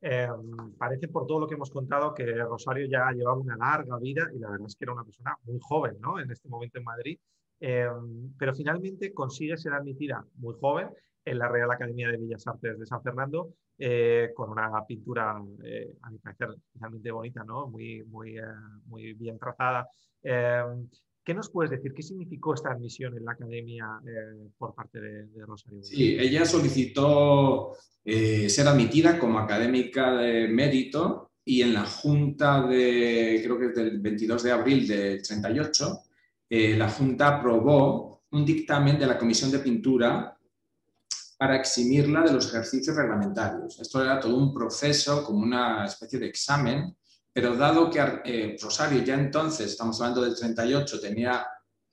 Em, 0.00 0.74
parece 0.76 1.06
por 1.06 1.24
todo 1.26 1.38
lo 1.38 1.46
que 1.46 1.54
hemos 1.54 1.70
contado 1.70 2.12
que 2.12 2.26
Rosario 2.26 2.86
ya 2.86 3.12
llevaba 3.12 3.38
una 3.38 3.56
larga 3.56 3.96
vida 4.00 4.28
y 4.34 4.40
la 4.40 4.50
verdad 4.50 4.66
es 4.66 4.74
que 4.74 4.84
era 4.84 4.92
una 4.92 5.04
persona 5.04 5.36
muy 5.44 5.60
joven 5.60 6.00
¿no? 6.00 6.18
en 6.18 6.28
este 6.28 6.48
momento 6.48 6.78
en 6.78 6.84
Madrid, 6.84 7.18
em, 7.60 8.34
pero 8.36 8.52
finalmente 8.52 9.14
consigue 9.14 9.56
ser 9.56 9.74
admitida 9.74 10.26
muy 10.34 10.56
joven 10.60 10.88
en 11.24 11.38
la 11.38 11.48
Real 11.48 11.70
Academia 11.70 12.10
de 12.10 12.18
Bellas 12.18 12.46
Artes 12.46 12.78
de 12.78 12.86
San 12.86 13.02
Fernando 13.02 13.54
eh, 13.78 14.30
con 14.34 14.50
una 14.50 14.70
pintura, 14.86 15.42
eh, 15.64 15.94
a 16.02 16.10
mi 16.10 16.18
parecer, 16.18 16.48
especialmente 16.56 17.10
bonita, 17.10 17.44
¿no? 17.44 17.68
muy, 17.68 18.02
muy, 18.04 18.36
muy 18.86 19.12
bien 19.14 19.38
trazada. 19.38 19.88
Em, 20.22 20.88
¿Qué 21.24 21.34
nos 21.34 21.50
puedes 21.50 21.70
decir? 21.70 21.92
¿Qué 21.94 22.02
significó 22.02 22.54
esta 22.54 22.72
admisión 22.72 23.16
en 23.16 23.24
la 23.24 23.32
academia 23.32 23.86
eh, 24.04 24.48
por 24.58 24.74
parte 24.74 25.00
de, 25.00 25.46
Rosario? 25.46 25.82
Sí, 25.82 26.16
ella 26.18 26.44
solicitó 26.44 27.76
eh, 28.04 28.48
ser 28.48 28.66
admitida 28.66 29.18
como 29.18 29.38
académica 29.38 30.16
de 30.16 30.48
mérito 30.48 31.30
y 31.44 31.62
en 31.62 31.74
la 31.74 31.84
junta 31.84 32.66
de, 32.66 33.40
creo 33.44 33.58
que 33.58 33.66
es 33.66 33.74
del 33.74 34.00
22 34.00 34.42
de 34.42 34.50
abril 34.50 34.88
del 34.88 35.22
38, 35.22 35.98
eh, 36.50 36.76
la 36.76 36.88
junta 36.88 37.38
aprobó 37.38 38.22
un 38.32 38.44
dictamen 38.44 38.98
de 38.98 39.06
la 39.06 39.18
Comisión 39.18 39.52
de 39.52 39.60
Pintura 39.60 40.36
para 41.42 41.56
eximirla 41.56 42.22
de 42.22 42.34
los 42.34 42.46
ejercicios 42.46 42.94
reglamentarios. 42.94 43.80
Esto 43.80 44.00
era 44.00 44.20
todo 44.20 44.36
un 44.36 44.54
proceso, 44.54 45.24
como 45.24 45.40
una 45.40 45.84
especie 45.86 46.20
de 46.20 46.28
examen 46.28 46.94
pero 47.32 47.56
dado 47.56 47.90
que 47.90 47.98
eh, 48.24 48.56
Rosario 48.60 49.02
ya 49.02 49.14
entonces, 49.14 49.72
estamos 49.72 50.00
hablando 50.00 50.22
del 50.22 50.36
38, 50.36 51.00
tenía 51.00 51.44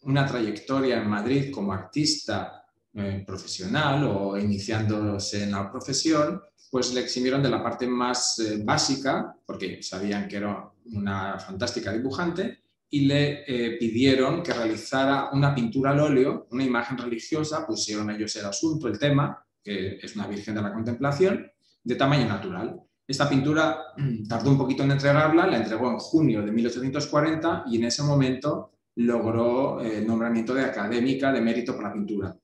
una 0.02 0.24
trayectoria 0.26 0.98
en 0.98 1.10
Madrid 1.10 1.52
como 1.52 1.74
artista 1.74 2.66
eh, 2.94 3.24
profesional 3.26 4.04
o 4.04 4.38
iniciándose 4.38 5.44
en 5.44 5.52
la 5.52 5.72
profesión, 5.72 6.42
pues 6.70 6.94
le 6.94 7.02
eximieron 7.02 7.42
de 7.42 7.50
la 7.50 7.64
parte 7.64 7.88
más 7.88 8.38
eh, 8.38 8.62
básica, 8.64 9.36
porque 9.46 9.82
sabían 9.82 10.28
que 10.28 10.38
era 10.38 10.70
una 10.94 11.40
fantástica 11.40 11.92
dibujante, 11.92 12.59
y 12.90 13.02
le 13.02 13.44
pidieron 13.80 14.42
que 14.42 14.54
realizara 14.54 15.30
una 15.32 15.54
pintura 15.54 15.92
al 15.92 16.00
óleo, 16.00 16.48
una 16.52 16.64
imagen 16.64 16.98
religiosa, 16.98 17.66
pusieron 17.66 18.10
ellos 18.10 18.36
el 18.36 18.46
asunto, 18.46 18.88
el 18.88 18.98
tema, 18.98 19.46
que 19.64 20.00
es 20.02 20.16
una 20.16 20.28
Virgen 20.28 20.56
de 20.56 20.62
la 20.62 20.74
Contemplación, 20.74 21.52
de 21.84 21.96
tamaño 21.96 22.28
natural. 22.28 22.82
Esta 23.08 23.30
pintura 23.30 23.78
mm, 23.98 24.28
tardó 24.28 24.52
un 24.52 24.58
poquito 24.58 24.84
en 24.84 24.92
entregarla, 24.92 25.48
la 25.48 25.58
entregó 25.58 25.90
en 25.90 25.98
junio 25.98 26.42
de 26.44 26.52
1840 26.52 27.66
y 27.68 27.78
en 27.78 27.86
ese 27.86 28.04
momento 28.04 28.72
logró 28.96 29.82
el 29.82 30.06
nombramiento 30.06 30.54
de 30.54 30.66
académica 30.66 31.32
de 31.32 31.42
mérito 31.42 31.74
por 31.74 31.84
la 31.84 31.94
pintura. 31.94 32.36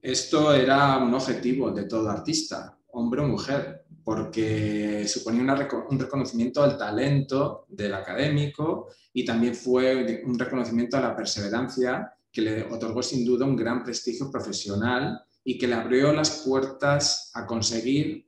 Esto 0.00 0.54
era 0.54 0.98
un 0.98 1.12
objetivo 1.14 1.70
de 1.70 1.84
todo 1.84 2.10
artista, 2.10 2.78
hombre 2.92 3.20
o 3.20 3.28
mujer, 3.28 3.84
porque 4.08 5.06
suponía 5.06 5.42
un 5.42 5.98
reconocimiento 5.98 6.62
al 6.62 6.78
talento 6.78 7.66
del 7.68 7.92
académico 7.92 8.88
y 9.12 9.22
también 9.22 9.54
fue 9.54 10.22
un 10.24 10.38
reconocimiento 10.38 10.96
a 10.96 11.02
la 11.02 11.14
perseverancia 11.14 12.10
que 12.32 12.40
le 12.40 12.62
otorgó 12.72 13.02
sin 13.02 13.22
duda 13.26 13.44
un 13.44 13.54
gran 13.54 13.84
prestigio 13.84 14.30
profesional 14.30 15.20
y 15.44 15.58
que 15.58 15.68
le 15.68 15.74
abrió 15.74 16.10
las 16.14 16.42
puertas 16.46 17.30
a 17.34 17.44
conseguir 17.44 18.26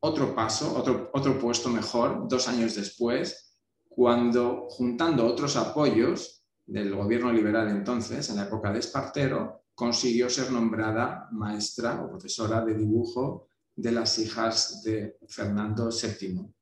otro 0.00 0.34
paso, 0.34 0.74
otro, 0.74 1.10
otro 1.12 1.38
puesto 1.38 1.68
mejor, 1.68 2.26
dos 2.26 2.48
años 2.48 2.74
después, 2.74 3.54
cuando 3.86 4.66
juntando 4.70 5.26
otros 5.26 5.56
apoyos 5.56 6.42
del 6.64 6.94
gobierno 6.94 7.30
liberal 7.30 7.68
entonces, 7.68 8.30
en 8.30 8.36
la 8.36 8.44
época 8.44 8.72
de 8.72 8.78
Espartero, 8.78 9.64
consiguió 9.74 10.30
ser 10.30 10.50
nombrada 10.50 11.28
maestra 11.32 12.02
o 12.02 12.08
profesora 12.08 12.64
de 12.64 12.72
dibujo 12.72 13.47
de 13.78 13.92
las 13.92 14.18
hijas 14.18 14.82
de 14.82 15.18
Fernando 15.28 15.88
VII, 15.90 16.52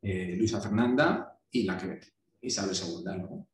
eh, 0.00 0.36
Luisa 0.38 0.58
Fernanda 0.58 1.38
y 1.50 1.64
la 1.64 1.76
que 1.76 2.00
Isabel 2.40 2.74
II. 2.74 3.44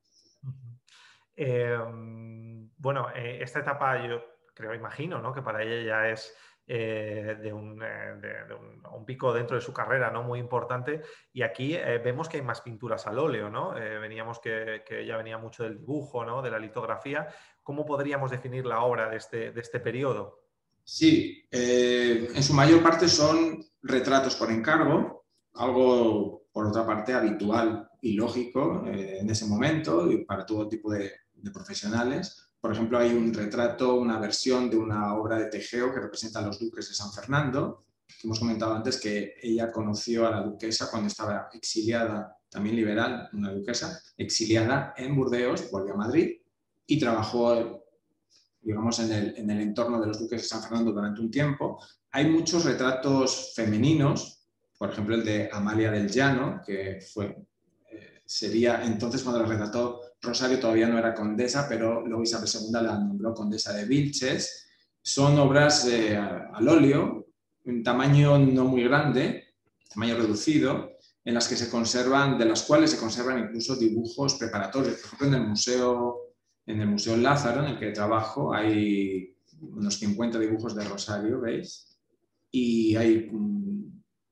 Em, 1.34 2.70
bueno, 2.76 3.08
eh, 3.12 3.38
esta 3.42 3.58
etapa 3.58 4.06
yo 4.06 4.22
creo, 4.54 4.72
imagino, 4.72 5.20
¿no? 5.20 5.34
que 5.34 5.42
para 5.42 5.64
ella 5.64 5.84
ya 5.84 6.08
es 6.10 6.32
eh, 6.66 7.36
de, 7.42 7.52
un, 7.52 7.82
eh, 7.82 8.46
un, 8.92 9.04
pico 9.04 9.32
dentro 9.32 9.56
de 9.56 9.60
su 9.60 9.72
carrera 9.72 10.12
¿no? 10.12 10.22
muy 10.22 10.38
importante. 10.38 11.02
Y 11.32 11.42
aquí 11.42 11.74
eh, 11.74 11.98
vemos 11.98 12.28
que 12.28 12.36
hay 12.36 12.44
más 12.44 12.60
pinturas 12.60 13.08
al 13.08 13.18
óleo, 13.18 13.50
¿no? 13.50 13.72
veníamos 13.72 14.38
que, 14.38 14.84
que, 14.86 15.00
ella 15.00 15.16
venía 15.16 15.38
mucho 15.38 15.64
del 15.64 15.78
dibujo, 15.78 16.24
¿no? 16.24 16.40
de 16.40 16.52
la 16.52 16.60
litografía. 16.60 17.26
¿Cómo 17.64 17.84
podríamos 17.84 18.30
definir 18.30 18.64
la 18.64 18.82
obra 18.82 19.10
de 19.10 19.16
este, 19.16 19.50
de 19.50 19.60
este 19.60 19.80
periodo? 19.80 20.43
Sí, 20.84 21.46
en 21.50 22.42
su 22.42 22.52
mayor 22.52 22.82
parte 22.82 23.08
son 23.08 23.64
retratos 23.82 24.36
por 24.36 24.50
encargo, 24.50 25.24
algo 25.54 26.46
por 26.52 26.66
otra 26.66 26.86
parte 26.86 27.12
habitual 27.14 27.88
y 28.00 28.12
lógico 28.12 28.84
en 28.86 29.28
ese 29.30 29.46
momento 29.46 30.10
y 30.10 30.24
para 30.24 30.44
todo 30.44 30.68
tipo 30.68 30.92
de, 30.92 31.10
de 31.32 31.50
profesionales. 31.50 32.50
Por 32.60 32.72
ejemplo, 32.72 32.98
hay 32.98 33.12
un 33.12 33.32
retrato, 33.32 33.94
una 33.96 34.18
versión 34.18 34.70
de 34.70 34.76
una 34.76 35.14
obra 35.14 35.38
de 35.38 35.46
Tejeo 35.46 35.92
que 35.92 36.00
representa 36.00 36.38
a 36.38 36.42
los 36.42 36.58
duques 36.58 36.88
de 36.88 36.94
San 36.94 37.12
Fernando, 37.12 37.84
que 38.06 38.26
hemos 38.26 38.38
comentado 38.38 38.74
antes 38.74 38.98
que 38.98 39.34
ella 39.42 39.70
conoció 39.70 40.26
a 40.26 40.30
la 40.30 40.42
duquesa 40.42 40.90
cuando 40.90 41.08
estaba 41.08 41.48
exiliada, 41.52 42.38
también 42.48 42.76
liberal, 42.76 43.28
una 43.32 43.52
duquesa, 43.52 44.00
exiliada 44.16 44.94
en 44.96 45.14
Burdeos, 45.14 45.70
volvió 45.70 45.94
a 45.94 45.98
Madrid 45.98 46.38
y 46.86 46.98
trabajó, 46.98 47.83
digamos, 48.64 48.98
en 49.00 49.12
el, 49.12 49.34
en 49.36 49.50
el 49.50 49.60
entorno 49.60 50.00
de 50.00 50.06
los 50.06 50.18
duques 50.18 50.42
de 50.42 50.48
San 50.48 50.62
Fernando 50.62 50.92
durante 50.92 51.20
un 51.20 51.30
tiempo. 51.30 51.78
Hay 52.12 52.28
muchos 52.28 52.64
retratos 52.64 53.52
femeninos, 53.54 54.46
por 54.78 54.90
ejemplo, 54.90 55.14
el 55.14 55.24
de 55.24 55.50
Amalia 55.52 55.90
del 55.90 56.10
Llano, 56.10 56.60
que 56.64 57.00
fue, 57.12 57.36
eh, 57.90 58.22
sería 58.24 58.84
entonces 58.84 59.22
cuando 59.22 59.42
la 59.42 59.48
retrató 59.48 60.00
Rosario 60.24 60.58
todavía 60.58 60.88
no 60.88 60.98
era 60.98 61.14
condesa, 61.14 61.66
pero 61.68 62.04
luego 62.06 62.22
Isabel 62.22 62.48
II 62.48 62.72
la 62.72 62.98
nombró 62.98 63.34
condesa 63.34 63.72
de 63.72 63.84
Vilches. 63.84 64.66
Son 65.02 65.38
obras 65.38 65.86
eh, 65.86 66.16
al 66.16 66.66
óleo, 66.66 67.26
un 67.66 67.82
tamaño 67.82 68.38
no 68.38 68.64
muy 68.64 68.84
grande, 68.84 69.54
tamaño 69.92 70.16
reducido, 70.16 70.92
en 71.24 71.34
las 71.34 71.48
que 71.48 71.56
se 71.56 71.70
conservan, 71.70 72.38
de 72.38 72.46
las 72.46 72.62
cuales 72.62 72.90
se 72.90 72.98
conservan 72.98 73.38
incluso 73.38 73.76
dibujos 73.76 74.34
preparatorios. 74.34 74.96
Por 74.96 75.06
ejemplo, 75.06 75.26
en 75.26 75.34
el 75.34 75.48
Museo, 75.48 76.23
en 76.66 76.80
el 76.80 76.86
Museo 76.86 77.16
Lázaro, 77.16 77.62
en 77.62 77.72
el 77.72 77.78
que 77.78 77.90
trabajo, 77.90 78.54
hay 78.54 79.36
unos 79.60 79.98
50 79.98 80.38
dibujos 80.38 80.74
de 80.74 80.84
Rosario, 80.84 81.40
¿veis? 81.40 81.98
Y 82.50 82.96
hay 82.96 83.30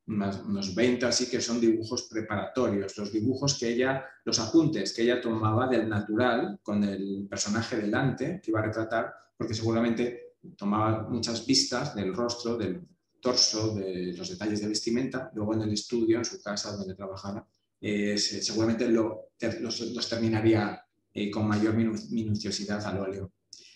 unos 0.06 0.74
20 0.74 1.06
así 1.06 1.30
que 1.30 1.40
son 1.40 1.60
dibujos 1.60 2.08
preparatorios, 2.10 2.96
los 2.98 3.12
dibujos 3.12 3.58
que 3.58 3.68
ella, 3.68 4.04
los 4.24 4.38
apuntes 4.38 4.92
que 4.92 5.02
ella 5.02 5.20
tomaba 5.20 5.66
del 5.68 5.88
natural 5.88 6.58
con 6.62 6.82
el 6.84 7.26
personaje 7.28 7.76
delante 7.76 8.40
que 8.42 8.50
iba 8.50 8.60
a 8.60 8.64
retratar, 8.64 9.12
porque 9.36 9.54
seguramente 9.54 10.34
tomaba 10.56 11.08
muchas 11.08 11.46
vistas 11.46 11.94
del 11.94 12.14
rostro, 12.14 12.56
del 12.56 12.82
torso, 13.20 13.74
de 13.74 14.12
los 14.16 14.28
detalles 14.28 14.60
de 14.60 14.68
vestimenta, 14.68 15.30
luego 15.34 15.54
en 15.54 15.62
el 15.62 15.72
estudio, 15.72 16.18
en 16.18 16.24
su 16.24 16.42
casa 16.42 16.76
donde 16.76 16.94
trabajaba, 16.94 17.46
eh, 17.80 18.18
seguramente 18.18 18.88
los, 18.88 20.08
terminaría 20.08 20.81
eh, 21.14 21.30
con 21.30 21.46
mayor 21.46 21.74
minuciosidad 21.74 22.84
al 22.86 22.98
óleo. 22.98 23.32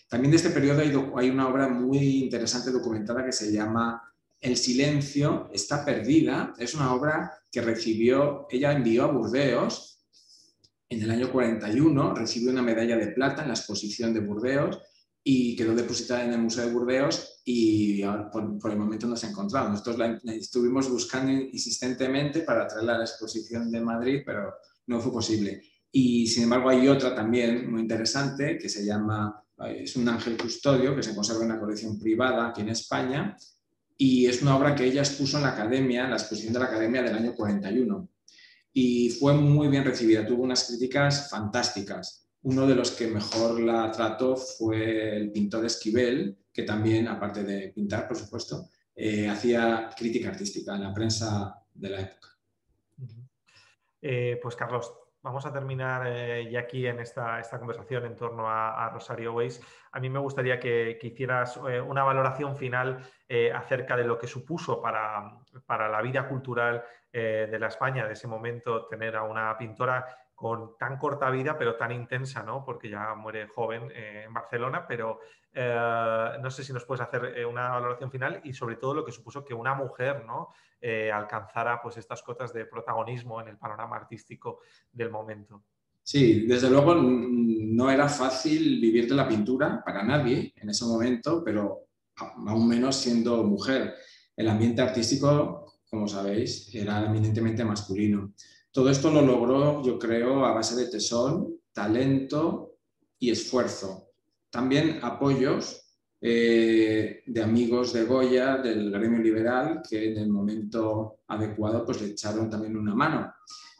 También 0.09 0.31
de 0.31 0.37
este 0.37 0.51
periodo 0.51 0.81
hay, 1.17 1.29
una 1.29 1.47
obra 1.49 1.67
muy 1.67 2.23
interesante 2.23 2.71
documentada 2.71 3.25
que 3.25 3.33
se 3.33 3.51
llama 3.51 4.01
El 4.39 4.55
silencio 4.55 5.49
está 5.51 5.83
perdida. 5.83 6.53
Es 6.57 6.73
una 6.73 6.93
obra 6.93 7.33
que 7.51 7.61
recibió, 7.61 8.47
ella 8.49 8.71
envió 8.71 9.03
a 9.03 9.11
Burdeos 9.11 10.05
en 10.89 11.01
el 11.01 11.11
año 11.11 11.29
41, 11.29 12.15
recibió 12.15 12.51
una 12.51 12.61
medalla 12.61 12.95
de 12.95 13.07
plata 13.07 13.41
en 13.41 13.49
la 13.49 13.55
exposición 13.55 14.13
de 14.13 14.21
Burdeos 14.21 14.79
y 15.29 15.57
quedó 15.57 15.75
depositada 15.75 16.23
en 16.23 16.31
el 16.31 16.39
Museo 16.39 16.65
de 16.65 16.71
Burdeos 16.71 17.41
y 17.43 18.01
por, 18.31 18.71
el 18.71 18.77
momento 18.77 19.07
no 19.07 19.17
se 19.17 19.27
ha 19.27 19.29
encontrado. 19.31 19.67
Nosotros 19.67 19.97
la, 19.97 20.21
estuvimos 20.33 20.89
buscando 20.89 21.33
insistentemente 21.33 22.43
para 22.43 22.65
traerla 22.65 22.95
a 22.95 22.97
la 22.99 23.03
exposición 23.03 23.69
de 23.69 23.81
Madrid, 23.81 24.21
pero 24.25 24.53
no 24.85 25.01
fue 25.01 25.11
posible. 25.11 25.61
Y 25.91 26.27
sin 26.27 26.43
embargo 26.43 26.69
hay 26.69 26.87
otra 26.87 27.15
también 27.15 27.71
muy 27.71 27.81
interesante 27.81 28.57
que 28.57 28.69
se 28.69 28.85
llama, 28.85 29.43
eh, 29.65 29.81
es 29.83 29.95
un 29.95 30.07
ángel 30.07 30.37
custodio 30.37 30.95
que 30.95 31.03
se 31.03 31.15
conserva 31.15 31.43
en 31.43 31.51
una 31.51 31.59
colección 31.59 31.97
privada 31.97 32.47
aquí 32.47 32.61
en 32.61 32.69
España 32.69 33.35
y 33.97 34.27
es 34.27 34.41
una 34.41 34.55
obra 34.55 34.75
que 34.75 34.85
ella 34.85 35.01
expuso 35.01 35.37
en 35.37 35.43
la 35.43 35.53
academia, 35.53 36.03
en 36.03 36.11
la 36.11 36.17
exposición 36.17 36.53
de 36.53 36.59
la 36.59 36.65
academia 36.65 37.01
del 37.01 37.15
año 37.15 37.33
41. 37.33 38.09
Y 38.73 39.09
fue 39.09 39.33
muy 39.33 39.69
bien 39.69 39.83
recibida, 39.83 40.25
tuvo 40.25 40.43
unas 40.43 40.65
críticas 40.65 41.29
fantásticas. 41.31 42.29
Uno 42.43 42.67
de 42.67 42.75
los 42.75 42.91
que 42.91 43.07
mejor 43.07 43.59
la 43.59 43.91
trató 43.91 44.35
fue 44.35 45.17
el 45.17 45.31
pintor 45.31 45.65
Esquivel, 45.65 46.37
que 46.53 46.61
también, 46.61 47.07
aparte 47.07 47.43
de 47.43 47.69
pintar, 47.69 48.07
por 48.07 48.17
supuesto, 48.17 48.69
eh, 48.95 49.27
hacía 49.27 49.89
crítica 49.97 50.29
artística 50.29 50.75
en 50.75 50.83
la 50.83 50.93
prensa 50.93 51.55
de 51.73 51.89
la 51.89 52.01
época. 52.01 52.27
Eh, 53.99 54.39
pues 54.41 54.55
Carlos, 54.55 54.91
vamos 55.21 55.45
a 55.45 55.53
terminar 55.53 56.03
eh, 56.07 56.49
ya 56.49 56.61
aquí 56.61 56.87
en 56.87 56.99
esta, 56.99 57.39
esta, 57.39 57.59
conversación 57.59 58.05
en 58.05 58.15
torno 58.15 58.49
a, 58.49 58.89
Rosario 58.89 59.33
Weiss. 59.33 59.61
A 59.91 59.99
mí 59.99 60.09
me 60.09 60.19
gustaría 60.19 60.59
que, 60.59 60.97
hicieras 61.01 61.57
una 61.57 62.03
valoración 62.03 62.55
final 62.55 62.99
acerca 63.53 63.97
de 63.97 64.05
lo 64.05 64.17
que 64.17 64.27
supuso 64.27 64.81
para, 64.81 65.37
para 65.65 65.89
la 65.89 66.01
vida 66.01 66.27
cultural 66.27 66.83
de 67.11 67.57
la 67.59 67.67
España 67.67 68.05
de 68.05 68.13
ese 68.13 68.27
momento 68.27 68.85
tener 68.87 69.15
a 69.15 69.23
una 69.23 69.57
pintora 69.57 70.05
con 70.37 70.77
tan 70.77 70.99
corta 70.99 71.31
vida, 71.31 71.57
pero 71.57 71.77
tan 71.77 71.91
intensa, 71.91 72.43
¿no? 72.43 72.63
Porque 72.63 72.91
ya 72.91 73.15
muere 73.15 73.47
joven 73.47 73.91
eh, 73.91 74.25
en 74.27 74.33
Barcelona, 74.35 74.85
pero 74.87 75.19
eh, 75.51 76.37
no 76.39 76.51
sé 76.51 76.63
si 76.63 76.71
nos 76.71 76.85
puedes 76.85 77.01
hacer 77.01 77.33
eh, 77.35 77.43
una 77.43 77.69
valoración 77.69 78.11
final 78.11 78.41
y 78.43 78.53
sobre 78.53 78.75
todo 78.75 78.93
lo 78.93 79.03
que 79.03 79.11
supuso 79.11 79.43
que 79.43 79.55
una 79.55 79.73
mujer, 79.73 80.23
¿no? 80.25 80.49
alcanzara 81.11 81.81
pues 81.81 81.97
estas 81.97 82.21
cotas 82.21 82.53
de 82.53 82.65
protagonismo 82.65 83.41
en 83.41 83.47
el 83.47 83.57
panorama 83.57 83.95
artístico 83.95 84.59
del 84.91 85.09
momento. 85.09 85.63
Sí, 86.03 86.45
desde 86.45 86.69
luego 86.69 86.93
no 86.93 87.89
era 87.89 88.07
fácil 88.07 88.79
vivir 88.79 89.09
de 89.09 89.15
la 89.15 89.27
pintura 89.27 89.81
para 89.83 90.03
nadie 90.03 90.53
en 90.55 90.69
ese 90.69 90.85
momento, 90.85 91.43
pero 91.43 91.87
aún 92.15 92.67
menos 92.67 92.95
siendo 92.95 93.43
mujer. 93.43 93.95
El 94.35 94.49
ambiente 94.49 94.83
artístico, 94.83 95.81
como 95.89 96.07
sabéis, 96.07 96.73
era 96.75 97.03
eminentemente 97.03 97.65
masculino. 97.65 98.33
Todo 98.77 98.91
esto 98.91 99.09
lo 99.09 99.23
logró, 99.23 99.81
yo 99.81 99.97
creo, 99.97 100.45
a 100.45 100.53
base 100.53 100.75
de 100.75 100.85
tesón, 100.85 101.51
talento 101.73 102.75
y 103.17 103.31
esfuerzo. 103.31 104.11
También 104.51 104.99
apoyos 105.01 105.95
eh, 106.21 107.23
de 107.25 107.41
amigos 107.41 107.91
de 107.91 108.03
Goya, 108.03 108.57
del 108.57 108.91
gremio 108.91 109.17
liberal, 109.17 109.81
que 109.81 110.11
en 110.11 110.19
el 110.19 110.29
momento 110.29 111.21
adecuado 111.27 111.83
pues, 111.83 112.03
le 112.03 112.09
echaron 112.09 112.51
también 112.51 112.77
una 112.77 112.93
mano. 112.93 113.33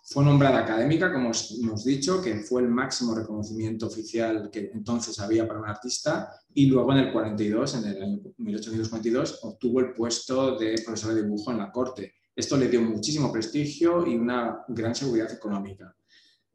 Fue 0.03 0.25
nombrada 0.25 0.61
académica, 0.61 1.13
como 1.13 1.29
hemos 1.61 1.85
dicho, 1.85 2.19
que 2.19 2.37
fue 2.37 2.63
el 2.63 2.69
máximo 2.69 3.13
reconocimiento 3.13 3.85
oficial 3.85 4.49
que 4.51 4.71
entonces 4.73 5.19
había 5.19 5.47
para 5.47 5.59
un 5.59 5.69
artista, 5.69 6.27
y 6.55 6.65
luego 6.65 6.91
en 6.93 6.97
el 6.97 7.13
42, 7.13 7.75
en 7.75 7.85
el 7.85 8.01
año 8.01 8.19
1842, 8.37 9.41
obtuvo 9.43 9.79
el 9.79 9.93
puesto 9.93 10.57
de 10.57 10.73
profesor 10.83 11.13
de 11.13 11.21
dibujo 11.21 11.51
en 11.51 11.59
la 11.59 11.71
corte. 11.71 12.15
Esto 12.37 12.55
le 12.55 12.67
dio 12.67 12.83
muchísimo 12.83 13.31
prestigio 13.31 14.05
y 14.05 14.15
una 14.15 14.63
gran 14.67 14.93
seguridad 14.93 15.33
económica. 15.33 15.95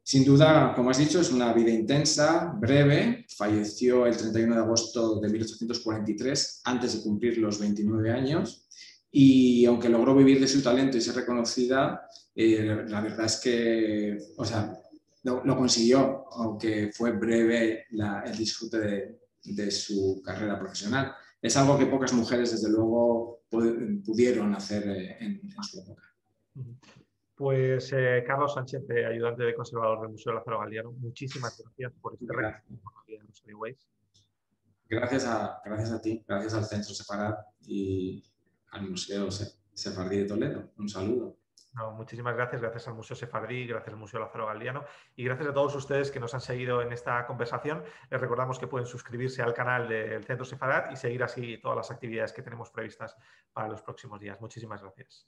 Sin 0.01 0.23
duda, 0.23 0.73
como 0.73 0.89
has 0.89 0.97
dicho, 0.97 1.19
es 1.19 1.29
una 1.29 1.51
vida 1.51 1.71
intensa, 1.71 2.53
breve. 2.57 3.25
Falleció 3.37 4.05
el 4.05 4.15
31 4.15 4.55
de 4.55 4.61
agosto 4.61 5.19
de 5.19 5.27
1843, 5.27 6.61
antes 6.63 6.93
de 6.93 7.03
cumplir 7.03 7.37
los 7.37 7.59
29 7.59 8.11
años. 8.11 8.65
Y 9.11 9.65
aunque 9.65 9.89
logró 9.89 10.15
vivir 10.15 10.39
de 10.39 10.47
su 10.47 10.61
talento 10.61 10.95
y 10.95 11.01
ser 11.01 11.15
reconocida, 11.15 12.07
eh, 12.33 12.85
la 12.87 13.01
verdad 13.01 13.25
es 13.25 13.41
que 13.41 14.17
o 14.37 14.45
sea, 14.45 14.73
lo, 15.23 15.57
consiguió, 15.57 16.23
aunque 16.31 16.91
fue 16.93 17.11
breve 17.11 17.87
el 17.91 18.37
disfrute 18.37 18.79
de, 18.79 19.19
de 19.43 19.69
su 19.69 20.21
carrera 20.23 20.57
profesional. 20.57 21.13
Es 21.43 21.57
algo 21.57 21.77
que 21.77 21.87
pocas 21.87 22.13
mujeres, 22.13 22.51
desde 22.51 22.71
luego, 22.71 23.41
pudieron 23.49 24.55
hacer 24.55 24.87
eh, 24.87 25.17
en, 25.19 25.41
su 25.61 25.81
época. 25.81 26.01
Pues 27.35 27.91
eh, 27.91 28.23
Carlos 28.25 28.53
Sánchez, 28.53 28.83
ayudante 28.89 29.43
de 29.43 29.53
conservador 29.53 30.01
del 30.01 30.11
Museo 30.11 30.33
Lázaro 30.33 30.59
Galiano, 30.59 30.93
muchísimas 30.93 31.61
gracias 31.61 31.91
por 32.01 32.13
este 32.13 32.25
gracias. 32.25 32.63
Gracias 34.87 35.25
a, 35.25 35.61
gracias 35.65 35.91
a 35.91 36.01
ti, 36.01 36.23
gracias 36.25 36.53
al 36.53 36.63
Centro 36.63 36.93
Separat 36.93 37.37
y 37.67 38.23
al 38.71 38.89
Museo 38.89 39.29
Sefardí 39.29 40.19
de 40.19 40.25
Toledo. 40.25 40.71
Un 40.77 40.87
saludo 40.87 41.42
muchísimas 41.95 42.35
gracias, 42.35 42.61
gracias 42.61 42.87
al 42.87 42.93
Museo 42.93 43.15
Sefardí, 43.15 43.67
gracias 43.67 43.93
al 43.93 43.99
Museo 43.99 44.19
Lázaro 44.19 44.45
Galdiano 44.45 44.85
y 45.15 45.23
gracias 45.23 45.49
a 45.49 45.53
todos 45.53 45.75
ustedes 45.75 46.11
que 46.11 46.19
nos 46.19 46.33
han 46.33 46.41
seguido 46.41 46.81
en 46.81 46.91
esta 46.93 47.25
conversación. 47.25 47.83
Les 48.09 48.21
recordamos 48.21 48.59
que 48.59 48.67
pueden 48.67 48.87
suscribirse 48.87 49.41
al 49.41 49.53
canal 49.53 49.87
del 49.87 50.23
Centro 50.23 50.45
Sefarat 50.45 50.91
y 50.91 50.95
seguir 50.95 51.23
así 51.23 51.57
todas 51.57 51.77
las 51.77 51.91
actividades 51.91 52.31
que 52.31 52.43
tenemos 52.43 52.69
previstas 52.69 53.15
para 53.51 53.67
los 53.67 53.81
próximos 53.81 54.19
días. 54.19 54.39
Muchísimas 54.39 54.81
gracias. 54.81 55.27